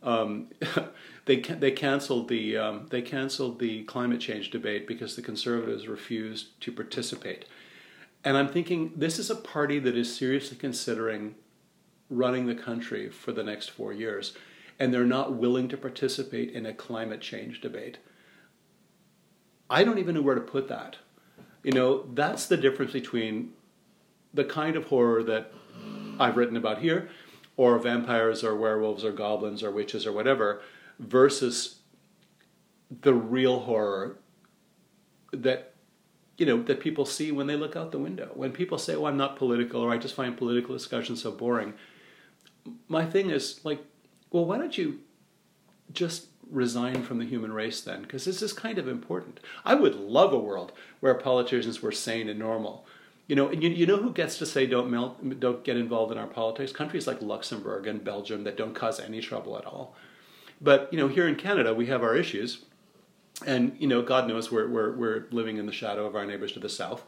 um, 0.04 0.50
they 1.26 1.38
they 1.38 1.72
canceled 1.72 2.30
the 2.30 2.58
um, 2.58 2.88
they 2.90 3.02
canceled 3.02 3.60
the 3.60 3.84
climate 3.84 4.22
change 4.22 4.52
debate 4.52 4.88
because 4.88 5.16
the 5.16 5.22
Conservatives 5.22 5.88
refused 5.88 6.60
to 6.62 6.72
participate. 6.72 7.46
And 8.24 8.38
I'm 8.38 8.50
thinking 8.50 8.94
this 8.96 9.20
is 9.20 9.30
a 9.30 9.36
party 9.36 9.80
that 9.80 9.98
is 9.98 10.16
seriously 10.16 10.58
considering 10.58 11.36
running 12.10 12.48
the 12.48 12.56
country 12.56 13.10
for 13.10 13.32
the 13.32 13.44
next 13.44 13.70
four 13.70 13.94
years, 13.94 14.34
and 14.80 14.94
they're 14.94 15.06
not 15.06 15.34
willing 15.34 15.68
to 15.68 15.78
participate 15.78 16.52
in 16.52 16.66
a 16.66 16.74
climate 16.74 17.22
change 17.22 17.62
debate. 17.62 17.98
I 19.70 19.84
don't 19.84 20.00
even 20.00 20.16
know 20.16 20.22
where 20.22 20.36
to 20.36 20.42
put 20.42 20.68
that. 20.70 20.98
You 21.64 21.72
know, 21.72 22.08
that's 22.14 22.48
the 22.48 22.58
difference 22.58 22.94
between 22.94 23.54
the 24.34 24.46
kind 24.46 24.76
of 24.76 24.86
horror 24.86 25.24
that 25.24 25.52
I've 26.20 26.38
written 26.38 26.58
about 26.58 26.80
here, 26.80 27.10
or 27.58 27.78
vampires 27.78 28.44
or 28.44 28.56
werewolves 28.56 29.04
or 29.04 29.12
goblins 29.12 29.62
or 29.64 29.72
witches 29.72 30.08
or 30.08 30.12
whatever, 30.12 30.62
versus 30.98 31.80
the 33.02 33.14
real 33.14 33.60
horror 33.62 34.18
that 35.32 35.74
you 36.38 36.46
know 36.46 36.64
that 36.64 36.80
people 36.80 37.06
see 37.06 37.32
when 37.32 37.48
they 37.48 37.56
look 37.56 37.76
out 37.76 37.92
the 37.92 38.00
window. 38.00 38.32
When 38.34 38.52
people 38.52 38.78
say, 38.78 38.96
"Oh, 38.96 39.06
I'm 39.06 39.18
not 39.18 39.36
political," 39.36 39.82
or 39.82 39.92
"I 39.92 39.98
just 39.98 40.16
find 40.16 40.38
political 40.38 40.74
discussion 40.74 41.16
so 41.16 41.32
boring," 41.32 41.74
my 42.88 43.06
thing 43.06 43.30
is 43.30 43.62
like, 43.64 43.84
well, 44.32 44.46
why 44.46 44.58
don't 44.58 44.78
you 44.78 45.00
just 45.92 46.28
resign 46.50 47.04
from 47.04 47.20
the 47.20 47.26
human 47.26 47.54
race 47.54 47.82
then? 47.82 48.02
Because 48.02 48.26
this 48.26 48.42
is 48.42 48.54
kind 48.54 48.78
of 48.78 48.88
important. 48.88 49.40
I 49.66 49.76
would 49.76 49.96
love 49.96 50.34
a 50.34 50.40
world 50.40 50.72
where 51.00 51.14
politicians 51.16 51.82
were 51.82 51.92
sane 51.92 52.30
and 52.30 52.40
normal. 52.40 52.86
You 53.28 53.36
know, 53.36 53.52
you, 53.52 53.70
you 53.70 53.86
know 53.86 53.98
who 53.98 54.12
gets 54.12 54.38
to 54.40 54.46
say 54.46 54.66
don't 54.66 54.90
melt, 54.90 55.40
don't 55.40 55.64
get 55.64 55.78
involved 55.78 56.12
in 56.12 56.18
our 56.18 56.28
politics? 56.28 56.72
Countries 56.72 57.06
like 57.06 57.22
Luxembourg 57.22 57.86
and 57.86 58.04
Belgium 58.04 58.44
that 58.44 58.58
don't 58.58 58.74
cause 58.74 59.00
any 59.00 59.22
trouble 59.22 59.58
at 59.58 59.66
all. 59.66 59.96
But 60.60 60.92
you 60.92 61.00
know, 61.00 61.08
here 61.08 61.28
in 61.28 61.36
Canada, 61.36 61.74
we 61.74 61.86
have 61.86 62.04
our 62.04 62.16
issues, 62.16 62.66
and 63.46 63.76
you 63.80 63.88
know, 63.88 64.02
God 64.02 64.28
knows 64.28 64.52
we're 64.52 64.68
we're, 64.68 64.92
we're 64.94 65.28
living 65.32 65.58
in 65.58 65.66
the 65.66 65.72
shadow 65.72 66.06
of 66.06 66.16
our 66.16 66.26
neighbors 66.26 66.52
to 66.54 66.60
the 66.60 66.70
south, 66.70 67.06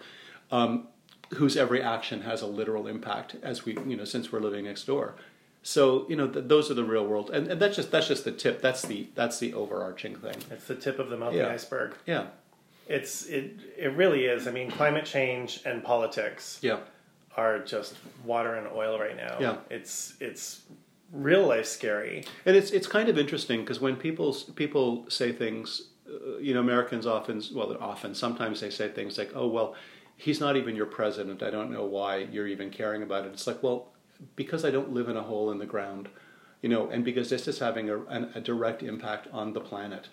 um, 0.52 0.88
whose 1.34 1.58
every 1.58 1.82
action 1.82 2.22
has 2.22 2.42
a 2.42 2.48
literal 2.48 2.88
impact 2.88 3.36
as 3.42 3.66
we 3.66 3.74
you 3.86 3.98
know 3.98 4.06
since 4.06 4.32
we're 4.32 4.40
living 4.40 4.66
next 4.66 4.86
door. 4.86 5.16
So 5.64 6.06
you 6.10 6.16
know, 6.16 6.28
th- 6.28 6.46
those 6.48 6.72
are 6.72 6.74
the 6.74 6.84
real 6.84 7.06
world, 7.06 7.30
and, 7.30 7.48
and 7.48 7.62
that's 7.62 7.76
just 7.76 7.92
that's 7.92 8.08
just 8.08 8.26
the 8.26 8.32
tip. 8.32 8.62
That's 8.62 8.82
the 8.82 9.08
that's 9.16 9.38
the 9.40 9.54
overarching 9.54 10.16
thing. 10.16 10.36
It's 10.50 10.66
the 10.66 10.76
tip 10.76 10.98
of 11.00 11.10
the 11.10 11.18
melting 11.18 11.40
Yeah. 11.40 11.50
iceberg. 11.50 11.94
Yeah, 12.08 12.28
It's 12.88 13.26
it 13.28 13.60
it 13.78 13.94
really 13.96 14.26
is. 14.26 14.48
I 14.48 14.52
mean, 14.52 14.72
climate 14.72 15.06
change 15.06 15.62
and 15.66 15.84
politics 15.84 16.58
yeah, 16.64 16.80
are 17.38 17.60
just 17.60 17.94
water 18.26 18.56
and 18.56 18.68
oil 18.76 18.98
right 19.00 19.16
now. 19.16 19.38
Yeah. 19.40 19.58
It's 19.70 20.16
it's 20.20 20.62
real 21.12 21.46
life 21.46 21.68
scary. 21.68 22.24
and 22.46 22.56
it's 22.56 22.72
it's 22.72 22.88
kind 22.88 23.08
of 23.08 23.18
interesting 23.20 23.60
because 23.62 23.80
when 23.80 23.96
people 23.98 24.36
people 24.56 25.06
say 25.10 25.32
things, 25.32 25.90
uh, 26.10 26.38
you 26.40 26.56
know, 26.56 26.60
Americans 26.62 27.06
often 27.06 27.40
well 27.54 27.78
often 27.80 28.16
sometimes 28.16 28.62
they 28.62 28.72
say 28.72 28.90
things 28.90 29.18
like, 29.20 29.32
oh 29.36 29.48
well, 29.48 29.76
he's 30.18 30.40
not 30.40 30.56
even 30.58 30.76
your 30.76 30.88
president. 30.88 31.44
I 31.44 31.52
don't 31.52 31.70
know 31.72 31.86
why 31.86 32.18
you're 32.32 32.48
even 32.48 32.72
caring 32.72 33.04
about 33.04 33.26
it. 33.28 33.34
It's 33.34 33.46
like 33.46 33.62
well, 33.62 33.90
because 34.36 34.66
I 34.66 34.72
don't 34.72 34.94
live 34.94 35.10
in 35.10 35.18
a 35.18 35.22
hole 35.24 35.52
in 35.52 35.58
the 35.58 35.66
ground, 35.66 36.10
you 36.62 36.70
know, 36.70 36.90
and 36.90 37.04
because 37.04 37.30
this 37.30 37.48
is 37.48 37.60
having 37.60 37.90
a, 37.90 38.02
an, 38.04 38.32
a 38.36 38.42
direct 38.42 38.84
impact 38.84 39.28
on 39.32 39.54
the 39.54 39.60
planet, 39.62 40.10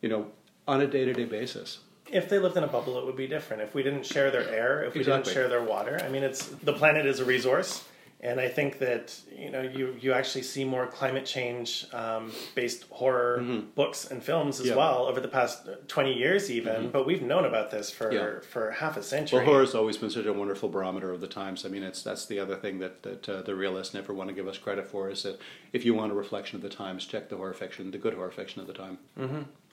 you 0.00 0.08
know, 0.08 0.26
on 0.66 0.80
a 0.80 0.86
day 0.86 1.04
to 1.04 1.12
day 1.12 1.24
basis. 1.24 1.80
If 2.10 2.28
they 2.28 2.38
lived 2.38 2.56
in 2.56 2.64
a 2.64 2.68
bubble, 2.68 2.98
it 2.98 3.06
would 3.06 3.16
be 3.16 3.26
different. 3.26 3.62
If 3.62 3.74
we 3.74 3.82
didn't 3.82 4.04
share 4.04 4.30
their 4.30 4.48
air, 4.48 4.82
if 4.84 4.94
we 4.94 5.00
Exactly. 5.00 5.22
didn't 5.24 5.34
share 5.34 5.48
their 5.48 5.62
water, 5.62 6.00
I 6.04 6.08
mean, 6.08 6.22
it's 6.22 6.46
the 6.46 6.72
planet 6.72 7.06
is 7.06 7.20
a 7.20 7.24
resource, 7.24 7.84
and 8.24 8.38
I 8.40 8.48
think 8.48 8.78
that 8.78 9.18
you 9.36 9.50
know 9.50 9.62
you 9.62 9.96
you 10.00 10.12
actually 10.12 10.42
see 10.42 10.64
more 10.64 10.86
climate 10.86 11.26
change 11.26 11.86
um, 11.92 12.30
based 12.54 12.84
horror 12.90 13.42
books 13.74 14.10
and 14.10 14.22
films 14.22 14.60
as 14.60 14.66
Mm-hmm. 14.66 14.70
Yeah. 14.78 14.84
well 14.84 15.06
over 15.06 15.20
the 15.20 15.28
past 15.28 15.68
twenty 15.88 16.14
years, 16.14 16.50
even. 16.50 16.90
But 16.90 17.04
we've 17.06 17.22
known 17.22 17.44
about 17.44 17.70
this 17.72 17.90
for 17.90 18.12
Yeah. 18.12 18.40
for 18.48 18.70
half 18.70 18.96
a 18.96 19.02
century. 19.02 19.38
Well, 19.38 19.46
horror's 19.46 19.74
always 19.74 19.96
been 19.98 20.10
such 20.10 20.26
a 20.26 20.32
wonderful 20.32 20.68
barometer 20.68 21.10
of 21.10 21.20
the 21.20 21.26
times. 21.26 21.66
I 21.66 21.68
mean, 21.68 21.82
it's 21.82 22.02
that's 22.02 22.26
the 22.26 22.38
other 22.38 22.54
thing 22.56 22.78
that 22.78 23.02
that 23.02 23.28
uh, 23.28 23.42
the 23.42 23.54
realists 23.56 23.92
never 23.94 24.14
want 24.14 24.28
to 24.28 24.34
give 24.34 24.46
us 24.46 24.56
credit 24.58 24.86
for 24.88 25.10
is 25.10 25.22
that 25.24 25.40
if 25.72 25.84
you 25.84 25.92
want 25.94 26.12
a 26.12 26.14
reflection 26.14 26.56
of 26.56 26.62
the 26.62 26.68
times, 26.84 27.04
check 27.06 27.28
the 27.28 27.36
horror 27.36 27.54
fiction, 27.54 27.90
the 27.90 27.98
good 27.98 28.14
horror 28.14 28.30
fiction 28.30 28.60
of 28.60 28.66
the 28.68 28.72
time. 28.74 28.98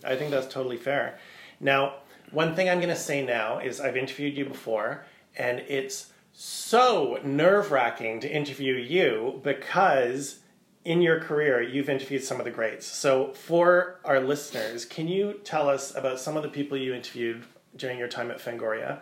I 0.03 0.15
think 0.15 0.31
that's 0.31 0.47
totally 0.51 0.77
fair. 0.77 1.19
Now, 1.59 1.95
one 2.31 2.55
thing 2.55 2.69
I'm 2.69 2.77
going 2.79 2.89
to 2.89 2.95
say 2.95 3.23
now 3.25 3.59
is 3.59 3.81
I've 3.81 3.97
interviewed 3.97 4.38
you 4.38 4.45
before, 4.45 5.03
and 5.35 5.59
it's 5.67 6.12
so 6.41 7.19
nerve 7.21 7.69
wracking 7.69 8.21
to 8.21 8.34
interview 8.34 8.75
you 8.75 9.41
because 9.43 10.39
in 10.86 11.02
your 11.02 11.19
career 11.19 11.62
you've 11.62 11.89
interviewed 11.89 12.23
some 12.23 12.39
of 12.39 12.45
the 12.45 12.52
greats. 12.52 12.88
So, 12.88 13.34
for 13.34 13.99
our 14.06 14.21
listeners, 14.21 14.86
can 14.86 15.10
you 15.10 15.41
tell 15.43 15.67
us 15.67 15.93
about 15.93 16.17
some 16.17 16.38
of 16.38 16.43
the 16.43 16.47
people 16.47 16.78
you 16.78 16.93
interviewed 16.93 17.43
during 17.75 17.99
your 17.99 18.08
time 18.08 18.32
at 18.32 18.39
Fangoria 18.39 18.99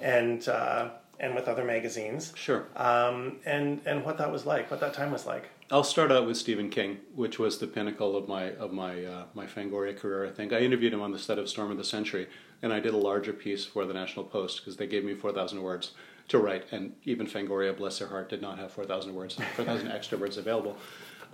and, 0.00 0.48
uh, 0.48 0.88
and 1.20 1.36
with 1.36 1.46
other 1.46 1.62
magazines? 1.62 2.32
Sure. 2.34 2.66
Um, 2.74 3.36
and, 3.44 3.80
and 3.86 4.04
what 4.04 4.18
that 4.18 4.32
was 4.32 4.44
like, 4.44 4.68
what 4.68 4.80
that 4.80 4.94
time 4.94 5.12
was 5.12 5.26
like. 5.26 5.50
I'll 5.70 5.84
start 5.84 6.10
out 6.10 6.26
with 6.26 6.36
Stephen 6.36 6.70
King, 6.70 6.98
which 7.14 7.38
was 7.38 7.58
the 7.58 7.68
pinnacle 7.68 8.16
of 8.16 8.26
my 8.26 8.50
of 8.54 8.72
my 8.72 9.02
uh, 9.04 9.24
my 9.32 9.46
Fangoria 9.46 9.96
career. 9.96 10.26
I 10.26 10.30
think 10.30 10.52
I 10.52 10.58
interviewed 10.58 10.92
him 10.92 11.00
on 11.00 11.10
the 11.10 11.18
set 11.18 11.38
of 11.38 11.48
Storm 11.48 11.70
of 11.70 11.78
the 11.78 11.84
Century, 11.84 12.28
and 12.60 12.70
I 12.70 12.80
did 12.80 12.92
a 12.92 12.98
larger 12.98 13.32
piece 13.32 13.64
for 13.64 13.86
the 13.86 13.94
National 13.94 14.26
Post 14.26 14.58
because 14.58 14.76
they 14.76 14.86
gave 14.86 15.04
me 15.04 15.14
four 15.14 15.32
thousand 15.32 15.62
words 15.62 15.92
to 16.28 16.38
write, 16.38 16.64
and 16.72 16.94
even 17.04 17.26
Fangoria, 17.26 17.76
bless 17.76 17.98
their 17.98 18.08
heart, 18.08 18.28
did 18.28 18.42
not 18.42 18.58
have 18.58 18.72
four 18.72 18.84
thousand 18.84 19.14
words, 19.14 19.34
four 19.56 19.64
thousand 19.64 19.90
extra 19.90 20.18
words 20.18 20.36
available. 20.36 20.76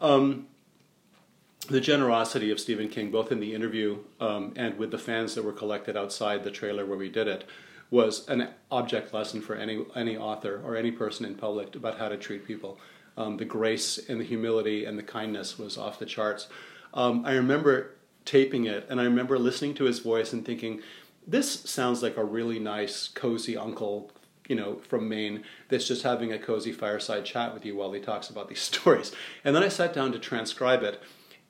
Um, 0.00 0.46
the 1.68 1.81
generosity 1.81 2.50
of 2.50 2.59
Stephen 2.59 2.88
King, 2.88 3.11
both 3.11 3.31
in 3.31 3.38
the 3.38 3.55
interview 3.55 3.98
um, 4.18 4.53
and 4.57 4.79
with 4.79 4.90
the 4.90 4.98
fans 4.98 5.35
that 5.35 5.44
were 5.44 5.53
collected 5.53 5.96
outside 5.96 6.42
the 6.42 6.50
trailer 6.50 6.87
where 6.87 6.98
we 6.98 7.09
did 7.09 7.29
it, 7.29 7.44
was 7.90 8.29
an 8.29 8.48
object 8.70 9.12
lesson 9.12 9.40
for 9.40 9.55
any 9.55 9.85
any 9.94 10.16
author 10.16 10.61
or 10.64 10.76
any 10.76 10.90
person 10.90 11.26
in 11.26 11.35
public 11.35 11.74
about 11.74 11.98
how 11.98 12.09
to 12.09 12.16
treat 12.16 12.46
people. 12.46 12.79
Um, 13.16 13.37
the 13.37 13.44
grace 13.44 13.98
and 14.09 14.20
the 14.20 14.24
humility 14.24 14.85
and 14.85 14.98
the 14.98 15.03
kindness 15.03 15.59
was 15.59 15.76
off 15.76 15.98
the 15.98 16.07
charts. 16.07 16.48
Um, 16.94 17.24
I 17.26 17.33
remember 17.33 17.92
taping 18.24 18.64
it, 18.64 18.87
and 18.88 19.00
I 19.00 19.05
remember 19.05 19.38
listening 19.38 19.74
to 19.74 19.85
his 19.85 19.98
voice 19.98 20.33
and 20.33 20.44
thinking, 20.44 20.81
"This 21.26 21.50
sounds 21.50 22.03
like 22.03 22.16
a 22.16 22.24
really 22.24 22.59
nice, 22.59 23.09
cozy 23.09 23.57
uncle." 23.57 24.11
You 24.50 24.56
know, 24.56 24.80
from 24.88 25.08
Maine, 25.08 25.44
that's 25.68 25.86
just 25.86 26.02
having 26.02 26.32
a 26.32 26.38
cozy 26.38 26.72
fireside 26.72 27.24
chat 27.24 27.54
with 27.54 27.64
you 27.64 27.76
while 27.76 27.92
he 27.92 28.00
talks 28.00 28.28
about 28.28 28.48
these 28.48 28.60
stories. 28.72 29.12
And 29.44 29.54
then 29.54 29.62
I 29.62 29.68
sat 29.68 29.94
down 29.94 30.10
to 30.12 30.18
transcribe 30.18 30.82
it, 30.82 31.00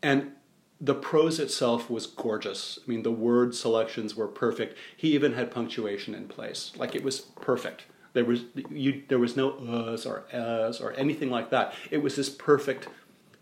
and 0.02 0.32
the 0.80 0.94
prose 0.94 1.38
itself 1.38 1.90
was 1.90 2.06
gorgeous. 2.06 2.78
I 2.84 2.90
mean, 2.90 3.02
the 3.02 3.12
word 3.12 3.54
selections 3.54 4.16
were 4.16 4.28
perfect. 4.28 4.76
He 4.96 5.14
even 5.14 5.34
had 5.34 5.50
punctuation 5.50 6.14
in 6.14 6.26
place, 6.26 6.72
like 6.76 6.94
it 6.94 7.04
was 7.04 7.20
perfect. 7.20 7.84
There 8.12 8.24
was 8.24 8.44
you, 8.70 9.02
there 9.08 9.18
was 9.18 9.36
no 9.36 9.52
uhs 9.52 10.06
or 10.06 10.24
uhs 10.32 10.80
or 10.80 10.92
anything 10.92 11.30
like 11.30 11.50
that. 11.50 11.74
It 11.90 12.02
was 12.02 12.16
this 12.16 12.28
perfect 12.28 12.88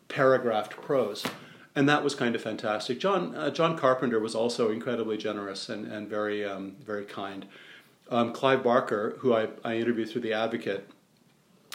paragraphed 0.08 0.72
prose, 0.72 1.24
and 1.74 1.88
that 1.88 2.02
was 2.02 2.14
kind 2.14 2.34
of 2.34 2.42
fantastic. 2.42 2.98
John 2.98 3.34
uh, 3.34 3.50
John 3.50 3.78
Carpenter 3.78 4.18
was 4.18 4.34
also 4.34 4.70
incredibly 4.70 5.16
generous 5.16 5.68
and 5.68 5.86
and 5.86 6.08
very 6.08 6.44
um, 6.44 6.76
very 6.84 7.04
kind. 7.04 7.46
Um, 8.10 8.32
Clive 8.32 8.62
Barker, 8.62 9.16
who 9.18 9.34
I, 9.34 9.48
I 9.64 9.76
interviewed 9.76 10.10
through 10.10 10.22
the 10.22 10.32
Advocate, 10.32 10.88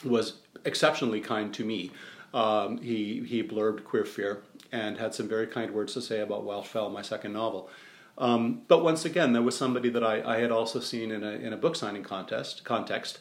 was 0.04 0.34
exceptionally 0.66 1.22
kind 1.22 1.54
to 1.54 1.64
me. 1.64 1.92
Um, 2.34 2.80
he 2.80 3.24
he 3.26 3.44
blurbed 3.44 3.84
Queer 3.84 4.06
Fear 4.06 4.42
and 4.72 4.98
had 4.98 5.14
some 5.14 5.28
very 5.28 5.46
kind 5.46 5.72
words 5.72 5.94
to 5.94 6.02
say 6.02 6.20
about 6.20 6.44
Wild 6.44 6.66
Fell, 6.68 6.90
my 6.90 7.04
second 7.04 7.34
novel. 7.34 7.70
Um, 8.18 8.62
but 8.68 8.84
once 8.84 9.06
again, 9.06 9.34
there 9.34 9.42
was 9.42 9.58
somebody 9.58 9.90
that 9.90 10.04
I, 10.04 10.22
I 10.36 10.40
had 10.40 10.52
also 10.52 10.80
seen 10.80 11.12
in 11.12 11.24
a 11.24 11.32
in 11.32 11.54
a 11.54 11.58
book 11.58 11.76
signing 11.76 12.04
contest 12.04 12.64
context, 12.64 13.20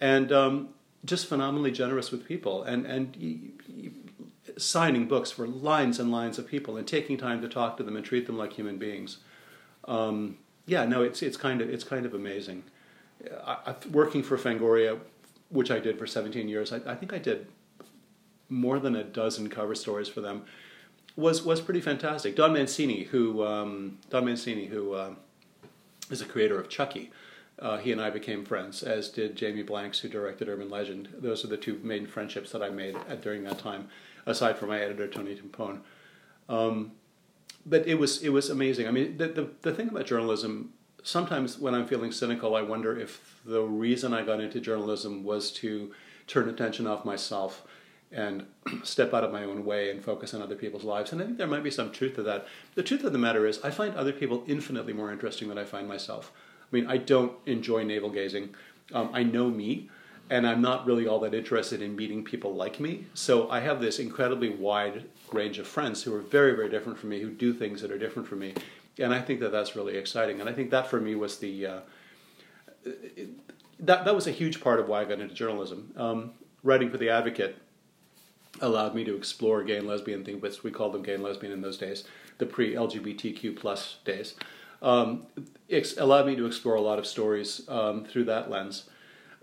and 0.00 0.30
um, 0.32 0.68
just 1.04 1.26
phenomenally 1.26 1.70
generous 1.70 2.10
with 2.10 2.26
people 2.26 2.62
and 2.62 2.86
and 2.86 3.16
y- 3.20 3.38
y- 3.68 3.90
signing 4.56 5.06
books 5.06 5.30
for 5.30 5.46
lines 5.46 5.98
and 5.98 6.10
lines 6.10 6.38
of 6.38 6.46
people 6.46 6.76
and 6.76 6.86
taking 6.86 7.16
time 7.16 7.40
to 7.40 7.48
talk 7.48 7.76
to 7.76 7.82
them 7.82 7.96
and 7.96 8.04
treat 8.04 8.26
them 8.26 8.36
like 8.36 8.54
human 8.54 8.78
beings. 8.78 9.18
Um, 9.86 10.38
yeah, 10.66 10.84
no, 10.84 11.02
it's 11.02 11.22
it's 11.22 11.36
kind 11.36 11.60
of 11.60 11.68
it's 11.68 11.84
kind 11.84 12.06
of 12.06 12.14
amazing. 12.14 12.64
I, 13.44 13.58
I, 13.66 13.74
working 13.90 14.22
for 14.22 14.38
Fangoria, 14.38 14.98
which 15.50 15.70
I 15.70 15.78
did 15.78 15.98
for 15.98 16.06
17 16.06 16.48
years, 16.48 16.72
I, 16.72 16.76
I 16.86 16.94
think 16.94 17.12
I 17.12 17.18
did 17.18 17.48
more 18.48 18.78
than 18.78 18.96
a 18.96 19.04
dozen 19.04 19.48
cover 19.48 19.74
stories 19.74 20.08
for 20.08 20.20
them. 20.20 20.44
Was 21.16 21.42
was 21.42 21.60
pretty 21.60 21.80
fantastic. 21.80 22.36
Don 22.36 22.52
Mancini, 22.52 23.04
who 23.04 23.44
um, 23.44 23.98
Don 24.10 24.24
Mancini, 24.24 24.66
who 24.66 24.94
uh, 24.94 25.14
is 26.10 26.22
a 26.22 26.24
creator 26.24 26.58
of 26.58 26.68
Chucky, 26.68 27.10
uh, 27.58 27.78
he 27.78 27.92
and 27.92 28.00
I 28.00 28.10
became 28.10 28.44
friends, 28.44 28.82
as 28.82 29.08
did 29.08 29.36
Jamie 29.36 29.62
Blanks, 29.62 29.98
who 30.00 30.08
directed 30.08 30.48
Urban 30.48 30.70
Legend. 30.70 31.08
Those 31.18 31.44
are 31.44 31.48
the 31.48 31.56
two 31.56 31.78
main 31.82 32.06
friendships 32.06 32.52
that 32.52 32.62
I 32.62 32.70
made 32.70 32.96
at, 33.08 33.20
during 33.20 33.44
that 33.44 33.58
time, 33.58 33.88
aside 34.24 34.56
from 34.56 34.70
my 34.70 34.80
editor 34.80 35.06
Tony 35.06 35.36
Timpone. 35.36 35.80
Um, 36.48 36.92
but 37.66 37.86
it 37.86 37.94
was 37.94 38.22
it 38.22 38.30
was 38.30 38.50
amazing. 38.50 38.86
I 38.86 38.90
mean, 38.90 39.16
the, 39.16 39.28
the 39.28 39.50
the 39.62 39.74
thing 39.74 39.88
about 39.88 40.06
journalism. 40.06 40.72
Sometimes 41.02 41.58
when 41.58 41.74
I'm 41.74 41.86
feeling 41.86 42.12
cynical, 42.12 42.54
I 42.54 42.60
wonder 42.60 42.98
if 42.98 43.40
the 43.46 43.62
reason 43.62 44.12
I 44.12 44.22
got 44.22 44.38
into 44.38 44.60
journalism 44.60 45.24
was 45.24 45.50
to 45.52 45.92
turn 46.26 46.46
attention 46.46 46.86
off 46.86 47.06
myself 47.06 47.66
and 48.12 48.44
step 48.82 49.14
out 49.14 49.24
of 49.24 49.32
my 49.32 49.44
own 49.44 49.64
way 49.64 49.90
and 49.90 50.04
focus 50.04 50.34
on 50.34 50.42
other 50.42 50.56
people's 50.56 50.84
lives. 50.84 51.12
And 51.12 51.22
I 51.22 51.24
think 51.24 51.38
there 51.38 51.46
might 51.46 51.62
be 51.62 51.70
some 51.70 51.90
truth 51.90 52.16
to 52.16 52.22
that. 52.24 52.46
The 52.74 52.82
truth 52.82 53.04
of 53.04 53.12
the 53.12 53.18
matter 53.18 53.46
is, 53.46 53.60
I 53.62 53.70
find 53.70 53.94
other 53.94 54.12
people 54.12 54.44
infinitely 54.46 54.92
more 54.92 55.12
interesting 55.12 55.48
than 55.48 55.58
I 55.58 55.64
find 55.64 55.88
myself. 55.88 56.32
I 56.70 56.76
mean, 56.76 56.86
I 56.86 56.98
don't 56.98 57.32
enjoy 57.46 57.82
navel 57.84 58.10
gazing. 58.10 58.54
Um, 58.92 59.10
I 59.12 59.22
know 59.22 59.48
me, 59.50 59.88
and 60.30 60.46
I'm 60.46 60.62
not 60.62 60.86
really 60.86 61.08
all 61.08 61.18
that 61.20 61.34
interested 61.34 61.82
in 61.82 61.96
meeting 61.96 62.24
people 62.24 62.54
like 62.54 62.78
me. 62.78 63.06
So 63.14 63.50
I 63.50 63.60
have 63.60 63.80
this 63.80 63.98
incredibly 63.98 64.48
wide 64.48 65.04
range 65.32 65.58
of 65.58 65.66
friends 65.66 66.04
who 66.04 66.14
are 66.14 66.20
very, 66.20 66.54
very 66.54 66.70
different 66.70 66.98
from 66.98 67.10
me, 67.10 67.20
who 67.20 67.30
do 67.30 67.52
things 67.52 67.82
that 67.82 67.90
are 67.90 67.98
different 67.98 68.28
from 68.28 68.38
me. 68.38 68.54
And 68.98 69.12
I 69.12 69.20
think 69.20 69.40
that 69.40 69.50
that's 69.50 69.74
really 69.74 69.96
exciting. 69.96 70.40
And 70.40 70.48
I 70.48 70.52
think 70.52 70.70
that 70.70 70.86
for 70.88 71.00
me 71.00 71.16
was 71.16 71.38
the. 71.38 71.66
Uh, 71.66 71.80
that, 73.80 74.04
that 74.04 74.14
was 74.14 74.26
a 74.26 74.30
huge 74.30 74.60
part 74.60 74.78
of 74.78 74.88
why 74.88 75.00
I 75.00 75.04
got 75.04 75.20
into 75.20 75.34
journalism. 75.34 75.92
Um, 75.96 76.32
writing 76.62 76.90
for 76.90 76.96
The 76.96 77.10
Advocate 77.10 77.56
allowed 78.60 78.94
me 78.94 79.04
to 79.04 79.16
explore 79.16 79.64
gay 79.64 79.78
and 79.78 79.86
lesbian 79.86 80.24
things, 80.24 80.40
but 80.40 80.62
we 80.62 80.70
called 80.70 80.94
them 80.94 81.02
gay 81.02 81.14
and 81.14 81.22
lesbian 81.22 81.52
in 81.52 81.60
those 81.60 81.78
days, 81.78 82.04
the 82.38 82.46
pre-LGBTQ 82.46 83.56
plus 83.56 83.96
days. 84.04 84.34
Um, 84.82 85.26
it 85.68 85.96
allowed 85.98 86.26
me 86.26 86.36
to 86.36 86.46
explore 86.46 86.74
a 86.74 86.80
lot 86.80 86.98
of 86.98 87.06
stories 87.06 87.62
um, 87.68 88.04
through 88.04 88.24
that 88.24 88.50
lens. 88.50 88.88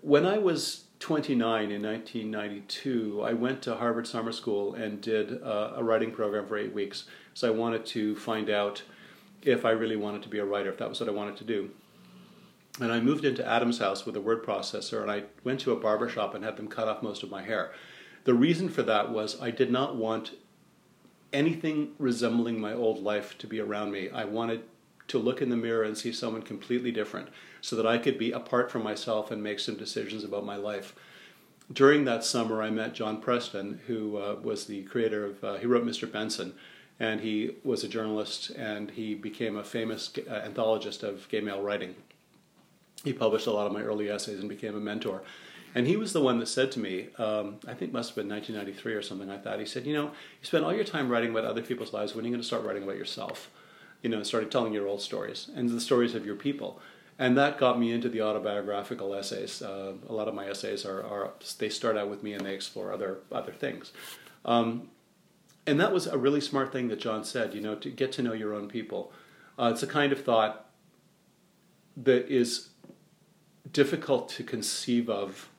When 0.07 0.25
I 0.25 0.37
was 0.37 0.85
29 0.99 1.69
in 1.69 1.81
1992, 1.81 3.23
I 3.23 3.33
went 3.33 3.61
to 3.63 3.75
Harvard 3.75 4.07
Summer 4.07 4.31
School 4.31 4.73
and 4.73 5.01
did 5.01 5.43
uh, 5.43 5.73
a 5.75 5.83
writing 5.83 6.11
program 6.11 6.47
for 6.47 6.57
eight 6.57 6.73
weeks. 6.73 7.07
So 7.33 7.49
I 7.49 7.51
wanted 7.51 7.85
to 7.87 8.15
find 8.15 8.49
out 8.49 8.83
if 9.41 9.65
I 9.65 9.71
really 9.71 9.97
wanted 9.97 10.23
to 10.23 10.29
be 10.29 10.39
a 10.39 10.45
writer, 10.45 10.69
if 10.69 10.77
that 10.77 10.87
was 10.87 11.01
what 11.01 11.09
I 11.09 11.11
wanted 11.11 11.35
to 11.35 11.43
do. 11.43 11.71
And 12.79 12.93
I 12.93 13.01
moved 13.01 13.25
into 13.25 13.45
Adams 13.45 13.79
house 13.79 14.05
with 14.05 14.15
a 14.15 14.21
word 14.21 14.45
processor, 14.45 15.01
and 15.01 15.11
I 15.11 15.23
went 15.43 15.59
to 15.59 15.73
a 15.73 15.75
barber 15.75 16.07
shop 16.07 16.33
and 16.33 16.41
had 16.45 16.55
them 16.55 16.69
cut 16.69 16.87
off 16.87 17.03
most 17.03 17.21
of 17.21 17.29
my 17.29 17.43
hair. 17.43 17.73
The 18.23 18.33
reason 18.33 18.69
for 18.69 18.83
that 18.83 19.11
was 19.11 19.41
I 19.41 19.51
did 19.51 19.73
not 19.73 19.97
want 19.97 20.31
anything 21.33 21.89
resembling 21.99 22.61
my 22.61 22.71
old 22.71 23.03
life 23.03 23.37
to 23.39 23.45
be 23.45 23.59
around 23.59 23.91
me. 23.91 24.09
I 24.09 24.23
wanted 24.23 24.63
to 25.07 25.17
look 25.17 25.41
in 25.41 25.49
the 25.49 25.55
mirror 25.55 25.83
and 25.83 25.97
see 25.97 26.11
someone 26.11 26.41
completely 26.41 26.91
different 26.91 27.29
so 27.61 27.75
that 27.75 27.87
I 27.87 27.97
could 27.97 28.17
be 28.17 28.31
apart 28.31 28.71
from 28.71 28.83
myself 28.83 29.31
and 29.31 29.41
make 29.41 29.59
some 29.59 29.75
decisions 29.75 30.23
about 30.23 30.45
my 30.45 30.55
life. 30.55 30.95
During 31.71 32.05
that 32.05 32.23
summer, 32.23 32.61
I 32.61 32.69
met 32.69 32.93
John 32.93 33.19
Preston, 33.19 33.81
who 33.87 34.17
uh, 34.17 34.35
was 34.41 34.65
the 34.65 34.83
creator 34.83 35.25
of, 35.25 35.43
uh, 35.43 35.55
he 35.55 35.65
wrote 35.65 35.85
Mr. 35.85 36.09
Benson, 36.09 36.53
and 36.99 37.21
he 37.21 37.55
was 37.63 37.83
a 37.83 37.87
journalist 37.87 38.49
and 38.51 38.91
he 38.91 39.13
became 39.13 39.57
a 39.57 39.63
famous 39.63 40.11
uh, 40.17 40.41
anthologist 40.45 41.03
of 41.03 41.27
gay 41.29 41.41
male 41.41 41.61
writing. 41.61 41.95
He 43.03 43.13
published 43.13 43.47
a 43.47 43.51
lot 43.51 43.67
of 43.67 43.73
my 43.73 43.81
early 43.81 44.09
essays 44.09 44.39
and 44.39 44.49
became 44.49 44.75
a 44.75 44.79
mentor. 44.79 45.21
And 45.75 45.85
he 45.85 45.95
was 45.95 46.13
the 46.13 46.21
one 46.21 46.39
that 46.39 46.47
said 46.47 46.71
to 46.71 46.79
me, 46.79 47.09
um, 47.19 47.57
I 47.67 47.73
think 47.73 47.93
must 47.93 48.09
have 48.09 48.15
been 48.15 48.29
1993 48.29 48.93
or 48.93 49.01
something 49.01 49.27
like 49.27 49.43
that. 49.43 49.59
He 49.59 49.65
said, 49.65 49.85
You 49.85 49.93
know, 49.93 50.05
you 50.05 50.43
spend 50.43 50.65
all 50.65 50.73
your 50.73 50.83
time 50.83 51.09
writing 51.09 51.29
about 51.29 51.45
other 51.45 51.61
people's 51.61 51.93
lives. 51.93 52.15
When 52.15 52.25
are 52.25 52.27
you 52.27 52.33
going 52.33 52.41
to 52.41 52.47
start 52.47 52.63
writing 52.63 52.83
about 52.83 52.97
yourself? 52.97 53.51
You 54.01 54.09
know, 54.09 54.23
started 54.23 54.51
telling 54.51 54.73
your 54.73 54.87
old 54.87 55.01
stories 55.01 55.49
and 55.55 55.69
the 55.69 55.81
stories 55.81 56.15
of 56.15 56.25
your 56.25 56.35
people. 56.35 56.79
And 57.19 57.35
that 57.37 57.57
got 57.57 57.79
me 57.79 57.91
into 57.91 58.09
the 58.09 58.21
autobiographical 58.21 59.15
essays. 59.15 59.61
Uh, 59.61 59.93
a 60.07 60.13
lot 60.13 60.27
of 60.27 60.35
my 60.35 60.47
essays 60.47 60.85
are, 60.85 61.03
are, 61.03 61.31
they 61.57 61.67
start 61.67 61.97
out 61.97 62.09
with 62.09 62.21
me 62.21 62.33
and 62.33 62.45
they 62.45 62.53
explore 62.53 62.93
other 62.93 63.19
other 63.31 63.53
things. 63.53 63.91
Um, 64.45 64.89
and 65.65 65.79
that 65.79 65.91
was 65.91 66.07
a 66.07 66.17
really 66.17 66.41
smart 66.41 66.71
thing 66.71 66.87
that 66.89 66.99
John 66.99 67.23
said. 67.23 67.53
You 67.53 67.61
know, 67.61 67.75
to 67.75 67.89
get 67.89 68.11
to 68.13 68.21
know 68.21 68.33
your 68.33 68.53
own 68.53 68.67
people. 68.67 69.11
Uh, 69.59 69.71
it's 69.73 69.81
a 69.81 69.87
kind 69.87 70.11
of 70.11 70.23
thought 70.23 70.67
that 71.97 72.31
is 72.31 72.69
difficult 73.71 74.29
to 74.29 74.43
conceive 74.43 75.09
of 75.09 75.49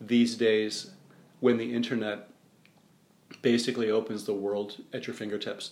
these 0.00 0.34
days 0.34 0.92
when 1.40 1.58
the 1.58 1.74
internet 1.74 2.28
basically 3.42 3.90
opens 3.90 4.24
the 4.24 4.34
world 4.34 4.76
at 4.92 5.06
your 5.06 5.14
fingertips. 5.14 5.70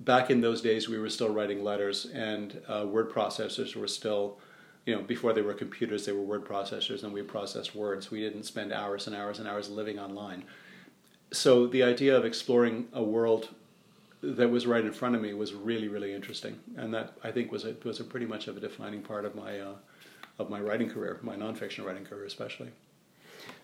Back 0.00 0.30
in 0.30 0.40
those 0.40 0.62
days, 0.62 0.88
we 0.88 0.98
were 0.98 1.10
still 1.10 1.28
writing 1.28 1.62
letters, 1.62 2.06
and 2.06 2.60
uh, 2.68 2.86
word 2.86 3.10
processors 3.10 3.76
were 3.76 3.86
still, 3.86 4.38
you 4.86 4.94
know, 4.94 5.02
before 5.02 5.32
they 5.32 5.42
were 5.42 5.52
computers, 5.52 6.06
they 6.06 6.12
were 6.12 6.22
word 6.22 6.44
processors, 6.44 7.04
and 7.04 7.12
we 7.12 7.22
processed 7.22 7.74
words. 7.74 8.10
We 8.10 8.20
didn't 8.20 8.44
spend 8.44 8.72
hours 8.72 9.06
and 9.06 9.14
hours 9.14 9.38
and 9.38 9.46
hours 9.46 9.68
living 9.68 9.98
online. 9.98 10.44
So 11.32 11.66
the 11.66 11.82
idea 11.82 12.16
of 12.16 12.24
exploring 12.24 12.88
a 12.92 13.02
world 13.02 13.50
that 14.22 14.50
was 14.50 14.66
right 14.66 14.84
in 14.84 14.92
front 14.92 15.14
of 15.14 15.20
me 15.20 15.34
was 15.34 15.52
really, 15.52 15.88
really 15.88 16.14
interesting, 16.14 16.58
and 16.76 16.92
that 16.94 17.14
I 17.22 17.30
think 17.30 17.52
was 17.52 17.64
a, 17.64 17.74
was 17.84 18.00
a 18.00 18.04
pretty 18.04 18.26
much 18.26 18.48
of 18.48 18.56
a 18.56 18.60
defining 18.60 19.02
part 19.02 19.24
of 19.24 19.34
my 19.34 19.60
uh, 19.60 19.74
of 20.38 20.48
my 20.48 20.60
writing 20.60 20.88
career, 20.88 21.18
my 21.22 21.36
nonfiction 21.36 21.84
writing 21.84 22.04
career, 22.04 22.24
especially. 22.24 22.70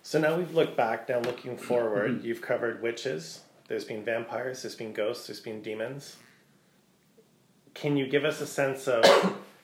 So 0.03 0.20
now 0.20 0.37
we've 0.37 0.55
looked 0.55 0.76
back. 0.76 1.09
Now 1.09 1.20
looking 1.20 1.57
forward, 1.57 2.11
mm-hmm. 2.11 2.26
you've 2.26 2.43
covered 2.43 2.82
witches. 2.82 3.41
There's 3.68 3.84
been 3.84 4.05
vampires. 4.05 4.62
There's 4.62 4.74
been 4.74 4.93
ghosts. 4.93 5.26
There's 5.26 5.41
been 5.41 5.62
demons. 5.62 6.16
Can 7.77 7.97
you 7.97 8.07
give 8.07 8.24
us 8.24 8.41
a 8.41 8.47
sense 8.47 8.89
of 8.89 9.05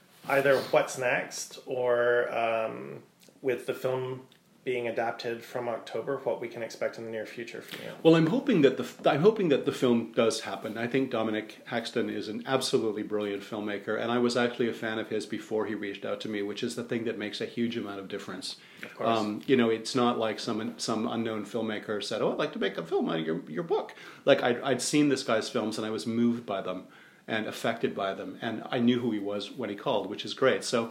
either 0.28 0.58
what's 0.70 0.98
next, 0.98 1.58
or 1.66 2.32
um, 2.32 3.02
with 3.40 3.66
the 3.66 3.74
film 3.74 4.20
being 4.64 4.86
adapted 4.86 5.42
from 5.42 5.68
October, 5.68 6.18
what 6.18 6.40
we 6.40 6.46
can 6.46 6.62
expect 6.62 6.96
in 6.96 7.04
the 7.04 7.10
near 7.10 7.26
future 7.26 7.60
from 7.60 7.80
you. 7.84 7.90
Well, 8.04 8.14
I'm 8.14 8.28
hoping 8.28 8.62
that 8.62 8.76
the 8.76 9.10
I'm 9.10 9.20
hoping 9.20 9.48
that 9.48 9.66
the 9.66 9.72
film 9.72 10.12
does 10.12 10.42
happen. 10.42 10.78
I 10.78 10.86
think 10.86 11.10
Dominic 11.10 11.62
Haxton 11.64 12.08
is 12.08 12.28
an 12.28 12.44
absolutely 12.46 13.02
brilliant 13.02 13.42
filmmaker, 13.42 14.00
and 14.00 14.12
I 14.12 14.18
was 14.18 14.36
actually 14.36 14.68
a 14.68 14.72
fan 14.72 15.00
of 15.00 15.08
his 15.08 15.26
before 15.26 15.66
he 15.66 15.74
reached 15.74 16.04
out 16.04 16.20
to 16.20 16.28
me, 16.28 16.42
which 16.42 16.62
is 16.62 16.76
the 16.76 16.84
thing 16.84 17.04
that 17.04 17.18
makes 17.18 17.40
a 17.40 17.46
huge 17.46 17.76
amount 17.76 17.98
of 17.98 18.06
difference. 18.06 18.56
Of 18.84 18.94
course, 18.94 19.18
um, 19.18 19.42
you 19.46 19.56
know, 19.56 19.68
it's 19.68 19.96
not 19.96 20.18
like 20.18 20.38
some 20.38 20.74
some 20.76 21.08
unknown 21.08 21.44
filmmaker 21.44 22.02
said, 22.02 22.22
"Oh, 22.22 22.30
I'd 22.30 22.38
like 22.38 22.52
to 22.52 22.60
make 22.60 22.78
a 22.78 22.84
film 22.84 23.08
out 23.08 23.18
of 23.18 23.26
your 23.26 23.42
your 23.48 23.64
book." 23.64 23.94
Like 24.24 24.44
I'd, 24.44 24.60
I'd 24.60 24.82
seen 24.82 25.08
this 25.08 25.24
guy's 25.24 25.48
films, 25.48 25.76
and 25.76 25.84
I 25.84 25.90
was 25.90 26.06
moved 26.06 26.46
by 26.46 26.60
them 26.60 26.84
and 27.28 27.46
affected 27.46 27.94
by 27.94 28.14
them, 28.14 28.38
and 28.42 28.62
I 28.70 28.78
knew 28.78 29.00
who 29.00 29.10
he 29.12 29.18
was 29.18 29.50
when 29.50 29.70
he 29.70 29.76
called, 29.76 30.10
which 30.10 30.24
is 30.24 30.34
great. 30.34 30.64
So 30.64 30.90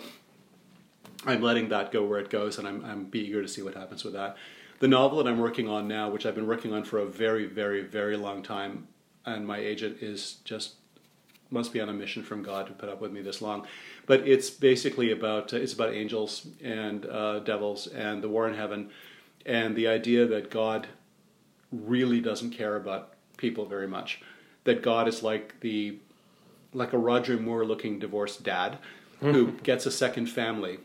I'm 1.25 1.41
letting 1.41 1.69
that 1.69 1.91
go 1.91 2.05
where 2.05 2.19
it 2.19 2.29
goes, 2.29 2.57
and 2.57 2.67
I'm, 2.67 2.83
I'm 2.85 3.09
eager 3.13 3.41
to 3.41 3.47
see 3.47 3.61
what 3.61 3.75
happens 3.75 4.03
with 4.03 4.13
that. 4.13 4.37
The 4.79 4.87
novel 4.87 5.21
that 5.21 5.29
I'm 5.29 5.39
working 5.39 5.67
on 5.67 5.87
now, 5.87 6.09
which 6.09 6.25
I've 6.25 6.33
been 6.33 6.47
working 6.47 6.73
on 6.73 6.83
for 6.83 6.99
a 6.99 7.05
very, 7.05 7.45
very, 7.45 7.81
very 7.81 8.17
long 8.17 8.41
time, 8.41 8.87
and 9.25 9.45
my 9.45 9.59
agent 9.59 10.01
is 10.01 10.37
just 10.43 10.75
must 11.51 11.73
be 11.73 11.81
on 11.81 11.89
a 11.89 11.93
mission 11.93 12.23
from 12.23 12.41
God 12.41 12.65
to 12.67 12.73
put 12.73 12.89
up 12.89 13.01
with 13.01 13.11
me 13.11 13.21
this 13.21 13.41
long. 13.41 13.67
But 14.05 14.25
it's 14.27 14.49
basically 14.49 15.11
about 15.11 15.53
uh, 15.53 15.57
it's 15.57 15.73
about 15.73 15.93
angels 15.93 16.47
and 16.63 17.05
uh, 17.05 17.39
devils 17.39 17.87
and 17.87 18.23
the 18.23 18.29
war 18.29 18.47
in 18.47 18.55
heaven, 18.55 18.89
and 19.45 19.75
the 19.75 19.87
idea 19.87 20.25
that 20.27 20.49
God 20.49 20.87
really 21.71 22.21
doesn't 22.21 22.51
care 22.51 22.75
about 22.75 23.13
people 23.37 23.65
very 23.65 23.87
much. 23.87 24.21
That 24.63 24.81
God 24.81 25.07
is 25.07 25.21
like 25.21 25.59
the 25.59 25.99
like 26.73 26.93
a 26.93 26.97
Roger 26.97 27.37
Moore 27.37 27.65
looking 27.65 27.99
divorced 27.99 28.43
dad 28.43 28.77
who 29.19 29.51
gets 29.63 29.85
a 29.85 29.91
second 29.91 30.27
family 30.27 30.79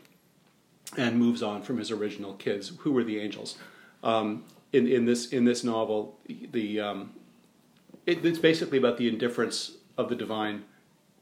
and 0.95 1.17
moves 1.17 1.41
on 1.41 1.63
from 1.63 1.77
his 1.77 1.91
original 1.91 2.33
kids, 2.35 2.71
who 2.79 2.91
were 2.91 3.03
the 3.03 3.19
angels. 3.19 3.57
Um, 4.03 4.45
in, 4.71 4.87
in 4.87 5.05
this 5.05 5.27
in 5.29 5.43
this 5.45 5.63
novel, 5.63 6.19
the 6.27 6.79
um, 6.79 7.13
it, 8.05 8.23
it's 8.23 8.39
basically 8.39 8.77
about 8.77 8.97
the 8.97 9.07
indifference 9.07 9.77
of 9.97 10.09
the 10.09 10.15
divine 10.15 10.65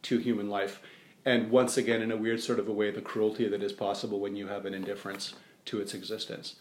to 0.03 0.18
human 0.18 0.49
life, 0.49 0.82
and 1.24 1.49
once 1.49 1.78
again, 1.78 2.01
in 2.01 2.11
a 2.11 2.18
weird 2.18 2.41
sort 2.41 2.59
of 2.59 2.68
a 2.68 2.72
way, 2.72 2.91
the 2.91 3.01
cruelty 3.01 3.47
that 3.47 3.63
is 3.63 3.72
possible 3.72 4.20
when 4.20 4.36
you 4.36 4.47
have 4.47 4.66
an 4.66 4.74
indifference 4.74 5.34
to 5.66 5.80
its 5.80 5.93
existence. 5.93 6.55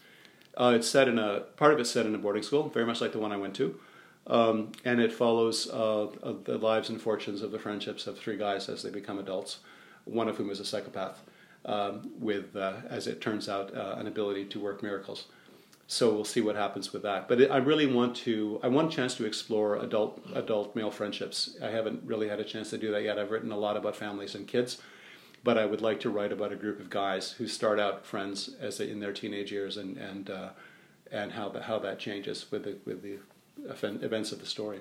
Uh, 0.57 0.73
it's 0.73 0.89
set 0.89 1.07
in 1.09 1.19
a 1.19 1.41
part 1.57 1.73
of 1.73 1.79
it's 1.79 1.91
set 1.91 2.05
in 2.05 2.15
a 2.15 2.17
boarding 2.17 2.43
school, 2.43 2.69
very 2.69 2.85
much 2.85 3.01
like 3.01 3.11
the 3.11 3.19
one 3.19 3.33
I 3.33 3.37
went 3.37 3.55
to, 3.55 3.77
um, 4.27 4.71
and 4.83 4.99
it 4.99 5.13
follows 5.13 5.69
uh, 5.69 6.07
the 6.43 6.57
lives 6.57 6.89
and 6.89 7.01
fortunes 7.01 7.41
of 7.41 7.51
the 7.51 7.59
friendships 7.59 8.07
of 8.07 8.17
three 8.17 8.37
guys 8.37 8.69
as 8.69 8.81
they 8.81 8.89
become 8.89 9.19
adults, 9.19 9.59
one 10.05 10.27
of 10.27 10.37
whom 10.37 10.49
is 10.49 10.59
a 10.59 10.65
psychopath 10.65 11.21
um, 11.65 12.11
with, 12.19 12.55
uh, 12.55 12.77
as 12.89 13.07
it 13.07 13.21
turns 13.21 13.47
out, 13.47 13.75
uh, 13.75 13.95
an 13.97 14.07
ability 14.07 14.45
to 14.45 14.59
work 14.59 14.81
miracles. 14.81 15.25
So 15.87 16.13
we'll 16.13 16.25
see 16.25 16.41
what 16.41 16.55
happens 16.55 16.91
with 16.93 17.03
that. 17.03 17.27
But 17.27 17.51
I 17.51 17.57
really 17.57 17.85
want 17.85 18.15
to. 18.17 18.59
I 18.63 18.67
want 18.69 18.91
a 18.91 18.95
chance 18.95 19.13
to 19.15 19.25
explore 19.25 19.75
adult 19.77 20.19
adult 20.33 20.75
male 20.75 20.89
friendships. 20.89 21.57
I 21.61 21.67
haven't 21.67 22.01
really 22.03 22.27
had 22.27 22.39
a 22.39 22.43
chance 22.43 22.71
to 22.71 22.77
do 22.79 22.91
that 22.91 23.03
yet. 23.03 23.19
I've 23.19 23.29
written 23.29 23.51
a 23.51 23.57
lot 23.57 23.77
about 23.77 23.95
families 23.95 24.33
and 24.33 24.47
kids, 24.47 24.81
but 25.43 25.59
I 25.59 25.67
would 25.67 25.81
like 25.81 25.99
to 25.99 26.09
write 26.09 26.31
about 26.31 26.51
a 26.51 26.55
group 26.55 26.79
of 26.79 26.89
guys 26.89 27.33
who 27.33 27.47
start 27.47 27.79
out 27.79 28.03
friends 28.03 28.55
as 28.59 28.79
they, 28.79 28.89
in 28.89 28.99
their 28.99 29.13
teenage 29.13 29.51
years 29.51 29.77
and 29.77 29.95
and 29.97 30.31
uh, 30.31 30.49
and 31.11 31.33
how 31.33 31.49
that 31.49 31.63
how 31.63 31.77
that 31.77 31.99
changes 31.99 32.49
with 32.49 32.63
the 32.63 32.77
with 32.83 33.03
the 33.03 33.19
events 33.67 34.31
of 34.31 34.39
the 34.39 34.45
story. 34.45 34.79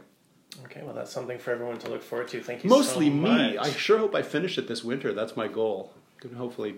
Okay, 0.66 0.82
well, 0.84 0.94
that's 0.94 1.10
something 1.10 1.38
for 1.38 1.50
everyone 1.50 1.78
to 1.78 1.90
look 1.90 2.02
forward 2.02 2.28
to. 2.28 2.40
Thank 2.40 2.62
you. 2.62 2.70
Mostly 2.70 3.08
so 3.08 3.14
me. 3.14 3.58
I 3.58 3.70
sure 3.70 3.98
hope 3.98 4.14
I 4.14 4.22
finish 4.22 4.56
it 4.56 4.68
this 4.68 4.84
winter. 4.84 5.12
That's 5.12 5.36
my 5.36 5.48
goal 5.48 5.92
can 6.28 6.36
hopefully 6.36 6.76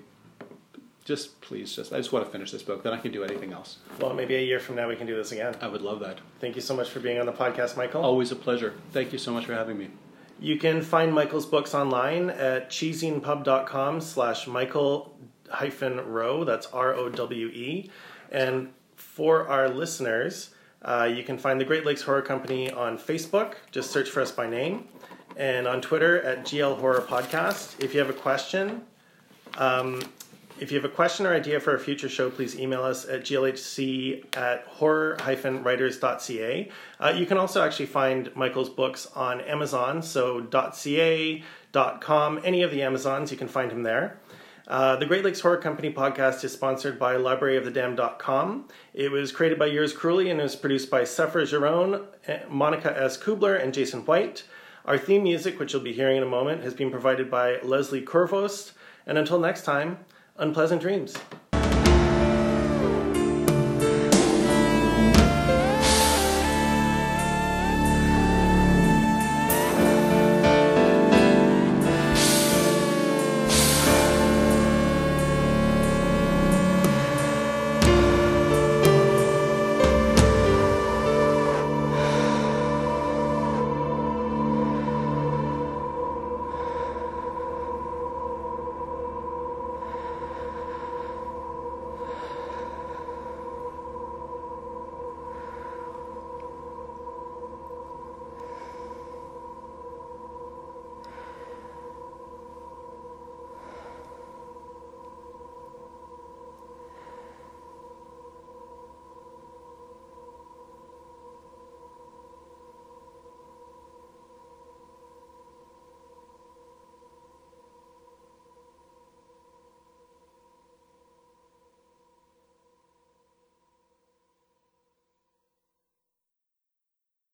just 1.05 1.41
please 1.41 1.75
just 1.75 1.93
I 1.93 1.99
just 1.99 2.13
want 2.13 2.25
to 2.25 2.31
finish 2.31 2.51
this 2.51 2.63
book. 2.63 2.83
Then 2.83 2.93
I 2.93 2.99
can 2.99 3.13
do 3.13 3.23
anything 3.23 3.53
else. 3.53 3.79
Well, 4.01 4.13
maybe 4.13 4.35
a 4.35 4.41
year 4.41 4.59
from 4.59 4.75
now 4.75 4.89
we 4.89 4.97
can 4.97 5.07
do 5.07 5.15
this 5.15 5.33
again. 5.33 5.55
I 5.61 5.69
would 5.69 5.83
love 5.83 6.01
that. 6.01 6.19
Thank 6.41 6.57
you 6.57 6.63
so 6.63 6.75
much 6.75 6.91
for 6.91 7.01
being 7.01 7.19
on 7.21 7.27
the 7.27 7.33
podcast, 7.33 7.77
Michael. 7.77 8.03
Always 8.03 8.33
a 8.33 8.37
pleasure. 8.37 8.75
Thank 8.93 9.13
you 9.13 9.19
so 9.19 9.33
much 9.33 9.47
for 9.47 9.55
having 9.55 9.79
me. 9.79 9.91
You 10.41 10.59
can 10.59 10.83
find 10.83 11.15
Michael's 11.15 11.47
books 11.47 11.75
online 11.75 12.29
at 12.29 12.71
chizinepub.com 12.71 14.01
slash 14.01 14.47
Michael 14.47 15.17
hyphen 15.49 16.01
rowe. 16.01 16.45
That's 16.45 16.67
R 16.67 16.93
O 16.95 17.09
W 17.09 17.47
E. 17.49 17.91
And 18.33 18.73
for 18.97 19.47
our 19.49 19.69
listeners, 19.69 20.51
uh, 20.83 21.11
you 21.13 21.25
can 21.25 21.39
find 21.39 21.61
the 21.61 21.65
Great 21.65 21.85
Lakes 21.85 22.03
Horror 22.03 22.23
Company 22.23 22.71
on 22.71 22.99
Facebook. 22.99 23.55
Just 23.71 23.91
search 23.91 24.09
for 24.09 24.21
us 24.21 24.31
by 24.31 24.49
name. 24.49 24.89
And 25.37 25.67
on 25.67 25.81
Twitter 25.81 26.23
at 26.23 26.45
GL 26.45 26.79
Horror 26.79 27.03
Podcast. 27.03 27.83
If 27.83 27.93
you 27.93 28.01
have 28.01 28.09
a 28.09 28.15
question, 28.15 28.83
um, 29.59 30.01
if 30.59 30.73
you 30.73 30.79
have 30.79 30.91
a 30.91 30.95
question 30.95 31.27
or 31.27 31.35
idea 31.35 31.61
for 31.61 31.75
a 31.75 31.79
future 31.79 32.09
show, 32.09 32.31
please 32.31 32.59
email 32.59 32.83
us 32.83 33.07
at 33.07 33.25
glhc 33.25 34.37
at 34.37 34.65
horror-writers.ca. 34.67 36.71
Uh, 36.99 37.13
you 37.15 37.27
can 37.27 37.37
also 37.37 37.63
actually 37.63 37.85
find 37.87 38.35
Michael's 38.35 38.71
books 38.71 39.07
on 39.15 39.43
Amazon, 39.43 40.03
so 40.03 40.47
.ca, 40.73 41.45
.com, 42.01 42.41
any 42.43 42.63
of 42.63 42.71
the 42.71 42.83
Amazons, 42.83 43.31
you 43.31 43.37
can 43.37 43.49
find 43.49 43.71
him 43.71 43.83
there. 43.83 44.19
Uh, 44.67 44.97
the 44.97 45.07
Great 45.07 45.25
Lakes 45.25 45.41
Horror 45.41 45.59
Company 45.59 45.93
podcast 45.93 46.43
is 46.43 46.53
sponsored 46.53 46.99
by 46.99 47.15
libraryofthedam.com. 47.15 48.69
It 48.95 49.13
was 49.13 49.31
created 49.31 49.61
by 49.61 49.67
Yours 49.67 49.93
Cruelly 49.93 50.29
and 50.29 50.41
is 50.41 50.57
produced 50.57 50.91
by 50.91 51.03
Sèphera 51.03 51.45
Girón, 51.45 52.05
eh, 52.27 52.41
Monica 52.49 52.93
S. 53.01 53.17
Kuebler, 53.17 53.63
and 53.63 53.73
Jason 53.73 54.05
White. 54.05 54.43
Our 54.85 54.99
theme 54.99 55.23
music, 55.23 55.61
which 55.61 55.73
you'll 55.73 55.83
be 55.83 55.93
hearing 55.93 56.17
in 56.17 56.25
a 56.25 56.27
moment, 56.27 56.65
has 56.65 56.75
been 56.75 56.91
provided 56.91 57.31
by 57.31 57.61
Leslie 57.63 58.03
Corvost. 58.03 58.73
And 59.07 59.19
until 59.19 59.39
next 59.39 59.63
time, 59.63 59.99
unpleasant 60.37 60.81
dreams. 60.83 61.17